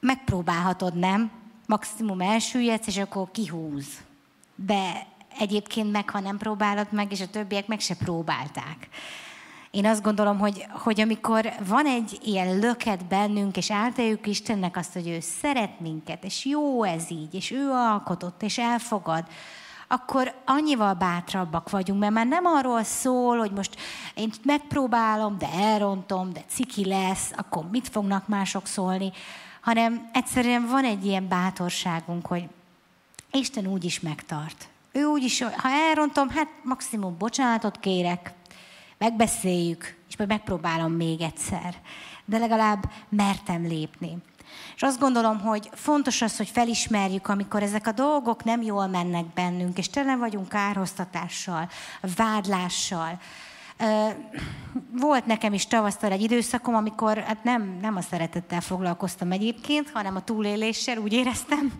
megpróbálhatod, 0.00 0.94
nem? 0.94 1.30
Maximum 1.66 2.20
elsüllyedsz, 2.20 2.86
és 2.86 2.96
akkor 2.98 3.30
kihúz. 3.30 3.86
De 4.54 5.06
egyébként 5.38 5.92
meg, 5.92 6.10
ha 6.10 6.20
nem 6.20 6.36
próbálod 6.36 6.86
meg, 6.90 7.12
és 7.12 7.20
a 7.20 7.30
többiek 7.30 7.66
meg 7.66 7.80
se 7.80 7.94
próbálták. 7.94 8.88
Én 9.70 9.86
azt 9.86 10.02
gondolom, 10.02 10.38
hogy, 10.38 10.66
hogy 10.70 11.00
amikor 11.00 11.52
van 11.66 11.86
egy 11.86 12.18
ilyen 12.22 12.58
löket 12.58 13.04
bennünk, 13.04 13.56
és 13.56 13.70
átéljuk 13.70 14.26
Istennek 14.26 14.76
azt, 14.76 14.92
hogy 14.92 15.08
ő 15.08 15.20
szeret 15.20 15.80
minket, 15.80 16.24
és 16.24 16.44
jó 16.44 16.84
ez 16.84 17.10
így, 17.10 17.34
és 17.34 17.50
ő 17.50 17.70
alkotott, 17.70 18.42
és 18.42 18.58
elfogad, 18.58 19.24
akkor 19.92 20.34
annyival 20.44 20.94
bátrabbak 20.94 21.70
vagyunk, 21.70 22.00
mert 22.00 22.12
már 22.12 22.26
nem 22.26 22.44
arról 22.44 22.82
szól, 22.82 23.38
hogy 23.38 23.50
most 23.50 23.76
én 24.14 24.30
megpróbálom, 24.42 25.38
de 25.38 25.48
elrontom, 25.52 26.32
de 26.32 26.44
ciki 26.48 26.84
lesz, 26.84 27.32
akkor 27.36 27.70
mit 27.70 27.88
fognak 27.88 28.28
mások 28.28 28.66
szólni, 28.66 29.12
hanem 29.60 30.08
egyszerűen 30.12 30.66
van 30.66 30.84
egy 30.84 31.06
ilyen 31.06 31.28
bátorságunk, 31.28 32.26
hogy 32.26 32.48
Isten 33.30 33.66
úgy 33.66 33.84
is 33.84 34.00
megtart. 34.00 34.68
Ő 34.92 35.04
úgy 35.04 35.22
is, 35.22 35.42
ha 35.42 35.68
elrontom, 35.68 36.28
hát 36.28 36.48
maximum 36.62 37.18
bocsánatot 37.18 37.80
kérek, 37.80 38.32
megbeszéljük, 38.98 39.96
és 40.08 40.16
majd 40.16 40.28
megpróbálom 40.30 40.92
még 40.92 41.20
egyszer. 41.20 41.74
De 42.24 42.38
legalább 42.38 42.90
mertem 43.08 43.62
lépni. 43.62 44.16
És 44.74 44.82
azt 44.82 44.98
gondolom, 44.98 45.40
hogy 45.40 45.70
fontos 45.72 46.22
az, 46.22 46.36
hogy 46.36 46.48
felismerjük, 46.48 47.28
amikor 47.28 47.62
ezek 47.62 47.86
a 47.86 47.92
dolgok 47.92 48.44
nem 48.44 48.62
jól 48.62 48.86
mennek 48.86 49.24
bennünk, 49.24 49.78
és 49.78 49.90
tele 49.90 50.16
vagyunk 50.16 50.48
kárhoztatással, 50.48 51.68
vádlással. 52.16 53.20
Volt 54.92 55.26
nekem 55.26 55.52
is 55.52 55.66
tavasztal 55.66 56.12
egy 56.12 56.22
időszakom, 56.22 56.74
amikor 56.74 57.18
hát 57.18 57.44
nem, 57.44 57.78
nem 57.80 57.96
a 57.96 58.00
szeretettel 58.00 58.60
foglalkoztam 58.60 59.32
egyébként, 59.32 59.90
hanem 59.90 60.16
a 60.16 60.24
túléléssel, 60.24 60.98
úgy 60.98 61.12
éreztem. 61.12 61.72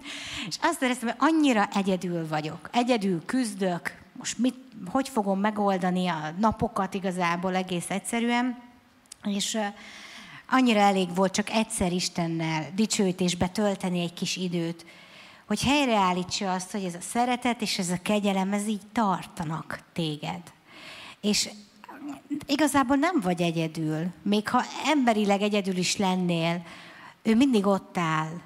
És 0.48 0.56
azt 0.62 0.82
éreztem, 0.82 1.08
hogy 1.08 1.28
annyira 1.34 1.68
egyedül 1.74 2.28
vagyok. 2.28 2.68
Egyedül 2.72 3.24
küzdök, 3.24 3.98
most 4.12 4.38
mit, 4.38 4.54
hogy 4.86 5.08
fogom 5.08 5.40
megoldani 5.40 6.08
a 6.08 6.34
napokat 6.38 6.94
igazából 6.94 7.54
egész 7.54 7.90
egyszerűen. 7.90 8.58
És 9.24 9.58
annyira 10.50 10.80
elég 10.80 11.14
volt 11.14 11.32
csak 11.32 11.50
egyszer 11.50 11.92
Istennel 11.92 12.70
dicsőítésbe 12.74 13.48
tölteni 13.48 14.00
egy 14.00 14.12
kis 14.12 14.36
időt, 14.36 14.86
hogy 15.46 15.62
helyreállítsa 15.62 16.52
azt, 16.52 16.70
hogy 16.70 16.84
ez 16.84 16.94
a 16.94 17.00
szeretet 17.00 17.60
és 17.60 17.78
ez 17.78 17.90
a 17.90 17.98
kegyelem, 18.02 18.52
ez 18.52 18.66
így 18.66 18.86
tartanak 18.92 19.80
téged. 19.92 20.40
És 21.20 21.48
igazából 22.46 22.96
nem 22.96 23.20
vagy 23.20 23.42
egyedül. 23.42 24.06
Még 24.22 24.48
ha 24.48 24.62
emberileg 24.86 25.42
egyedül 25.42 25.76
is 25.76 25.96
lennél, 25.96 26.62
ő 27.22 27.34
mindig 27.34 27.66
ott 27.66 27.98
áll. 27.98 28.40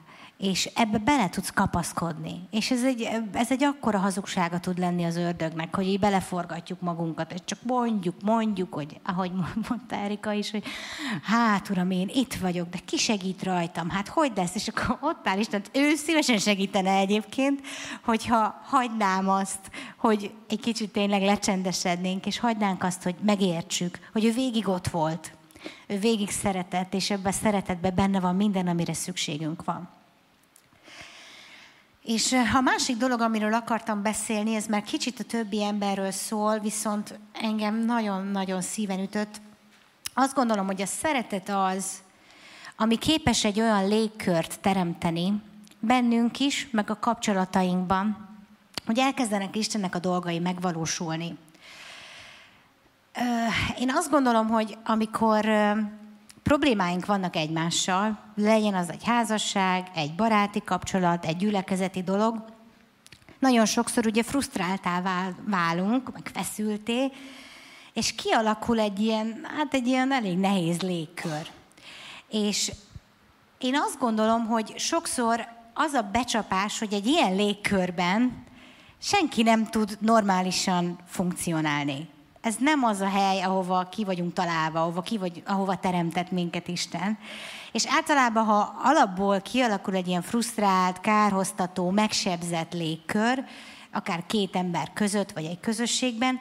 És 0.44 0.70
ebbe 0.74 0.98
bele 0.98 1.28
tudsz 1.28 1.50
kapaszkodni. 1.50 2.40
És 2.50 2.70
ez 2.70 2.84
egy, 2.84 3.08
ez 3.32 3.50
egy 3.50 3.64
akkora 3.64 3.98
hazugsága 3.98 4.60
tud 4.60 4.78
lenni 4.78 5.04
az 5.04 5.16
ördögnek, 5.16 5.74
hogy 5.74 5.86
így 5.86 5.98
beleforgatjuk 5.98 6.80
magunkat, 6.80 7.32
és 7.32 7.38
csak 7.44 7.58
mondjuk, 7.62 8.14
mondjuk, 8.22 8.74
hogy 8.74 9.00
ahogy 9.04 9.32
mondta 9.68 9.96
Erika 9.96 10.32
is, 10.32 10.50
hogy 10.50 10.64
hát 11.22 11.68
uram, 11.68 11.90
én 11.90 12.10
itt 12.14 12.34
vagyok, 12.34 12.68
de 12.68 12.78
ki 12.84 12.96
segít 12.96 13.42
rajtam? 13.42 13.88
Hát 13.88 14.08
hogy 14.08 14.32
lesz? 14.34 14.54
És 14.54 14.68
akkor 14.68 14.98
ott 15.00 15.28
áll 15.28 15.38
Isten, 15.38 15.62
ő 15.72 15.94
szívesen 15.94 16.38
segítene 16.38 16.96
egyébként, 16.96 17.60
hogyha 18.04 18.60
hagynám 18.64 19.28
azt, 19.28 19.70
hogy 19.96 20.34
egy 20.48 20.60
kicsit 20.60 20.92
tényleg 20.92 21.22
lecsendesednénk, 21.22 22.26
és 22.26 22.38
hagynánk 22.38 22.82
azt, 22.82 23.02
hogy 23.02 23.14
megértsük, 23.22 23.98
hogy 24.12 24.24
ő 24.24 24.32
végig 24.32 24.68
ott 24.68 24.88
volt. 24.88 25.32
Ő 25.86 25.98
végig 25.98 26.30
szeretett, 26.30 26.94
és 26.94 27.10
ebben 27.10 27.32
a 27.32 27.34
szeretetben 27.34 27.94
benne 27.94 28.20
van 28.20 28.36
minden, 28.36 28.66
amire 28.66 28.92
szükségünk 28.92 29.64
van. 29.64 29.93
És 32.04 32.32
a 32.54 32.60
másik 32.60 32.96
dolog, 32.96 33.20
amiről 33.20 33.54
akartam 33.54 34.02
beszélni, 34.02 34.54
ez 34.54 34.66
már 34.66 34.82
kicsit 34.82 35.20
a 35.20 35.24
többi 35.24 35.62
emberről 35.62 36.10
szól, 36.10 36.58
viszont 36.58 37.18
engem 37.32 37.84
nagyon-nagyon 37.84 38.60
szíven 38.60 38.98
ütött. 38.98 39.40
Azt 40.14 40.34
gondolom, 40.34 40.66
hogy 40.66 40.82
a 40.82 40.86
szeretet 40.86 41.48
az, 41.48 41.86
ami 42.76 42.98
képes 42.98 43.44
egy 43.44 43.60
olyan 43.60 43.88
légkört 43.88 44.60
teremteni, 44.60 45.42
bennünk 45.80 46.40
is, 46.40 46.68
meg 46.70 46.90
a 46.90 46.98
kapcsolatainkban, 46.98 48.28
hogy 48.86 48.98
elkezdenek 48.98 49.56
Istennek 49.56 49.94
a 49.94 49.98
dolgai 49.98 50.38
megvalósulni. 50.38 51.36
Én 53.78 53.90
azt 53.94 54.10
gondolom, 54.10 54.48
hogy 54.48 54.78
amikor 54.84 55.44
problémáink 56.44 57.06
vannak 57.06 57.36
egymással, 57.36 58.18
legyen 58.36 58.74
az 58.74 58.90
egy 58.90 59.04
házasság, 59.04 59.90
egy 59.94 60.14
baráti 60.14 60.62
kapcsolat, 60.64 61.24
egy 61.24 61.36
gyülekezeti 61.36 62.02
dolog, 62.02 62.44
nagyon 63.38 63.66
sokszor 63.66 64.06
ugye 64.06 64.22
frusztráltá 64.22 65.02
válunk, 65.46 66.12
meg 66.12 66.30
feszülté, 66.34 67.12
és 67.92 68.14
kialakul 68.14 68.78
egy 68.78 69.00
ilyen, 69.00 69.46
hát 69.56 69.74
egy 69.74 69.86
ilyen 69.86 70.12
elég 70.12 70.38
nehéz 70.38 70.80
légkör. 70.80 71.50
És 72.30 72.72
én 73.58 73.76
azt 73.76 73.98
gondolom, 73.98 74.46
hogy 74.46 74.78
sokszor 74.78 75.46
az 75.74 75.92
a 75.92 76.02
becsapás, 76.12 76.78
hogy 76.78 76.92
egy 76.92 77.06
ilyen 77.06 77.34
légkörben 77.34 78.44
senki 78.98 79.42
nem 79.42 79.66
tud 79.66 79.96
normálisan 80.00 80.98
funkcionálni 81.06 82.08
ez 82.44 82.54
nem 82.58 82.84
az 82.84 83.00
a 83.00 83.08
hely, 83.08 83.42
ahova 83.42 83.88
ki 83.90 84.04
vagyunk 84.04 84.32
találva, 84.32 84.80
ahova, 84.80 85.00
ki 85.00 85.18
vagy, 85.18 85.42
ahova 85.46 85.76
teremtett 85.76 86.30
minket 86.30 86.68
Isten. 86.68 87.18
És 87.72 87.86
általában, 87.86 88.44
ha 88.44 88.74
alapból 88.82 89.40
kialakul 89.40 89.94
egy 89.94 90.06
ilyen 90.06 90.22
frusztrált, 90.22 91.00
kárhoztató, 91.00 91.90
megsebzett 91.90 92.72
légkör, 92.72 93.44
akár 93.92 94.26
két 94.26 94.56
ember 94.56 94.92
között, 94.92 95.32
vagy 95.32 95.44
egy 95.44 95.60
közösségben, 95.60 96.38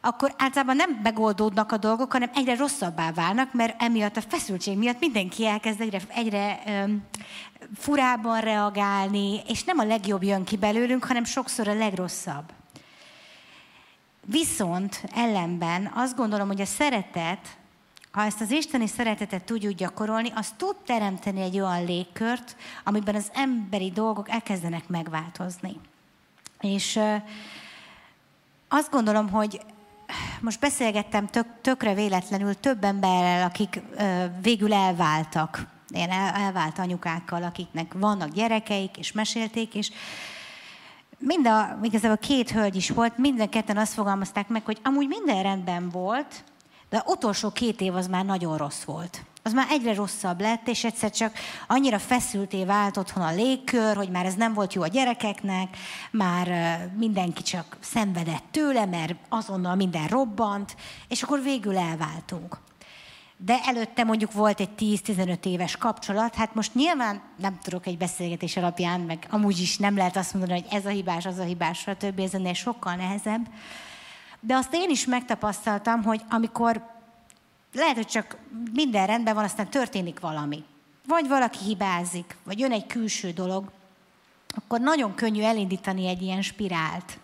akkor 0.00 0.34
általában 0.38 0.76
nem 0.76 1.00
megoldódnak 1.02 1.72
a 1.72 1.76
dolgok, 1.76 2.12
hanem 2.12 2.30
egyre 2.34 2.56
rosszabbá 2.56 3.12
válnak, 3.12 3.52
mert 3.52 3.82
emiatt 3.82 4.16
a 4.16 4.20
feszültség 4.28 4.78
miatt 4.78 5.00
mindenki 5.00 5.46
elkezd 5.46 5.80
egyre, 5.80 6.00
egyre 6.08 6.62
um, 6.66 7.06
furában 7.76 8.40
reagálni, 8.40 9.40
és 9.46 9.64
nem 9.64 9.78
a 9.78 9.84
legjobb 9.84 10.22
jön 10.22 10.44
ki 10.44 10.56
belőlünk, 10.56 11.04
hanem 11.04 11.24
sokszor 11.24 11.68
a 11.68 11.74
legrosszabb. 11.74 12.52
Viszont 14.24 15.04
ellenben 15.14 15.90
azt 15.94 16.16
gondolom, 16.16 16.46
hogy 16.46 16.60
a 16.60 16.64
szeretet, 16.64 17.56
ha 18.12 18.22
ezt 18.24 18.40
az 18.40 18.50
isteni 18.50 18.86
szeretetet 18.86 19.44
tudjuk 19.44 19.72
gyakorolni, 19.72 20.32
az 20.34 20.52
tud 20.56 20.76
teremteni 20.86 21.40
egy 21.40 21.60
olyan 21.60 21.84
légkört, 21.84 22.56
amiben 22.84 23.14
az 23.14 23.30
emberi 23.32 23.90
dolgok 23.90 24.30
elkezdenek 24.30 24.88
megváltozni. 24.88 25.76
És 26.60 27.00
azt 28.68 28.90
gondolom, 28.90 29.30
hogy 29.30 29.60
most 30.40 30.60
beszélgettem 30.60 31.26
tök, 31.26 31.46
tökre 31.60 31.94
véletlenül 31.94 32.54
több 32.54 32.84
emberrel, 32.84 33.46
akik 33.46 33.80
végül 34.42 34.72
elváltak, 34.72 35.66
ilyen 35.88 36.10
elvált 36.10 36.78
anyukákkal, 36.78 37.42
akiknek 37.42 37.92
vannak 37.92 38.28
gyerekeik, 38.28 38.96
és 38.96 39.12
mesélték, 39.12 39.74
és 39.74 39.90
mind 41.24 41.46
a, 41.46 41.78
igazából 41.82 42.16
két 42.16 42.50
hölgy 42.50 42.76
is 42.76 42.90
volt, 42.90 43.18
minden 43.18 43.48
ketten 43.48 43.76
azt 43.76 43.92
fogalmazták 43.92 44.48
meg, 44.48 44.64
hogy 44.64 44.78
amúgy 44.82 45.08
minden 45.08 45.42
rendben 45.42 45.88
volt, 45.88 46.44
de 46.90 47.02
utolsó 47.06 47.50
két 47.50 47.80
év 47.80 47.94
az 47.94 48.06
már 48.06 48.24
nagyon 48.24 48.56
rossz 48.56 48.82
volt. 48.82 49.24
Az 49.42 49.52
már 49.52 49.66
egyre 49.70 49.94
rosszabb 49.94 50.40
lett, 50.40 50.68
és 50.68 50.84
egyszer 50.84 51.10
csak 51.10 51.32
annyira 51.66 51.98
feszülté 51.98 52.64
vált 52.64 52.96
otthon 52.96 53.22
a 53.22 53.34
légkör, 53.34 53.96
hogy 53.96 54.10
már 54.10 54.26
ez 54.26 54.34
nem 54.34 54.54
volt 54.54 54.74
jó 54.74 54.82
a 54.82 54.86
gyerekeknek, 54.86 55.76
már 56.10 56.78
mindenki 56.96 57.42
csak 57.42 57.76
szenvedett 57.80 58.44
tőle, 58.50 58.86
mert 58.86 59.14
azonnal 59.28 59.74
minden 59.74 60.06
robbant, 60.06 60.76
és 61.08 61.22
akkor 61.22 61.42
végül 61.42 61.78
elváltunk 61.78 62.58
de 63.36 63.60
előtte 63.64 64.04
mondjuk 64.04 64.32
volt 64.32 64.60
egy 64.60 64.70
10-15 64.78 65.44
éves 65.44 65.76
kapcsolat, 65.76 66.34
hát 66.34 66.54
most 66.54 66.74
nyilván 66.74 67.20
nem 67.36 67.58
tudok 67.62 67.86
egy 67.86 67.98
beszélgetés 67.98 68.56
alapján, 68.56 69.00
meg 69.00 69.26
amúgy 69.30 69.60
is 69.60 69.78
nem 69.78 69.96
lehet 69.96 70.16
azt 70.16 70.34
mondani, 70.34 70.60
hogy 70.60 70.68
ez 70.70 70.86
a 70.86 70.88
hibás, 70.88 71.26
az 71.26 71.38
a 71.38 71.42
hibás, 71.42 71.86
többi 71.98 72.22
ez 72.22 72.34
ennél 72.34 72.54
sokkal 72.54 72.94
nehezebb. 72.94 73.48
De 74.40 74.54
azt 74.54 74.74
én 74.74 74.90
is 74.90 75.04
megtapasztaltam, 75.04 76.02
hogy 76.02 76.22
amikor 76.30 76.82
lehet, 77.72 77.94
hogy 77.94 78.06
csak 78.06 78.36
minden 78.72 79.06
rendben 79.06 79.34
van, 79.34 79.44
aztán 79.44 79.68
történik 79.68 80.20
valami. 80.20 80.64
Vagy 81.06 81.28
valaki 81.28 81.58
hibázik, 81.58 82.36
vagy 82.42 82.58
jön 82.58 82.72
egy 82.72 82.86
külső 82.86 83.30
dolog, 83.30 83.70
akkor 84.54 84.80
nagyon 84.80 85.14
könnyű 85.14 85.42
elindítani 85.42 86.06
egy 86.06 86.22
ilyen 86.22 86.42
spirált. 86.42 87.18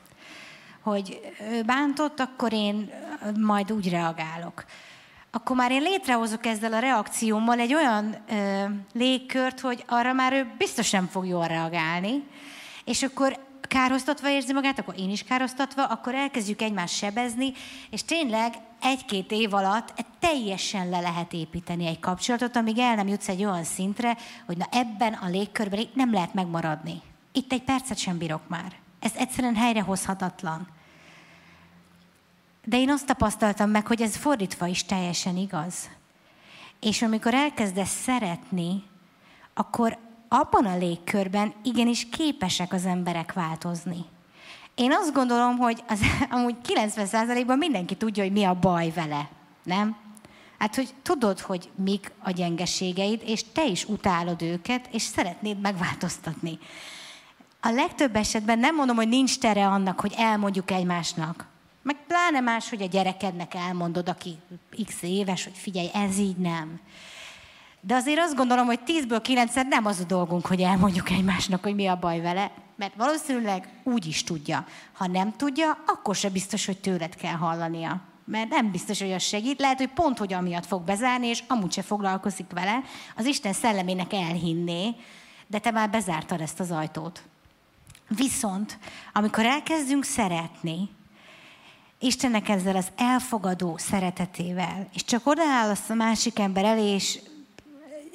Hogy 0.80 1.34
ő 1.50 1.62
bántott, 1.62 2.20
akkor 2.20 2.52
én 2.52 2.90
majd 3.38 3.72
úgy 3.72 3.90
reagálok 3.90 4.64
akkor 5.30 5.56
már 5.56 5.70
én 5.70 5.82
létrehozok 5.82 6.46
ezzel 6.46 6.72
a 6.72 6.78
reakciómmal 6.78 7.58
egy 7.58 7.74
olyan 7.74 8.16
ö, 8.28 8.64
légkört, 8.92 9.60
hogy 9.60 9.84
arra 9.86 10.12
már 10.12 10.32
ő 10.32 10.54
biztos 10.58 10.90
nem 10.90 11.06
fog 11.06 11.26
jól 11.26 11.46
reagálni, 11.46 12.24
és 12.84 13.02
akkor 13.02 13.38
kárhoztatva 13.60 14.30
érzi 14.30 14.52
magát, 14.52 14.78
akkor 14.78 14.94
én 14.98 15.10
is 15.10 15.22
kárhoztatva, 15.22 15.84
akkor 15.84 16.14
elkezdjük 16.14 16.62
egymást 16.62 16.94
sebezni, 16.94 17.52
és 17.90 18.04
tényleg 18.04 18.54
egy-két 18.80 19.32
év 19.32 19.54
alatt 19.54 20.04
teljesen 20.18 20.88
le 20.88 21.00
lehet 21.00 21.32
építeni 21.32 21.86
egy 21.86 22.00
kapcsolatot, 22.00 22.56
amíg 22.56 22.78
el 22.78 22.94
nem 22.94 23.08
jutsz 23.08 23.28
egy 23.28 23.44
olyan 23.44 23.64
szintre, 23.64 24.16
hogy 24.46 24.56
na 24.56 24.66
ebben 24.70 25.12
a 25.12 25.28
légkörben 25.28 25.88
nem 25.94 26.12
lehet 26.12 26.34
megmaradni. 26.34 27.02
Itt 27.32 27.52
egy 27.52 27.62
percet 27.62 27.98
sem 27.98 28.18
bírok 28.18 28.48
már. 28.48 28.72
Ez 29.00 29.12
egyszerűen 29.14 29.54
helyrehozhatatlan. 29.54 30.68
De 32.64 32.76
én 32.76 32.90
azt 32.90 33.06
tapasztaltam 33.06 33.70
meg, 33.70 33.86
hogy 33.86 34.02
ez 34.02 34.16
fordítva 34.16 34.66
is 34.66 34.84
teljesen 34.84 35.36
igaz. 35.36 35.74
És 36.80 37.02
amikor 37.02 37.34
elkezdesz 37.34 38.00
szeretni, 38.02 38.82
akkor 39.54 39.98
abban 40.28 40.66
a 40.66 40.76
légkörben 40.76 41.52
igenis 41.62 42.08
képesek 42.08 42.72
az 42.72 42.86
emberek 42.86 43.32
változni. 43.32 44.04
Én 44.74 44.92
azt 44.92 45.12
gondolom, 45.12 45.56
hogy 45.56 45.82
az, 45.88 46.00
amúgy 46.30 46.56
90%-ban 46.68 47.58
mindenki 47.58 47.94
tudja, 47.94 48.22
hogy 48.22 48.32
mi 48.32 48.44
a 48.44 48.54
baj 48.54 48.90
vele, 48.90 49.28
nem? 49.62 49.96
Hát, 50.58 50.74
hogy 50.74 50.94
tudod, 51.02 51.40
hogy 51.40 51.70
mik 51.74 52.12
a 52.22 52.30
gyengeségeid, 52.30 53.22
és 53.24 53.44
te 53.52 53.66
is 53.66 53.84
utálod 53.84 54.42
őket, 54.42 54.88
és 54.92 55.02
szeretnéd 55.02 55.60
megváltoztatni. 55.60 56.58
A 57.60 57.70
legtöbb 57.70 58.16
esetben 58.16 58.58
nem 58.58 58.74
mondom, 58.74 58.96
hogy 58.96 59.08
nincs 59.08 59.38
tere 59.38 59.66
annak, 59.66 60.00
hogy 60.00 60.14
elmondjuk 60.16 60.70
egymásnak, 60.70 61.46
meg 61.82 61.96
pláne 62.06 62.40
más, 62.40 62.68
hogy 62.68 62.82
a 62.82 62.86
gyerekednek 62.86 63.54
elmondod, 63.54 64.08
aki 64.08 64.38
x 64.86 65.02
éves, 65.02 65.44
hogy 65.44 65.56
figyelj, 65.56 65.88
ez 65.94 66.18
így 66.18 66.36
nem. 66.36 66.80
De 67.80 67.94
azért 67.94 68.18
azt 68.18 68.36
gondolom, 68.36 68.66
hogy 68.66 68.80
tízből 68.80 69.20
kilencszer 69.20 69.66
nem 69.66 69.86
az 69.86 70.00
a 70.00 70.04
dolgunk, 70.04 70.46
hogy 70.46 70.60
elmondjuk 70.60 71.10
egymásnak, 71.10 71.62
hogy 71.62 71.74
mi 71.74 71.86
a 71.86 71.98
baj 71.98 72.20
vele, 72.20 72.50
mert 72.76 72.94
valószínűleg 72.94 73.68
úgy 73.82 74.06
is 74.06 74.24
tudja. 74.24 74.66
Ha 74.92 75.06
nem 75.06 75.36
tudja, 75.36 75.78
akkor 75.86 76.16
se 76.16 76.30
biztos, 76.30 76.66
hogy 76.66 76.78
tőled 76.78 77.16
kell 77.16 77.34
hallania. 77.34 78.00
Mert 78.24 78.48
nem 78.48 78.70
biztos, 78.70 79.00
hogy 79.00 79.12
az 79.12 79.22
segít. 79.22 79.60
Lehet, 79.60 79.78
hogy 79.78 79.88
pont, 79.88 80.18
hogy 80.18 80.32
amiatt 80.32 80.66
fog 80.66 80.82
bezárni, 80.82 81.26
és 81.26 81.42
amúgy 81.48 81.72
se 81.72 81.82
foglalkozik 81.82 82.50
vele, 82.50 82.82
az 83.16 83.24
Isten 83.24 83.52
szellemének 83.52 84.12
elhinné, 84.12 84.94
de 85.46 85.58
te 85.58 85.70
már 85.70 85.90
bezártad 85.90 86.40
ezt 86.40 86.60
az 86.60 86.70
ajtót. 86.70 87.22
Viszont, 88.08 88.78
amikor 89.12 89.44
elkezdünk 89.44 90.04
szeretni, 90.04 90.88
Istennek 92.02 92.48
ezzel 92.48 92.76
az 92.76 92.88
elfogadó 92.96 93.76
szeretetével, 93.76 94.88
és 94.94 95.04
csak 95.04 95.26
odaállasz 95.26 95.88
a 95.88 95.94
másik 95.94 96.38
ember 96.38 96.64
elé, 96.64 96.94
és 96.94 97.18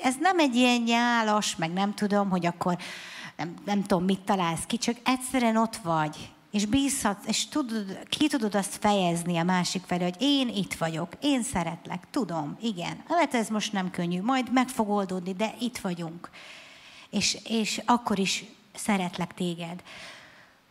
ez 0.01 0.15
nem 0.19 0.39
egy 0.39 0.55
ilyen 0.55 0.81
nyálas, 0.81 1.55
meg 1.55 1.73
nem 1.73 1.93
tudom, 1.93 2.29
hogy 2.29 2.45
akkor 2.45 2.77
nem, 3.37 3.53
nem 3.65 3.81
tudom, 3.81 4.03
mit 4.05 4.19
találsz 4.19 4.65
ki, 4.65 4.77
csak 4.77 4.95
egyszerűen 5.03 5.57
ott 5.57 5.75
vagy, 5.75 6.29
és 6.51 6.65
bízhatsz, 6.65 7.27
és 7.27 7.47
tudod, 7.47 7.99
ki 8.09 8.27
tudod 8.27 8.55
azt 8.55 8.77
fejezni 8.79 9.37
a 9.37 9.43
másik 9.43 9.83
felé, 9.85 10.03
hogy 10.03 10.15
én 10.19 10.49
itt 10.49 10.73
vagyok, 10.73 11.09
én 11.21 11.43
szeretlek, 11.43 12.07
tudom, 12.11 12.57
igen. 12.61 13.03
Lehet 13.07 13.33
ez 13.33 13.47
most 13.47 13.73
nem 13.73 13.91
könnyű, 13.91 14.21
majd 14.21 14.51
meg 14.51 14.67
fog 14.67 14.89
oldódni, 14.89 15.33
de 15.33 15.55
itt 15.59 15.77
vagyunk. 15.77 16.29
és, 17.09 17.37
és 17.43 17.81
akkor 17.85 18.19
is 18.19 18.43
szeretlek 18.73 19.33
téged, 19.33 19.83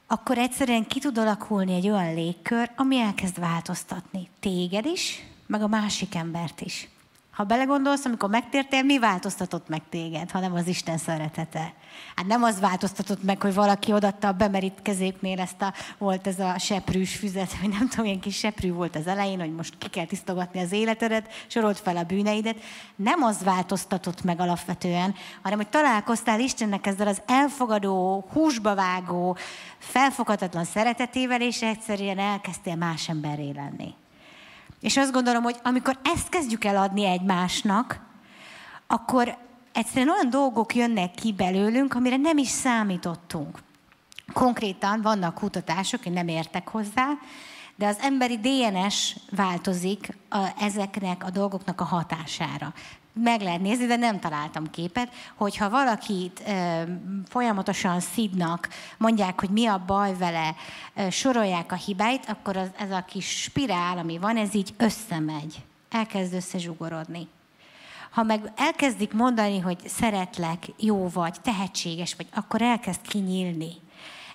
akkor 0.07 0.39
egyszerűen 0.39 0.87
ki 0.87 1.01
tud 1.01 1.19
alakulni 1.19 1.75
egy 1.75 1.89
olyan 1.89 2.15
légkör, 2.15 2.71
ami 2.77 2.99
elkezd 2.99 3.39
változtatni 3.39 4.29
téged 4.41 4.87
is, 4.87 5.23
meg 5.47 5.63
a 5.63 5.69
másik 5.69 6.15
embert 6.15 6.61
is. 6.61 6.89
Ha 7.35 7.45
belegondolsz, 7.45 8.05
amikor 8.05 8.29
megtértél, 8.29 8.83
mi 8.83 8.99
változtatott 8.99 9.69
meg 9.69 9.83
téged, 9.91 10.31
hanem 10.31 10.55
az 10.55 10.67
Isten 10.67 10.99
szeretete? 10.99 11.73
Hát 12.17 12.27
nem 12.27 12.43
az 12.43 12.61
változtatott 12.61 13.23
meg, 13.23 13.43
hogy 13.43 13.55
valaki 13.55 13.93
odatta 13.93 14.29
a 14.29 14.33
bemerítkezéknél 14.33 15.41
ezt 15.41 15.63
a, 15.63 15.73
volt 15.99 16.27
ez 16.27 16.39
a 16.39 16.59
seprűs 16.59 17.17
füzet, 17.17 17.61
vagy 17.61 17.71
nem 17.71 17.89
tudom, 17.89 18.05
ilyen 18.05 18.21
kis 18.21 18.37
seprű 18.37 18.73
volt 18.73 18.97
az 18.97 19.07
elején, 19.07 19.41
hogy 19.41 19.55
most 19.55 19.79
ki 19.79 19.89
kell 19.89 20.05
tisztogatni 20.05 20.61
az 20.61 20.73
életedet, 20.73 21.29
sorolt 21.47 21.79
fel 21.79 21.97
a 21.97 22.03
bűneidet. 22.03 22.61
Nem 22.97 23.23
az 23.23 23.45
változtatott 23.45 24.23
meg 24.23 24.41
alapvetően, 24.41 25.15
hanem 25.43 25.59
hogy 25.59 25.69
találkoztál 25.69 26.41
Istennek 26.41 26.87
ezzel 26.87 27.07
az 27.07 27.23
elfogadó, 27.27 28.25
húsba 28.33 28.75
vágó, 28.75 29.37
felfoghatatlan 29.79 30.65
szeretetével, 30.65 31.41
és 31.41 31.63
egyszerűen 31.63 32.19
elkezdtél 32.19 32.77
más 32.77 33.09
emberré 33.09 33.51
lenni. 33.51 33.95
És 34.85 34.97
azt 34.97 35.13
gondolom, 35.13 35.43
hogy 35.43 35.57
amikor 35.63 35.99
ezt 36.03 36.29
kezdjük 36.29 36.65
el 36.65 36.77
adni 36.77 37.05
egymásnak, 37.05 38.01
akkor 38.87 39.37
egyszerűen 39.73 40.11
olyan 40.11 40.31
dolgok 40.31 40.75
jönnek 40.75 41.15
ki 41.15 41.33
belőlünk, 41.33 41.95
amire 41.95 42.17
nem 42.17 42.39
is 42.39 42.49
számítottunk. 42.49 43.59
Konkrétan 44.33 45.03
vannak 45.03 45.35
kutatások, 45.35 46.07
én 46.07 46.13
nem 46.13 46.29
értek 46.29 46.69
hozzá, 46.69 47.09
de 47.77 47.87
az 47.87 47.99
emberi 48.01 48.39
DNS 48.39 49.17
változik 49.31 50.17
a, 50.29 50.49
ezeknek 50.61 51.25
a 51.25 51.31
dolgoknak 51.31 51.81
a 51.81 51.85
hatására 51.85 52.73
meg 53.23 53.41
lehet 53.41 53.61
nézni, 53.61 53.87
de 53.87 53.97
nem 53.97 54.21
találtam 54.21 54.71
képet, 54.71 55.13
hogyha 55.35 55.71
valakit 55.71 56.43
ö, 56.47 56.83
folyamatosan 57.29 58.01
szidnak, 58.01 58.69
mondják, 58.99 59.41
hogy 59.41 59.51
mi 59.51 59.67
a 59.67 59.83
baj 59.87 60.17
vele, 60.17 60.55
ö, 60.95 61.11
sorolják 61.11 61.73
a 61.73 61.75
hibáit, 61.75 62.25
akkor 62.29 62.57
az, 62.57 62.69
ez 62.79 62.91
a 62.91 63.05
kis 63.09 63.43
spirál, 63.43 63.99
ami 63.99 64.19
van, 64.19 64.37
ez 64.37 64.55
így 64.55 64.75
összemegy. 64.77 65.65
Elkezd 65.91 66.35
összezsugorodni. 66.35 67.29
Ha 68.11 68.23
meg 68.23 68.53
elkezdik 68.57 69.13
mondani, 69.13 69.59
hogy 69.59 69.79
szeretlek, 69.89 70.67
jó 70.77 71.09
vagy, 71.09 71.41
tehetséges 71.41 72.15
vagy, 72.15 72.27
akkor 72.35 72.63
elkezd 72.63 73.01
kinyílni 73.09 73.73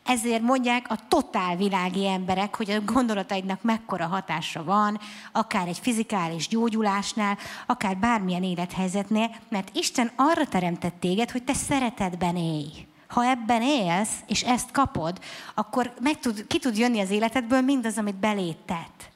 ezért 0.09 0.41
mondják 0.41 0.85
a 0.89 0.97
totál 1.07 1.55
világi 1.55 2.07
emberek, 2.07 2.55
hogy 2.55 2.69
a 2.69 2.81
gondolataidnak 2.81 3.61
mekkora 3.61 4.07
hatása 4.07 4.63
van, 4.63 4.99
akár 5.31 5.67
egy 5.67 5.79
fizikális 5.79 6.47
gyógyulásnál, 6.47 7.37
akár 7.65 7.97
bármilyen 7.97 8.43
élethelyzetnél, 8.43 9.35
mert 9.49 9.69
Isten 9.73 10.11
arra 10.15 10.45
teremtett 10.45 10.99
téged, 10.99 11.31
hogy 11.31 11.43
te 11.43 11.53
szeretetben 11.53 12.35
élj. 12.35 12.87
Ha 13.07 13.25
ebben 13.25 13.61
élsz, 13.61 14.13
és 14.27 14.43
ezt 14.43 14.71
kapod, 14.71 15.19
akkor 15.55 15.93
meg 16.01 16.19
tud, 16.19 16.47
ki 16.47 16.59
tud 16.59 16.77
jönni 16.77 16.99
az 16.99 17.09
életedből 17.09 17.61
mindaz, 17.61 17.97
amit 17.97 18.15
belét 18.15 18.57
tett. 18.65 19.09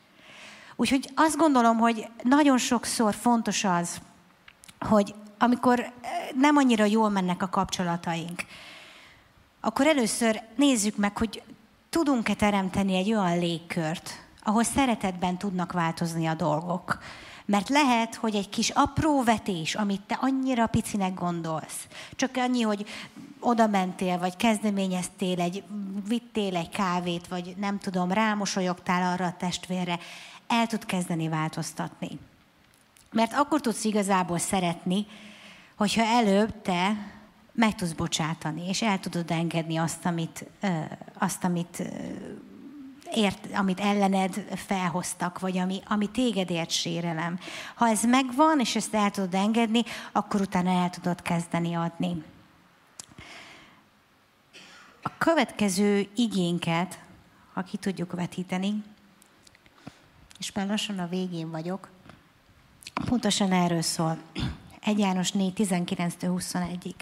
Úgyhogy 0.75 1.09
azt 1.15 1.37
gondolom, 1.37 1.77
hogy 1.77 2.07
nagyon 2.23 2.57
sokszor 2.57 3.13
fontos 3.13 3.63
az, 3.63 4.01
hogy 4.79 5.13
amikor 5.37 5.79
eh, 5.79 5.91
nem 6.35 6.57
annyira 6.57 6.85
jól 6.85 7.09
mennek 7.09 7.41
a 7.41 7.49
kapcsolataink, 7.49 8.43
akkor 9.65 9.87
először 9.87 10.41
nézzük 10.55 10.95
meg, 10.95 11.17
hogy 11.17 11.43
tudunk-e 11.89 12.33
teremteni 12.33 12.95
egy 12.95 13.13
olyan 13.13 13.39
légkört, 13.39 14.09
ahol 14.43 14.63
szeretetben 14.63 15.37
tudnak 15.37 15.71
változni 15.71 16.25
a 16.25 16.33
dolgok. 16.33 16.99
Mert 17.45 17.69
lehet, 17.69 18.15
hogy 18.15 18.35
egy 18.35 18.49
kis 18.49 18.69
apró 18.69 19.23
vetés, 19.23 19.75
amit 19.75 20.01
te 20.01 20.17
annyira 20.21 20.67
picinek 20.67 21.13
gondolsz, 21.13 21.87
csak 22.15 22.37
annyi, 22.37 22.61
hogy 22.61 22.85
oda 23.39 23.67
mentél, 23.67 24.17
vagy 24.17 24.35
kezdeményeztél, 24.35 25.41
egy, 25.41 25.63
vittél 26.07 26.55
egy 26.55 26.69
kávét, 26.69 27.27
vagy 27.27 27.55
nem 27.57 27.79
tudom, 27.79 28.11
rámosolyogtál 28.11 29.11
arra 29.11 29.25
a 29.25 29.37
testvérre, 29.37 29.99
el 30.47 30.67
tud 30.67 30.85
kezdeni 30.85 31.27
változtatni. 31.27 32.19
Mert 33.11 33.33
akkor 33.33 33.61
tudsz 33.61 33.83
igazából 33.83 34.37
szeretni, 34.37 35.05
hogyha 35.75 36.03
előbb 36.03 36.61
te 36.61 36.97
meg 37.53 37.75
tudsz 37.75 37.91
bocsátani, 37.91 38.67
és 38.67 38.81
el 38.81 38.99
tudod 38.99 39.31
engedni 39.31 39.77
azt, 39.77 40.05
amit, 40.05 40.45
azt, 41.17 41.43
amit, 41.43 41.83
ért, 43.13 43.47
amit 43.53 43.79
ellened 43.79 44.33
felhoztak, 44.55 45.39
vagy 45.39 45.57
ami, 45.57 45.81
ami 45.87 46.09
téged 46.09 46.49
ért 46.49 46.69
sérelem. 46.69 47.39
Ha 47.75 47.87
ez 47.87 48.03
megvan, 48.03 48.59
és 48.59 48.75
ezt 48.75 48.93
el 48.93 49.11
tudod 49.11 49.33
engedni, 49.33 49.83
akkor 50.11 50.41
utána 50.41 50.69
el 50.69 50.89
tudod 50.89 51.21
kezdeni 51.21 51.73
adni. 51.73 52.23
A 55.01 55.17
következő 55.17 56.09
igénket, 56.15 56.99
ha 57.53 57.61
ki 57.61 57.77
tudjuk 57.77 58.13
vetíteni, 58.13 58.83
és 60.39 60.51
már 60.51 60.67
lassan 60.67 60.99
a 60.99 61.07
végén 61.07 61.51
vagyok, 61.51 61.89
pontosan 63.05 63.51
erről 63.51 63.81
szól. 63.81 64.17
1 64.79 64.99
János 64.99 65.31
4, 65.31 65.53
19-21-ig. 65.55 66.93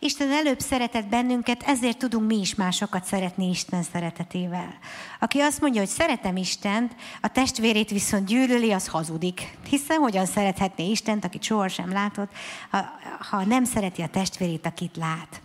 Isten 0.00 0.32
előbb 0.32 0.60
szeretett 0.60 1.06
bennünket, 1.06 1.62
ezért 1.62 1.98
tudunk 1.98 2.26
mi 2.26 2.38
is 2.38 2.54
másokat 2.54 3.04
szeretni 3.04 3.48
Isten 3.48 3.82
szeretetével. 3.82 4.78
Aki 5.20 5.40
azt 5.40 5.60
mondja, 5.60 5.80
hogy 5.80 5.90
szeretem 5.90 6.36
Istent, 6.36 6.94
a 7.20 7.28
testvérét 7.28 7.90
viszont 7.90 8.26
gyűlöli, 8.26 8.72
az 8.72 8.86
hazudik. 8.86 9.58
Hiszen 9.68 9.98
hogyan 9.98 10.26
szerethetné 10.26 10.90
Istent, 10.90 11.24
akit 11.24 11.42
sohasem 11.42 11.92
látott, 11.92 12.32
ha, 12.70 12.84
ha 13.30 13.44
nem 13.44 13.64
szereti 13.64 14.02
a 14.02 14.08
testvérét, 14.08 14.66
akit 14.66 14.96
lát. 14.96 15.40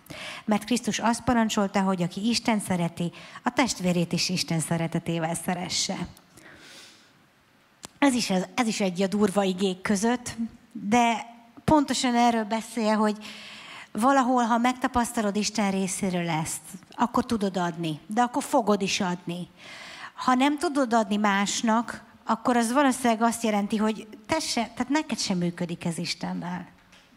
Mert 0.45 0.63
Krisztus 0.63 0.99
azt 0.99 1.23
parancsolta, 1.23 1.81
hogy 1.81 2.01
aki 2.01 2.29
Isten 2.29 2.59
szereti, 2.59 3.11
a 3.43 3.53
testvérét 3.53 4.13
is 4.13 4.29
Isten 4.29 4.59
szeretetével 4.59 5.35
szeresse. 5.35 6.07
Ez 7.99 8.13
is, 8.13 8.29
ez 8.29 8.67
is 8.67 8.79
egy 8.79 9.01
a 9.01 9.07
durva 9.07 9.43
igék 9.43 9.81
között, 9.81 10.35
de 10.71 11.25
pontosan 11.63 12.15
erről 12.15 12.43
beszél, 12.43 12.95
hogy, 12.95 13.17
valahol, 13.93 14.43
ha 14.43 14.57
megtapasztalod 14.57 15.35
Isten 15.35 15.71
részéről 15.71 16.29
ezt, 16.29 16.61
akkor 16.91 17.25
tudod 17.25 17.57
adni, 17.57 17.99
de 18.07 18.21
akkor 18.21 18.43
fogod 18.43 18.81
is 18.81 18.99
adni. 18.99 19.47
Ha 20.13 20.33
nem 20.33 20.57
tudod 20.57 20.93
adni 20.93 21.15
másnak, 21.15 22.03
akkor 22.25 22.57
az 22.57 22.73
valószínűleg 22.73 23.21
azt 23.21 23.43
jelenti, 23.43 23.77
hogy 23.77 24.07
te 24.27 24.39
se, 24.39 24.61
tehát 24.61 24.89
neked 24.89 25.19
sem 25.19 25.37
működik 25.37 25.85
ez 25.85 25.97
Istennel. 25.97 26.67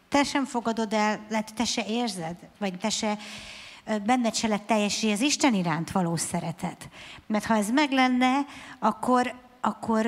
Te 0.09 0.23
sem 0.23 0.45
fogadod 0.45 0.93
el, 0.93 1.21
lehet, 1.29 1.55
te 1.55 1.65
se 1.65 1.85
érzed, 1.89 2.37
vagy 2.59 2.79
te 2.79 2.91
se, 2.91 3.19
benned 4.05 4.35
se 4.35 4.49
lett 4.49 4.67
teljesé 4.67 5.13
az 5.13 5.21
Isten 5.21 5.55
iránt 5.55 5.91
való 5.91 6.17
szeretet. 6.17 6.89
Mert 7.27 7.45
ha 7.45 7.57
ez 7.57 7.71
meg 7.71 7.93
lenne, 7.93 8.33
akkor, 8.79 9.35
akkor 9.61 10.07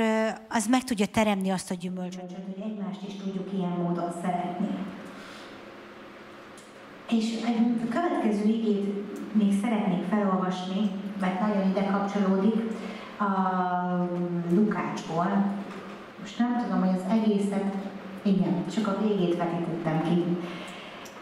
az 0.48 0.66
meg 0.66 0.84
tudja 0.84 1.06
teremni 1.06 1.50
azt 1.50 1.70
a 1.70 1.74
gyümölcsöt, 1.74 2.20
hogy 2.20 2.62
egymást 2.62 3.00
is 3.08 3.14
tudjuk 3.14 3.52
ilyen 3.52 3.70
módon 3.70 4.12
szeretni. 4.22 4.68
És 7.10 7.42
egy 7.46 7.88
következő 7.88 8.48
igét 8.48 8.94
még 9.32 9.52
szeretnék 9.62 10.02
felolvasni, 10.10 10.90
mert 11.20 11.40
nagyon 11.40 11.68
ide 11.70 11.84
kapcsolódik 11.84 12.62
a 13.18 13.30
Lukácsból. 14.50 15.44
Most 16.20 16.38
nem 16.38 16.62
tudom, 16.62 16.80
hogy 16.80 16.96
az 16.96 17.10
egészet, 17.10 17.74
igen, 18.22 18.64
csak 18.74 18.86
a 18.86 18.98
végét 19.02 19.36
vetítettem 19.36 20.02
ki. 20.02 20.24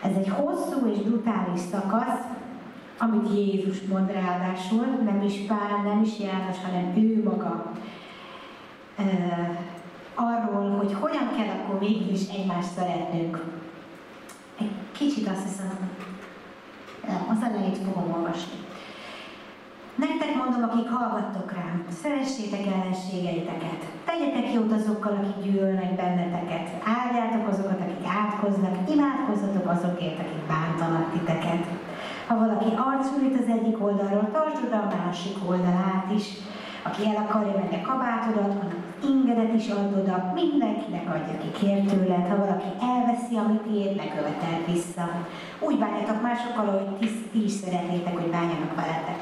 Ez 0.03 0.17
egy 0.17 0.29
hosszú 0.29 0.87
és 0.87 0.99
brutális 0.99 1.61
szakasz, 1.61 2.25
amit 2.99 3.35
Jézus 3.35 3.81
mond 3.81 4.11
ráadásul, 4.11 4.87
nem 5.05 5.23
is 5.23 5.39
Pál, 5.47 5.83
nem 5.85 6.03
is 6.03 6.19
János, 6.19 6.57
hanem 6.65 6.97
ő 6.97 7.23
maga. 7.25 7.73
arról, 10.15 10.77
hogy 10.77 10.93
hogyan 11.01 11.29
kell 11.37 11.49
akkor 11.49 11.79
mégis 11.79 12.29
egymást 12.29 12.69
szeretnünk 12.69 13.45
egy 14.59 14.73
kicsit 14.93 15.29
azt 15.29 15.43
hiszem, 15.43 15.91
az 17.31 17.43
elejét 17.43 17.79
fogom 17.79 18.13
olvasni. 18.13 18.59
Nektek 19.95 20.35
mondom, 20.35 20.63
akik 20.63 20.89
hallgattok 20.89 21.53
rám, 21.53 21.85
szeressétek 22.03 22.67
ellenségeiteket, 22.67 23.81
tegyetek 24.05 24.53
jót 24.53 24.73
azokkal, 24.73 25.15
akik 25.21 25.45
gyűlölnek 25.45 25.95
benneteket, 25.95 26.69
áldjátok 26.97 27.49
azokat, 27.49 27.81
akik 27.81 28.07
átkoznak, 28.21 28.91
imádkozzatok 28.91 29.67
azokért, 29.69 30.19
akik 30.19 30.43
bántanak 30.49 31.13
titeket. 31.13 31.65
Ha 32.27 32.39
valaki 32.39 32.69
arcúrít 32.91 33.41
az 33.41 33.49
egyik 33.57 33.83
oldalról, 33.85 34.29
tartsd 34.33 34.65
oda 34.65 34.77
a 34.77 34.95
másik 34.97 35.37
oldalát 35.49 36.11
is. 36.15 36.27
Aki 36.83 37.07
el 37.07 37.17
akarja 37.17 37.53
menni 37.59 37.83
a 37.83 37.87
kabátodat, 37.89 38.51
annak 38.63 38.86
ingedet 39.05 39.55
is 39.55 39.69
add 39.69 39.93
oda, 40.01 40.33
mindenkinek 40.35 41.07
adja, 41.15 41.35
aki 41.39 41.51
kér. 41.59 42.29
Ha 42.29 42.37
valaki 42.37 42.71
elveszi, 42.93 43.37
amit 43.37 43.61
tiéd, 43.67 43.97
ne 43.97 44.09
követeld 44.17 44.63
vissza. 44.73 45.05
Úgy 45.59 45.79
bánjatok 45.79 46.23
másokkal, 46.23 46.67
hogy 46.75 46.97
ti, 46.99 47.09
ti 47.33 47.45
is 47.45 47.51
szeretnétek, 47.51 48.15
hogy 48.19 48.31
bánjanak 48.31 48.75
veletek. 48.75 49.21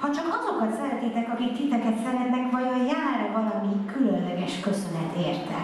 Ha 0.00 0.10
csak 0.10 0.26
azokat 0.38 0.76
szeretitek, 0.78 1.26
akik 1.32 1.56
titeket 1.56 1.98
szeretnek, 2.04 2.50
vajon 2.50 2.80
jár 2.94 3.18
-e 3.20 3.32
valami 3.38 3.74
különleges 3.92 4.60
köszönet 4.60 5.12
érte? 5.26 5.60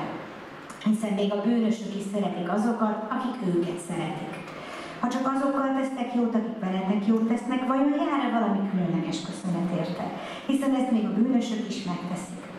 Hiszen 0.85 1.13
még 1.13 1.33
a 1.33 1.43
bűnösök 1.45 1.95
is 2.01 2.05
szeretik 2.13 2.53
azokat, 2.53 2.97
akik 3.15 3.37
őket 3.55 3.79
szeretik. 3.89 4.35
Ha 5.01 5.09
csak 5.09 5.33
azokkal 5.35 5.75
tesztek 5.79 6.15
jót, 6.15 6.35
akik 6.35 6.59
veletek 6.61 7.07
jót 7.07 7.29
tesznek, 7.29 7.67
vajon 7.67 7.95
jár-e 8.05 8.31
valami 8.39 8.71
különleges 8.71 9.19
köszönet 9.29 9.71
érte? 9.81 10.05
Hiszen 10.47 10.75
ezt 10.75 10.91
még 10.91 11.05
a 11.05 11.15
bűnösök 11.15 11.69
is 11.69 11.85
megteszik. 11.85 12.52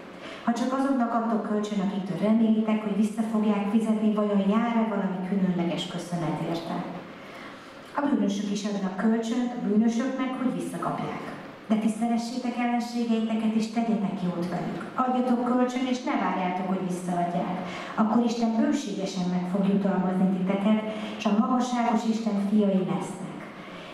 Ha 0.44 0.54
csak 0.54 0.74
azoknak 0.74 1.14
adtok 1.14 1.48
kölcsön, 1.50 1.80
akiktől 1.80 2.18
remélitek, 2.28 2.84
hogy 2.84 2.96
vissza 2.96 3.22
fogják 3.32 3.70
fizetni, 3.72 4.14
vajon 4.14 4.50
jár-e 4.50 4.88
valami 4.90 5.20
különleges 5.30 5.88
köszönet 5.88 6.42
érte? 6.50 6.76
A 7.96 8.02
bűnösök 8.02 8.52
is 8.52 8.64
adnak 8.66 8.96
kölcsönt, 8.96 9.52
a 9.54 9.68
bűnösök 9.68 10.18
meg, 10.18 10.32
hogy 10.40 10.54
visszakapják. 10.62 11.24
De 11.68 11.76
ti 11.76 11.90
szeressétek 12.00 12.58
ellenségeiteket, 12.58 13.54
és 13.60 13.68
tegyetek 13.68 14.18
jót 14.24 14.50
velük. 14.50 14.80
Adjatok 14.96 15.44
kölcsön, 15.46 15.86
és 15.94 16.04
ne 16.04 16.16
várjátok, 16.24 16.68
hogy 16.68 16.88
visszaadják. 16.88 17.58
Akkor 17.96 18.24
Isten 18.26 18.56
bőségesen 18.56 19.28
meg 19.36 19.44
fog 19.52 19.68
jutalmazni 19.68 20.28
titeket, 20.38 20.82
és 21.18 21.26
a 21.26 21.38
magasságos 21.40 22.02
Isten 22.14 22.38
fiai 22.50 22.84
lesznek. 22.94 23.38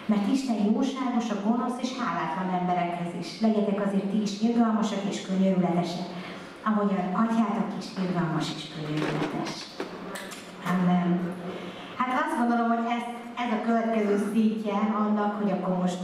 Mert 0.05 0.31
Isten 0.35 0.59
jóságos 0.71 1.29
a 1.29 1.41
gonosz 1.45 1.79
és 1.81 1.91
hálátlan 1.99 2.59
emberekhez 2.59 3.11
is. 3.21 3.29
Legyetek 3.41 3.85
azért 3.85 4.09
ti 4.11 4.21
is 4.21 4.41
irgalmasak 4.41 5.01
és 5.09 5.21
könyörületesek, 5.27 6.07
ahogy 6.63 6.91
atyátok 7.13 7.69
is 7.79 7.85
irgalmas 8.03 8.47
és 8.55 8.63
könyörületes. 8.73 9.53
Amen. 10.71 11.33
Hát 11.97 12.21
azt 12.23 12.37
gondolom, 12.39 12.67
hogy 12.67 12.85
ez, 12.97 13.03
ez 13.43 13.51
a 13.57 13.65
következő 13.65 14.29
szítje 14.33 14.77
annak, 14.99 15.41
hogy 15.41 15.51
akkor 15.51 15.77
most 15.77 15.99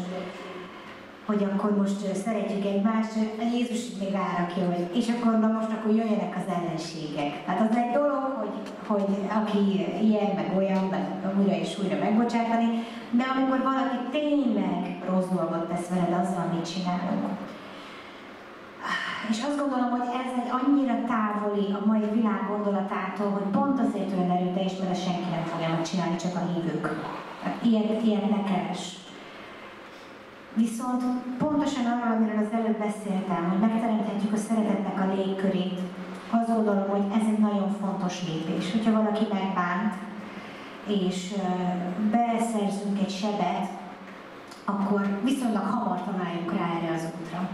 hogy 1.25 1.43
akkor 1.43 1.77
most 1.77 2.15
szeretjük 2.15 2.65
egymást, 2.65 3.11
Jézus 3.53 3.81
még 3.99 4.11
rárakja, 4.11 4.65
hogy 4.65 4.97
és 4.97 5.07
akkor 5.09 5.39
na 5.39 5.47
most 5.47 5.71
akkor 5.71 5.95
jöjjenek 5.95 6.35
az 6.35 6.53
ellenségek. 6.55 7.45
Tehát 7.45 7.69
az 7.69 7.75
egy 7.77 7.91
dolog, 7.93 8.23
hogy, 8.39 8.55
hogy 8.87 9.05
aki 9.39 9.59
ilyen, 10.01 10.31
meg 10.35 10.51
olyan, 10.57 10.83
meg 10.83 11.05
újra 11.39 11.55
és 11.55 11.79
újra 11.79 11.97
megbocsátani, 11.99 12.67
de 13.11 13.23
amikor 13.35 13.59
valaki 13.63 13.97
tényleg 14.11 15.01
rossz 15.09 15.29
dolgot 15.35 15.67
tesz 15.69 15.87
veled, 15.87 16.13
azzal 16.21 16.45
mit 16.53 16.73
csinálunk. 16.73 17.37
És 19.29 19.39
azt 19.47 19.59
gondolom, 19.59 19.89
hogy 19.89 20.07
ez 20.21 20.31
egy 20.39 20.51
annyira 20.59 20.95
távoli 21.13 21.67
a 21.79 21.85
mai 21.85 22.05
világ 22.13 22.41
gondolatától, 22.47 23.29
hogy 23.29 23.47
pont 23.57 23.79
azért 23.79 24.17
olyan 24.17 24.35
erőteljes, 24.37 24.77
mert 24.77 25.03
senki 25.03 25.29
nem 25.29 25.45
fogja 25.51 25.69
megcsinálni, 25.69 26.15
csak 26.15 26.35
a 26.35 26.47
hívők. 26.51 26.85
Ilyet, 27.61 28.03
ilyet 28.03 28.29
ne 28.29 28.43
keres. 28.43 28.83
Viszont 30.53 31.03
pontosan 31.37 31.85
arról, 31.85 32.15
amiről 32.15 32.45
az 32.45 32.57
előbb 32.59 32.77
beszéltem, 32.77 33.49
hogy 33.49 33.59
megteremthetjük 33.59 34.33
a 34.33 34.37
szeretetnek 34.37 34.99
a 35.01 35.13
légkörét, 35.15 35.79
azt 36.29 36.53
gondolom, 36.55 36.89
hogy 36.89 37.05
ez 37.19 37.25
egy 37.31 37.39
nagyon 37.39 37.69
fontos 37.81 38.15
lépés. 38.27 38.71
Hogyha 38.71 38.91
valaki 38.91 39.25
megbánt, 39.33 39.93
és 40.87 41.33
beszerzünk 42.11 42.99
egy 42.99 43.09
sebet, 43.09 43.67
akkor 44.65 45.19
viszonylag 45.23 45.63
hamar 45.63 46.01
találjunk 46.03 46.51
rá 46.57 46.65
erre 46.77 46.93
az 46.93 47.07
útra. 47.21 47.49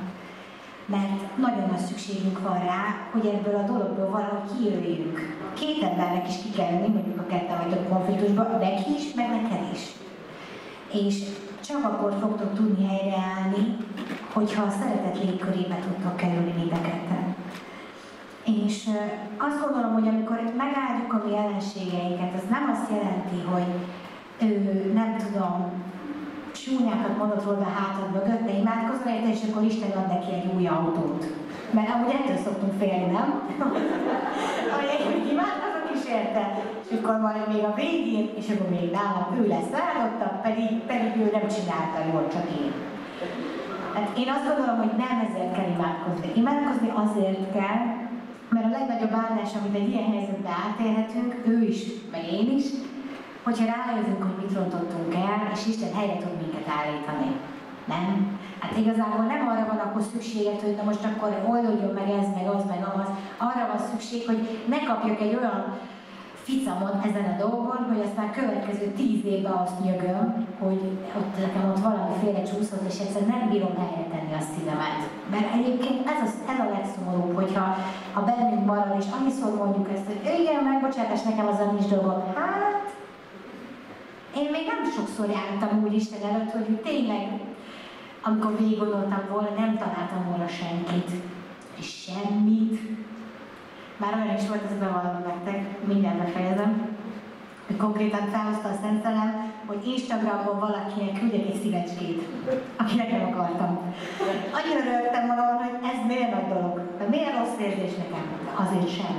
Mert 0.85 1.37
nagyon 1.37 1.69
nagy 1.69 1.85
szükségünk 1.85 2.39
van 2.39 2.59
rá, 2.59 2.83
hogy 3.11 3.25
ebből 3.25 3.55
a 3.55 3.71
dologból 3.71 4.09
valahogy 4.09 4.57
kijöjjünk. 4.57 5.19
Két 5.53 5.83
embernek 5.83 6.27
is 6.27 6.35
ki 6.41 6.49
kell 6.49 6.71
jönni, 6.71 6.87
mondjuk 6.87 7.19
a 7.19 7.25
kettő 7.25 7.53
vagy 7.57 7.73
több 7.73 7.89
konfliktusban, 7.89 8.59
neki 8.59 8.91
is, 8.97 9.13
meg 9.13 9.29
neked 9.29 9.63
is. 9.73 9.81
És 11.01 11.23
csak 11.65 11.83
akkor 11.83 12.17
fogtok 12.19 12.53
tudni 12.53 12.87
helyreállni, 12.87 13.77
hogyha 14.33 14.63
a 14.63 14.69
szeretet 14.69 15.23
légkörébe 15.23 15.75
tudtok 15.75 16.15
kerülni 16.15 16.53
mind 16.57 16.71
a 16.71 16.81
ketten. 16.81 17.35
És 18.45 18.89
azt 19.37 19.61
gondolom, 19.63 19.93
hogy 19.93 20.07
amikor 20.07 20.37
megáldjuk 20.57 21.13
a 21.13 21.23
mi 21.27 21.35
ellenségeinket, 21.37 22.33
az 22.33 22.49
nem 22.49 22.69
azt 22.73 22.89
jelenti, 22.91 23.41
hogy 23.51 23.73
ő, 24.47 24.91
nem 24.93 25.15
tudom, 25.17 25.71
csúnyákat 26.51 27.17
mondott 27.17 27.43
volna 27.43 27.65
a 27.65 27.77
hátad 27.79 28.09
mögött, 28.13 28.45
de 28.45 28.53
imádkozol 28.61 29.11
érte, 29.13 29.29
és 29.29 29.41
akkor 29.49 29.63
Isten 29.63 29.91
ad 29.91 30.07
neki 30.07 30.31
egy 30.33 30.49
új 30.55 30.67
autót. 30.67 31.23
Mert 31.71 31.89
amúgy 31.93 32.13
ettől 32.13 32.37
szoktunk 32.45 32.73
félni, 32.79 33.07
nem? 33.11 33.29
hogy 35.09 35.31
imádkozok 35.31 35.85
is 35.95 36.03
érte, 36.17 36.43
és 36.83 36.97
akkor 36.97 37.15
majd 37.19 37.53
még 37.53 37.63
a 37.63 37.73
végén, 37.81 38.29
és 38.39 38.47
akkor 38.49 38.69
még 38.69 38.91
nálam 38.91 39.27
ő 39.39 39.47
lesz 39.47 39.73
áldottabb, 39.85 40.37
pedig, 40.41 40.69
pedig 40.91 41.11
ő 41.23 41.25
nem 41.37 41.47
csinálta 41.55 41.99
jól, 42.11 42.25
csak 42.33 42.45
én. 42.61 42.71
Hát 43.93 44.17
én 44.21 44.29
azt 44.35 44.47
gondolom, 44.47 44.77
hogy 44.83 44.95
nem 45.03 45.15
ezért 45.27 45.55
kell 45.55 45.69
imádkozni. 45.75 46.29
Imádkozni 46.41 46.89
azért 47.03 47.51
kell, 47.57 47.79
mert 48.53 48.65
a 48.69 48.75
legnagyobb 48.77 49.15
áldás, 49.23 49.51
amit 49.59 49.79
egy 49.81 49.89
ilyen 49.89 50.11
helyzetben 50.13 50.57
átélhetünk, 50.65 51.31
ő 51.53 51.57
is, 51.73 51.79
meg 52.11 52.23
én 52.39 52.47
is, 52.57 52.65
hogyha 53.43 53.65
rájövünk, 53.75 54.23
hogy 54.23 54.37
mit 54.41 54.55
rontottunk 54.57 55.13
el, 55.13 55.39
és 55.53 55.67
Isten 55.67 55.93
helyre 55.93 56.17
tud 56.17 56.35
minket 56.41 56.67
állítani. 56.77 57.29
Nem? 57.93 58.39
Hát 58.59 58.77
igazából 58.77 59.25
nem 59.25 59.47
arra 59.47 59.65
van 59.71 59.81
akkor 59.85 60.01
szükséged, 60.13 60.59
hogy 60.61 60.75
na 60.75 60.83
most 60.83 61.05
akkor 61.09 61.31
oldódjon 61.53 61.93
meg 61.99 62.09
ez, 62.19 62.27
meg 62.37 62.47
az, 62.55 62.63
meg 62.73 62.81
az. 62.95 63.09
Arra 63.47 63.69
van 63.71 63.81
szükség, 63.89 64.21
hogy 64.29 64.41
ne 64.73 64.79
kapjak 64.87 65.19
egy 65.21 65.35
olyan 65.39 65.59
ficamon 66.43 66.95
ezen 67.07 67.27
a 67.33 67.39
dolgon, 67.45 67.81
hogy 67.89 68.01
aztán 68.07 68.31
következő 68.31 68.85
tíz 68.97 69.25
évben 69.33 69.51
azt 69.51 69.79
nyögöm, 69.85 70.47
hogy 70.59 70.81
ott 71.19 71.33
nekem 71.45 71.69
ott 71.69 71.83
valamiféle 71.87 72.43
csúszott, 72.43 72.85
és 72.91 72.99
egyszerűen 72.99 73.33
nem 73.37 73.49
bírom 73.49 73.75
helyre 73.81 74.05
tenni 74.11 74.33
a 74.41 74.43
szívemet. 74.51 75.01
Mert 75.33 75.53
egyébként 75.57 75.99
ez, 76.11 76.19
az, 76.27 76.33
ez 76.51 76.59
a 76.65 76.71
legszomorúbb, 76.75 77.35
hogyha 77.41 77.65
ha 78.13 78.21
bennünk 78.21 78.65
marad, 78.65 78.95
és 78.99 79.05
annyiszor 79.15 79.51
mondjuk 79.61 79.87
ezt, 79.95 80.07
hogy 80.09 80.21
igen, 80.41 80.63
megbocsátás, 80.63 81.21
nekem 81.21 81.47
az 81.47 81.59
a 81.59 81.71
nincs 81.71 81.87
dolgom. 81.93 82.19
Hát, 82.35 82.85
én 84.35 84.49
még 84.51 84.65
nem 84.65 84.91
sokszor 84.95 85.29
jártam 85.29 85.93
Isten 85.93 86.29
előtt, 86.29 86.51
hogy 86.51 86.79
tényleg, 86.83 87.41
amikor 88.21 88.57
végig 88.57 88.77
gondoltam 88.77 89.25
volna, 89.29 89.49
nem 89.49 89.77
találtam 89.77 90.25
volna 90.29 90.47
senkit, 90.47 91.11
semmit, 91.79 92.79
már 93.97 94.13
olyan 94.13 94.37
is 94.37 94.47
volt, 94.47 94.63
ez 94.63 94.77
bevallom 94.79 95.23
nektek, 95.25 95.85
mindjárt 95.87 96.17
befejezem, 96.17 96.97
konkrétan 97.77 98.27
felhozta 98.31 98.69
a 98.69 98.79
Szent 98.81 99.03
Szelem, 99.03 99.51
hogy 99.65 99.87
Instagramon 99.87 100.59
valakinek 100.59 101.19
küldjek 101.19 101.45
egy 101.47 101.61
szívecskét, 101.61 102.21
akinek 102.77 103.11
nem 103.11 103.27
akartam. 103.31 103.93
Annyira 104.57 104.83
rögtem 104.83 105.25
magam, 105.27 105.55
hogy 105.57 105.89
ez 105.91 106.05
miért 106.07 106.33
nagy 106.33 106.47
dolog, 106.47 106.81
de 106.97 107.07
miért 107.09 107.37
rossz 107.37 107.59
érzés 107.59 107.95
nekem? 107.97 108.25
Azért 108.55 108.95
sem. 108.95 109.15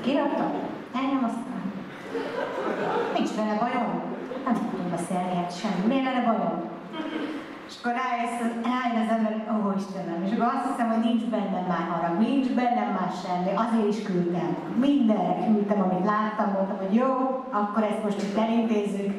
Kiraktam? 0.00 0.52
Engem 0.94 1.24
aztán. 1.24 1.62
Nincs 3.14 3.30
vele 3.30 3.54
bajom. 3.54 4.11
Nem 4.44 4.54
tudunk 4.70 4.90
beszélni, 4.90 5.34
hát 5.36 5.58
semmi. 5.60 5.86
Miért 5.86 6.04
lenne 6.04 6.24
bajom? 6.24 6.70
És 7.68 7.74
akkor 7.78 7.94
rájön 8.72 8.98
az 9.04 9.10
ember, 9.16 9.34
ó 9.54 9.68
oh, 9.68 9.74
Istenem, 9.80 10.20
és 10.26 10.32
akkor 10.32 10.50
azt 10.54 10.68
hiszem, 10.68 10.88
hogy 10.92 11.04
nincs 11.08 11.24
bennem 11.34 11.64
már 11.72 11.84
harag, 11.92 12.14
nincs 12.26 12.48
bennem 12.60 12.90
már 12.98 13.10
semmi, 13.22 13.50
azért 13.64 13.88
is 13.94 14.02
küldtem. 14.08 14.50
Mindenre 14.86 15.34
küldtem, 15.46 15.80
amit 15.82 16.04
láttam, 16.12 16.48
mondtam, 16.52 16.78
hogy 16.84 16.94
jó, 17.02 17.10
akkor 17.60 17.82
ezt 17.90 18.04
most 18.04 18.22
itt 18.22 18.38
elintézzük, 18.44 19.10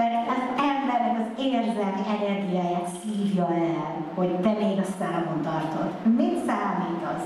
mert 0.00 0.28
az 0.34 0.42
embernek 0.72 1.16
az 1.22 1.28
érzelmi 1.52 2.04
energiáját 2.16 2.88
szívja 3.00 3.46
el, 3.74 3.94
hogy 4.14 4.30
te 4.44 4.52
még 4.62 4.78
a 4.84 4.88
számon 4.98 5.40
tartod. 5.48 5.90
Mit 6.20 6.38
számít 6.46 7.02
az? 7.14 7.22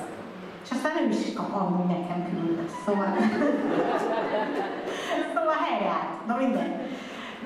És 0.65 0.71
aztán 0.71 0.93
ő 1.03 1.09
is 1.09 1.33
kap 1.33 1.51
amúgy 1.61 1.87
nekem 1.87 2.21
küldött. 2.29 2.73
Szóval... 2.85 3.11
szóval 5.35 5.59
helyreállt. 5.65 6.27
Na 6.27 6.37
minden. 6.37 6.71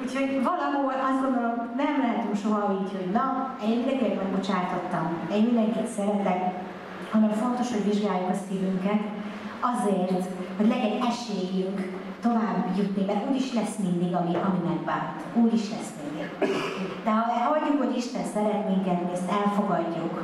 Úgyhogy 0.03 0.43
valahol 0.51 0.97
azt 1.09 1.23
gondolom, 1.23 1.57
nem 1.77 1.95
lehetünk 2.03 2.37
soha 2.37 2.79
így, 2.81 2.93
hogy 2.97 3.11
na, 3.13 3.57
én 3.69 3.77
mindenkinek 3.77 4.17
megbocsátottam, 4.23 5.07
én 5.33 5.43
mindenkit 5.43 5.87
szeretek, 5.87 6.41
hanem 7.13 7.31
fontos, 7.31 7.73
hogy 7.73 7.85
vizsgáljuk 7.85 8.31
a 8.31 8.43
szívünket, 8.47 9.03
azért, 9.73 10.25
hogy 10.57 10.69
legyen 10.69 10.97
esélyünk 11.11 11.79
tovább 12.23 12.77
jutni, 12.79 13.05
mert 13.05 13.31
úgyis 13.31 13.53
lesz 13.53 13.77
mindig, 13.87 14.15
ami, 14.15 14.35
ami 14.47 14.61
megbánt. 14.69 15.21
Úgyis 15.35 15.71
lesz 15.71 15.93
mindig. 16.01 16.29
De 17.05 17.11
ha 17.11 17.23
hagyjuk, 17.51 17.83
hogy 17.83 17.97
Isten 17.97 18.25
szeret 18.35 18.69
minket, 18.69 19.03
mi 19.03 19.13
ezt 19.13 19.31
elfogadjuk, 19.31 20.15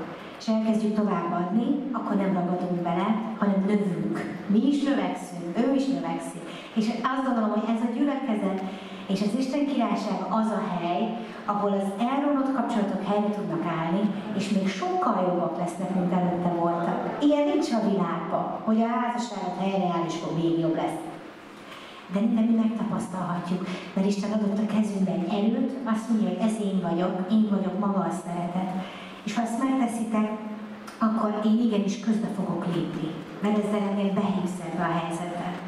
és 0.41 0.49
elkezdjük 0.49 0.95
továbbadni, 0.95 1.67
akkor 1.93 2.17
nem 2.17 2.33
ragadunk 2.35 2.81
bele, 2.83 3.09
hanem 3.39 3.65
növünk. 3.67 4.17
Mi 4.47 4.61
is 4.73 4.83
növekszünk, 4.83 5.59
ő 5.65 5.75
is 5.75 5.87
növekszik. 5.87 6.45
És 6.75 6.87
azt 7.13 7.25
gondolom, 7.27 7.51
hogy 7.51 7.67
ez 7.75 7.81
a 7.89 7.93
gyülekezet 7.97 8.61
és 9.13 9.21
az 9.21 9.39
Isten 9.39 9.67
királyság 9.67 10.19
az 10.29 10.47
a 10.59 10.63
hely, 10.75 11.03
ahol 11.45 11.73
az 11.73 11.89
elromlott 12.09 12.55
kapcsolatok 12.55 13.03
helyre 13.07 13.31
tudnak 13.31 13.65
állni, 13.79 14.03
és 14.37 14.49
még 14.49 14.69
sokkal 14.69 15.17
jobbak 15.29 15.59
lesznek, 15.59 15.95
mint 15.95 16.13
előtte 16.13 16.49
voltak. 16.61 16.99
Ilyen 17.23 17.47
nincs 17.49 17.71
a 17.73 17.89
világban, 17.91 18.47
hogy 18.65 18.81
a 18.83 18.93
házasságot 18.97 19.61
helyreáll, 19.61 20.05
és 20.09 20.15
akkor 20.17 20.37
még 20.37 20.59
jobb 20.59 20.75
lesz. 20.75 21.01
De, 22.13 22.21
de 22.21 22.41
mi 22.49 22.55
megtapasztalhatjuk, 22.65 23.67
mert 23.95 24.07
Isten 24.07 24.33
adott 24.33 24.59
a 24.59 24.73
kezünkbe 24.75 25.13
egy 25.13 25.29
erőt, 25.39 25.73
azt 25.93 26.09
mondja, 26.09 26.29
hogy 26.29 26.43
ez 26.49 26.57
én 26.69 26.81
vagyok, 26.89 27.15
én 27.31 27.47
vagyok 27.51 27.79
maga 27.79 28.01
a 28.11 28.17
szeretet. 28.23 28.71
És 29.25 29.35
ha 29.35 29.43
ezt 29.43 29.63
megteszitek, 29.63 30.29
akkor 30.99 31.41
én 31.45 31.59
igenis 31.67 32.01
közbe 32.01 32.29
fogok 32.37 32.67
lépni, 32.75 33.09
mert 33.43 33.59
ezzel 33.65 33.89
ennél 33.91 34.13
behívsz 34.13 34.61
ebbe 34.67 34.85
a 34.85 34.99
helyzetbe. 34.99 35.60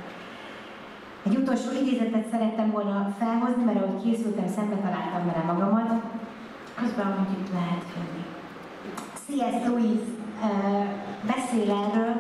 Egy 1.23 1.37
utolsó 1.37 1.71
idézetet 1.83 2.31
szerettem 2.31 2.71
volna 2.71 3.15
felhozni, 3.19 3.65
mert 3.65 3.83
ahogy 3.83 4.03
készültem, 4.03 4.49
szembe 4.49 4.77
találtam 4.77 5.27
vele 5.27 5.53
magamat. 5.53 5.91
Közben 6.75 7.07
mondjuk 7.07 7.53
lehet 7.53 7.85
jönni. 7.95 8.25
C.S. 9.25 9.67
Lewis 9.67 10.05
uh, 10.43 10.87
beszél 11.27 11.71
erről, 11.71 12.15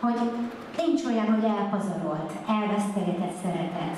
hogy 0.00 0.20
nincs 0.78 1.04
olyan, 1.04 1.34
hogy 1.34 1.44
elpazarolt, 1.44 2.32
elvesztegetett 2.48 3.36
szeretet. 3.42 3.96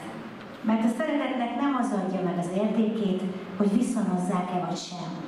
Mert 0.61 0.85
a 0.85 0.89
szeretetnek 0.99 1.61
nem 1.61 1.77
az 1.81 1.91
adja 1.93 2.21
meg 2.23 2.39
az 2.39 2.51
értékét, 2.55 3.23
hogy 3.57 3.77
viszonozzák-e 3.77 4.65
vagy 4.67 4.77
sem. 4.77 5.26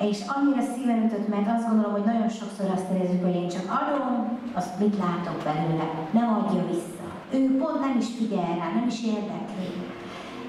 És 0.00 0.18
annyira 0.34 0.62
szíven 0.72 1.04
ütött, 1.04 1.28
mert 1.28 1.48
azt 1.56 1.68
gondolom, 1.68 1.92
hogy 1.92 2.04
nagyon 2.04 2.28
sokszor 2.28 2.66
azt 2.74 2.90
érezzük, 2.94 3.24
hogy 3.24 3.34
én 3.34 3.48
csak 3.48 3.66
adom, 3.80 4.38
azt 4.52 4.78
mit 4.78 4.96
látok 5.04 5.38
belőle, 5.48 5.86
nem 6.10 6.28
adja 6.38 6.62
vissza. 6.72 7.06
Ő 7.36 7.56
pont 7.60 7.80
nem 7.80 7.96
is 7.98 8.08
figyel 8.18 8.54
rá, 8.58 8.66
nem 8.74 8.86
is 8.92 8.98
érdekli. 9.14 9.70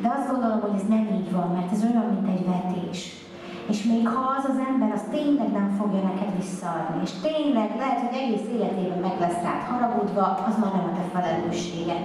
De 0.02 0.10
azt 0.18 0.30
gondolom, 0.32 0.60
hogy 0.62 0.76
ez 0.80 0.88
nem 0.96 1.06
így 1.20 1.32
van, 1.32 1.50
mert 1.56 1.72
ez 1.72 1.84
olyan, 1.90 2.08
mint 2.14 2.28
egy 2.34 2.46
vetés. 2.52 3.00
És 3.72 3.84
még 3.84 4.08
ha 4.08 4.24
az 4.38 4.46
az 4.52 4.60
ember, 4.70 4.92
az 4.92 5.04
tényleg 5.12 5.52
nem 5.52 5.70
fogja 5.80 6.02
neked 6.02 6.36
visszaadni, 6.42 7.02
és 7.04 7.12
tényleg 7.28 7.70
lehet, 7.82 8.00
hogy 8.04 8.18
egész 8.22 8.48
életében 8.56 9.00
meg 9.08 9.16
lesz 9.20 9.42
rád 9.48 9.62
haragudva, 9.70 10.26
az 10.48 10.56
már 10.62 10.72
nem 10.76 10.90
a 10.90 10.96
te 10.98 11.06
felelősséged. 11.14 12.04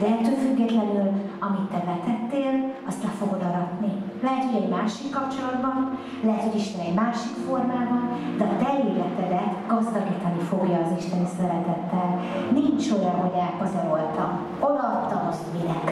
De 0.00 0.06
ettől 0.06 0.38
függetlenül, 0.44 1.08
amit 1.46 1.70
te 1.72 1.80
vetettél, 1.90 2.54
azt 2.88 3.02
le 3.02 3.12
fogod 3.20 3.42
aratni. 3.50 3.92
Lehet, 4.26 4.44
hogy 4.44 4.62
egy 4.62 4.68
másik 4.78 5.10
kapcsolatban, 5.18 5.98
lehet, 6.28 6.42
hogy 6.42 6.60
Isten 6.60 6.86
egy 6.86 6.94
másik 6.94 7.34
formában, 7.46 8.02
de 8.38 8.44
a 8.44 8.56
te 8.62 8.70
életedet 8.88 9.52
gazdagítani 9.72 10.42
fogja 10.50 10.78
az 10.84 10.92
Isteni 10.98 11.28
szeretettel. 11.38 12.10
Nincs 12.52 12.90
olyan, 12.96 13.16
hogy 13.24 13.36
elpazaroltam. 13.46 14.30
Odaadtam 14.68 15.22
azt 15.30 15.46
minek. 15.56 15.86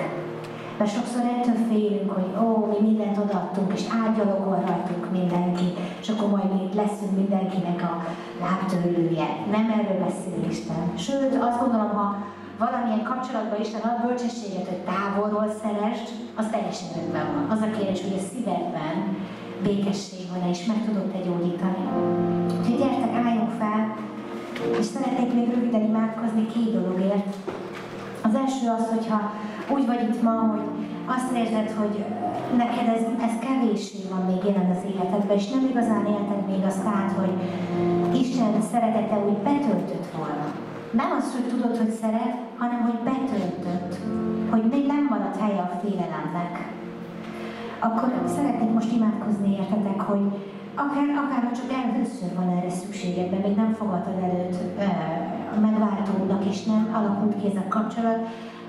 Mert 0.79 0.95
sokszor 0.95 1.23
ettől 1.25 1.61
félünk, 1.71 2.11
hogy 2.11 2.31
ó, 2.45 2.67
mi 2.67 2.79
mindent 2.87 3.19
odaadtunk, 3.19 3.73
és 3.73 3.85
átgyalogolhatunk 4.03 5.11
mindenki, 5.11 5.69
és 6.01 6.09
akkor 6.09 6.29
majd 6.31 6.53
mi 6.55 6.75
leszünk 6.75 7.17
mindenkinek 7.17 7.83
a 7.83 7.93
lábtörlője. 8.41 9.27
Nem 9.51 9.67
erről 9.79 9.99
beszél 10.05 10.51
Isten. 10.51 10.83
Sőt, 10.97 11.43
azt 11.43 11.61
gondolom, 11.61 11.89
ha 11.89 12.17
valamilyen 12.59 13.03
kapcsolatban 13.11 13.61
Isten 13.61 13.81
ad 13.81 14.03
bölcsességet, 14.07 14.69
hogy 14.69 14.83
távolról 14.93 15.49
szerest, 15.63 16.07
az 16.41 16.47
teljesen 16.51 16.89
rendben 16.97 17.27
van. 17.35 17.45
Az 17.55 17.61
a 17.67 17.71
kérdés, 17.77 18.01
hogy 18.03 18.19
a 18.19 18.27
szívedben 18.29 18.97
békesség 19.63 20.25
van 20.33 20.49
és 20.53 20.61
meg 20.71 20.85
tudod 20.87 21.09
te 21.13 21.21
gyógyítani. 21.27 21.83
Úgyhogy 22.59 22.79
gyertek, 22.79 23.15
álljunk 23.25 23.53
fel, 23.63 23.81
és 24.81 24.85
szeretnék 24.85 25.35
még 25.35 25.55
röviden 25.55 25.85
imádkozni 25.91 26.47
két 26.47 26.73
dologért. 26.79 27.35
Az 28.23 28.35
első 28.35 28.67
az, 28.79 28.87
hogyha 28.95 29.19
úgy 29.75 29.87
vagy 29.87 30.03
itt 30.09 30.23
ma, 30.23 30.37
hogy 30.53 30.67
azt 31.17 31.33
érzed, 31.33 31.71
hogy 31.81 32.05
neked 32.57 32.89
ez, 32.97 33.03
ez 33.27 33.35
kevéssé 33.47 33.99
van 34.11 34.25
még 34.31 34.43
jelen 34.45 34.71
az 34.77 34.85
életedben, 34.91 35.37
és 35.37 35.49
nem 35.51 35.65
igazán 35.71 36.07
élted 36.07 36.43
még 36.51 36.65
azt 36.67 36.87
át, 36.87 37.13
hogy 37.21 37.33
Isten 38.21 38.63
szeretete 38.71 39.17
úgy 39.29 39.39
betöltött 39.49 40.09
volna. 40.17 40.47
Nem 40.91 41.11
az, 41.19 41.33
hogy 41.33 41.49
tudod, 41.49 41.77
hogy 41.77 41.91
szeret, 42.01 42.37
hanem 42.59 42.81
hogy 42.83 42.99
betöltött, 43.11 43.99
hogy 44.51 44.65
még 44.71 44.87
nem 44.87 45.07
maradt 45.11 45.41
helye 45.41 45.61
a 45.61 45.79
félelemnek. 45.83 46.73
Akkor 47.79 48.13
szeretnék 48.27 48.73
most 48.73 48.93
imádkozni 48.93 49.57
értetek, 49.57 50.01
hogy 50.01 50.25
akár, 50.75 51.09
akár 51.25 51.53
csak 51.53 51.71
először 51.83 52.35
van 52.37 52.57
erre 52.57 52.71
szükséged, 52.71 53.31
de 53.31 53.39
még 53.47 53.57
nem 53.57 53.73
fogadtad 53.73 54.23
előtt 54.23 54.57
a 55.57 55.61
megváltónak, 55.61 56.45
és 56.45 56.65
nem 56.65 56.89
alakult 56.93 57.41
ki 57.41 57.47
ez 57.47 57.57
a 57.57 57.69
kapcsolat, 57.69 58.21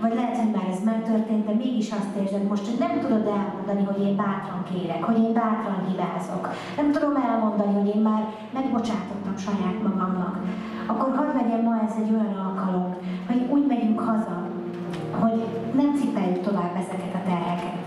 vagy 0.02 0.14
lehet, 0.14 0.38
hogy 0.38 0.52
már 0.52 0.68
ez 0.74 0.84
megtörtént, 0.84 1.46
de 1.46 1.54
mégis 1.54 1.92
azt 1.92 2.16
érzed 2.22 2.48
most, 2.48 2.66
hogy 2.68 2.80
nem 2.80 3.00
tudod 3.00 3.26
elmondani, 3.38 3.84
hogy 3.84 4.02
én 4.08 4.16
bátran 4.16 4.64
kérek, 4.72 5.04
hogy 5.04 5.18
én 5.18 5.34
bátran 5.34 5.80
hibázok. 5.88 6.50
Nem 6.78 6.92
tudom 6.92 7.16
elmondani, 7.16 7.74
hogy 7.74 7.96
én 7.96 8.02
már 8.02 8.24
megbocsátottam 8.54 9.38
saját 9.38 9.78
magamnak. 9.88 10.36
Akkor 10.92 11.16
hadd 11.16 11.36
legyen 11.42 11.64
ma 11.64 11.74
ez 11.88 11.96
egy 12.02 12.12
olyan 12.14 12.36
alkalom, 12.46 12.96
hogy 13.30 13.48
úgy 13.50 13.66
megyünk 13.68 14.00
haza, 14.00 14.38
hogy 15.20 15.46
nem 15.76 15.96
cipeljük 16.00 16.42
tovább 16.42 16.76
ezeket 16.76 17.14
a 17.14 17.26
terheket. 17.30 17.78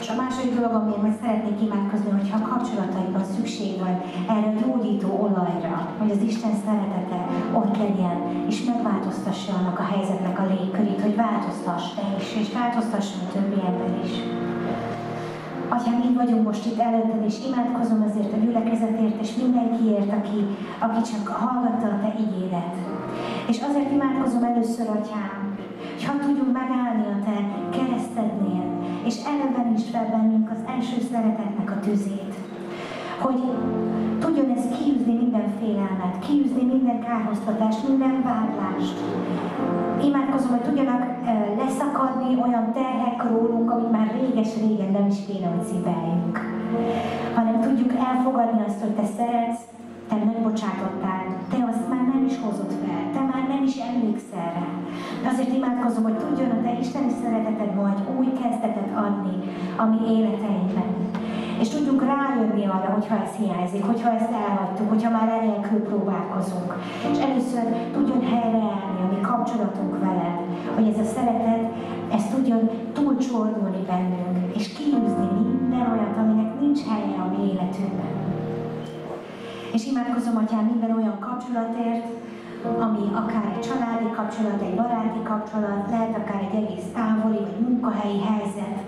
És 0.00 0.08
a 0.08 0.20
második 0.22 0.54
dolog, 0.54 0.72
amiért 0.74 1.02
meg 1.02 1.16
szeretnék 1.22 1.58
imádkozni, 1.66 2.10
hogyha 2.10 2.38
a 2.38 2.48
kapcsolataikban 2.52 3.24
szükség 3.24 3.72
van 3.84 3.94
erre 4.34 4.48
a 4.50 4.58
gyógyító 4.60 5.10
olajra, 5.26 5.76
hogy 5.98 6.10
az 6.10 6.22
Isten 6.30 6.54
szeretete 6.64 7.20
ott 7.58 7.76
legyen, 7.84 8.18
és 8.50 8.64
megváltoztassa 8.64 9.52
annak 9.58 9.78
a 9.78 9.88
helyzetnek 9.92 10.38
a 10.38 10.48
légkörét, 10.52 11.00
hogy 11.02 11.16
változtass 11.16 11.84
te 11.94 12.04
is, 12.18 12.28
és 12.40 12.52
változtasson 12.58 13.20
a 13.26 13.32
többi 13.32 13.60
ember 13.70 13.92
is. 14.04 14.12
Atyám, 15.68 16.02
így 16.08 16.16
vagyunk 16.22 16.46
most 16.46 16.66
itt 16.66 16.78
előtted, 16.78 17.24
és 17.24 17.36
imádkozom 17.48 18.00
azért 18.08 18.32
a 18.32 18.42
gyülekezetért, 18.44 19.20
és 19.20 19.30
mindenkiért, 19.42 20.12
aki, 20.18 20.38
aki 20.78 21.00
csak 21.10 21.26
hallgatta 21.26 21.86
a 21.86 21.98
Te 22.00 22.14
igédet. 22.24 22.74
És 23.48 23.60
azért 23.68 23.92
imádkozom 23.92 24.42
először, 24.42 24.86
Atyám, 24.88 25.58
hogy 25.92 26.04
ha 26.04 26.18
tudjunk 26.18 26.52
megállni 26.52 27.04
a 27.14 27.24
Te 27.24 27.38
keresztednél, 27.76 28.64
és 29.04 29.14
is 29.76 29.90
fel 29.90 30.08
bennünk 30.10 30.50
az 30.50 30.62
első 30.76 30.96
szeretetnek 31.12 31.70
a 31.70 31.80
tüzét. 31.80 32.34
Hogy 33.18 33.42
tudjon 34.20 34.50
ez 34.56 34.64
kiűzni 34.76 35.14
minden 35.14 35.48
félelmet, 35.60 36.18
kiűzni 36.26 36.62
minden 36.62 37.00
kárhoztatást, 37.00 37.88
minden 37.88 38.22
vádlást. 38.22 38.98
Imádkozom, 40.02 40.50
hogy 40.50 40.66
tudjanak 40.68 41.02
leszakadni 41.62 42.42
olyan 42.44 42.72
terhek 42.72 43.30
rólunk, 43.30 43.70
amit 43.70 43.90
már 43.90 44.14
réges-régen 44.20 44.92
nem 44.92 45.06
is 45.06 45.18
kéne, 45.26 45.46
hogy 45.46 45.66
cipeljünk. 45.66 46.38
Hanem 47.34 47.60
tudjuk 47.60 47.92
elfogadni 48.08 48.60
azt, 48.66 48.80
hogy 48.80 48.94
Te 48.94 49.06
szeretsz, 49.16 49.64
Te 50.08 50.16
megbocsátottál, 50.24 51.24
Te 51.50 51.58
azt 51.70 51.88
már 51.88 52.04
nem 52.12 52.24
is 52.30 52.36
hozott 52.44 52.74
fel, 52.84 53.02
Te 53.14 53.20
már 53.32 53.44
nem 53.48 53.62
is 53.70 53.76
emlékszel 53.90 54.50
rá. 54.58 54.68
Azért 55.30 55.52
imádkozom, 55.58 56.02
hogy 56.02 56.18
tudjon 56.18 56.50
a 56.50 56.62
Te 56.62 56.72
Isteni 56.80 57.12
szereteted 57.22 57.74
majd 57.74 57.98
új 58.18 58.28
kezdetet 58.42 58.90
adni 59.04 59.36
a 59.82 59.84
mi 59.92 60.00
életeinkben. 60.16 60.90
És 61.60 61.68
tudjunk 61.68 62.02
rájönni 62.12 62.64
arra, 62.66 62.90
hogyha 62.96 63.22
ez 63.24 63.32
hiányzik, 63.40 63.84
hogyha 63.84 64.10
ezt 64.10 64.32
elhagytuk, 64.42 64.88
hogyha 64.88 65.10
már 65.10 65.28
enélkül 65.28 65.80
próbálkozunk. 65.90 66.70
És 67.12 67.18
először 67.18 67.64
tudjon 67.92 68.22
helyreállni 68.32 69.00
a 69.04 69.12
mi 69.14 69.20
kapcsolatunk 69.20 69.98
veled, 69.98 70.38
hogy 70.74 70.88
ez 70.88 70.98
a 70.98 71.10
szeretet, 71.14 71.64
ez 72.12 72.24
tudjon 72.34 72.70
túlcsordulni 72.92 73.82
bennünk, 73.86 74.56
és 74.56 74.72
kiűzni 74.76 75.28
minden 75.42 75.86
olyat, 75.92 76.16
aminek 76.22 76.60
nincs 76.60 76.80
helye 76.88 77.16
a 77.24 77.30
mi 77.32 77.40
életünkben. 77.52 78.35
És 79.76 79.86
imádkozom, 79.92 80.36
Atyám, 80.36 80.64
minden 80.72 80.96
olyan 80.98 81.18
kapcsolatért, 81.28 82.06
ami 82.86 83.04
akár 83.22 83.46
egy 83.54 83.66
családi 83.68 84.10
kapcsolat, 84.18 84.60
egy 84.66 84.76
baráti 84.80 85.22
kapcsolat, 85.30 85.90
lehet 85.94 86.14
akár 86.20 86.40
egy 86.46 86.56
egész 86.62 86.88
távoli 86.98 87.40
vagy 87.46 87.60
munkahelyi 87.66 88.20
helyzet. 88.30 88.78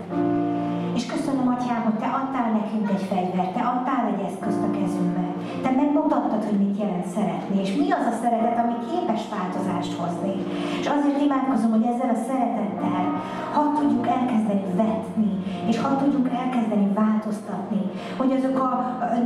És 0.97 1.03
köszönöm, 1.13 1.47
Atyám, 1.55 1.81
hogy 1.87 1.99
Te 2.03 2.09
adtál 2.19 2.49
nekünk 2.59 2.87
egy 2.95 3.05
fegyvert, 3.11 3.53
Te 3.55 3.63
adtál 3.71 4.03
egy 4.11 4.23
eszközt 4.29 4.63
a 4.67 4.71
kezünkbe. 4.77 5.25
Te 5.63 5.71
megmutattad, 5.81 6.43
hogy 6.47 6.59
mit 6.65 6.79
jelent 6.81 7.07
szeretni, 7.15 7.57
és 7.65 7.71
mi 7.81 7.87
az 7.97 8.05
a 8.11 8.15
szeretet, 8.21 8.57
ami 8.63 8.75
képes 8.91 9.23
változást 9.35 9.93
hozni. 9.99 10.35
És 10.81 10.87
azért 10.95 11.21
imádkozom, 11.27 11.71
hogy 11.75 11.85
ezzel 11.91 12.11
a 12.15 12.19
szeretettel 12.27 13.05
ha 13.53 13.73
tudjuk 13.79 14.07
elkezdeni 14.07 14.63
vetni, 14.75 15.31
és 15.67 15.79
ha 15.81 15.97
tudjuk 15.97 16.29
elkezdeni 16.41 16.93
változtatni, 16.93 17.81
hogy 18.19 18.31
azok 18.31 18.59
a 18.59 18.71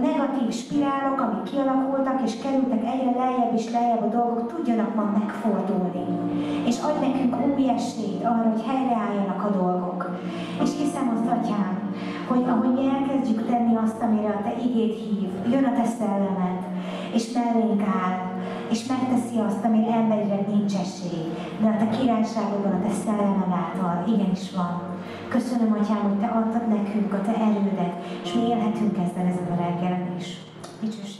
negatív 0.08 0.50
spirálok, 0.62 1.20
amik 1.22 1.44
kialakultak 1.44 2.22
és 2.26 2.34
kerültek 2.41 2.84
egyre 2.94 3.12
lejjebb 3.22 3.54
és 3.56 3.72
lejjebb 3.72 4.04
a 4.04 4.16
dolgok, 4.18 4.56
tudjanak 4.56 4.96
ma 4.96 5.06
megfordulni. 5.20 6.06
És 6.66 6.78
adj 6.88 7.06
nekünk 7.06 7.36
új 7.46 7.70
esélyt 7.70 8.24
arra, 8.24 8.50
hogy 8.52 8.64
helyreálljanak 8.66 9.44
a 9.44 9.50
dolgok. 9.62 10.20
És 10.64 10.70
hiszem 10.78 11.08
azt, 11.14 11.32
Atyám, 11.36 11.94
hogy 12.28 12.44
ahogy 12.48 12.74
mi 12.74 12.86
elkezdjük 12.96 13.46
tenni 13.50 13.76
azt, 13.76 14.02
amire 14.02 14.30
a 14.30 14.41
Te 14.44 14.54
igét 14.66 14.96
hív, 14.98 15.30
jön 15.52 15.64
a 15.64 15.74
Te 15.74 15.86
szellemed, 15.98 16.60
és 17.14 17.32
mellénk 17.32 17.82
áll, 17.82 18.18
és 18.72 18.86
megteszi 18.86 19.38
azt, 19.48 19.66
ami 19.66 19.91
emberileg 19.91 20.48
nincs 20.48 20.74
esély. 20.86 21.28
De 21.62 21.68
a 21.68 21.78
Te 21.78 21.88
királyságodban, 21.98 22.72
a 22.72 22.82
Te 22.88 22.94
szellemed 23.04 23.52
által 23.64 24.14
igenis 24.14 24.52
van. 24.56 24.82
Köszönöm, 25.34 25.74
Atyám, 25.74 26.02
hogy 26.02 26.20
Te 26.20 26.28
adtad 26.28 26.68
nekünk 26.68 27.14
a 27.14 27.22
Te 27.22 27.34
erődet, 27.36 27.94
és 28.24 28.34
mi 28.34 28.42
élhetünk 28.42 28.98
ezzel 28.98 29.26
ezen 29.26 29.48
a 29.52 29.56
reggelen 29.56 30.16
is. 30.20 30.38
Dicsőség 30.82 31.12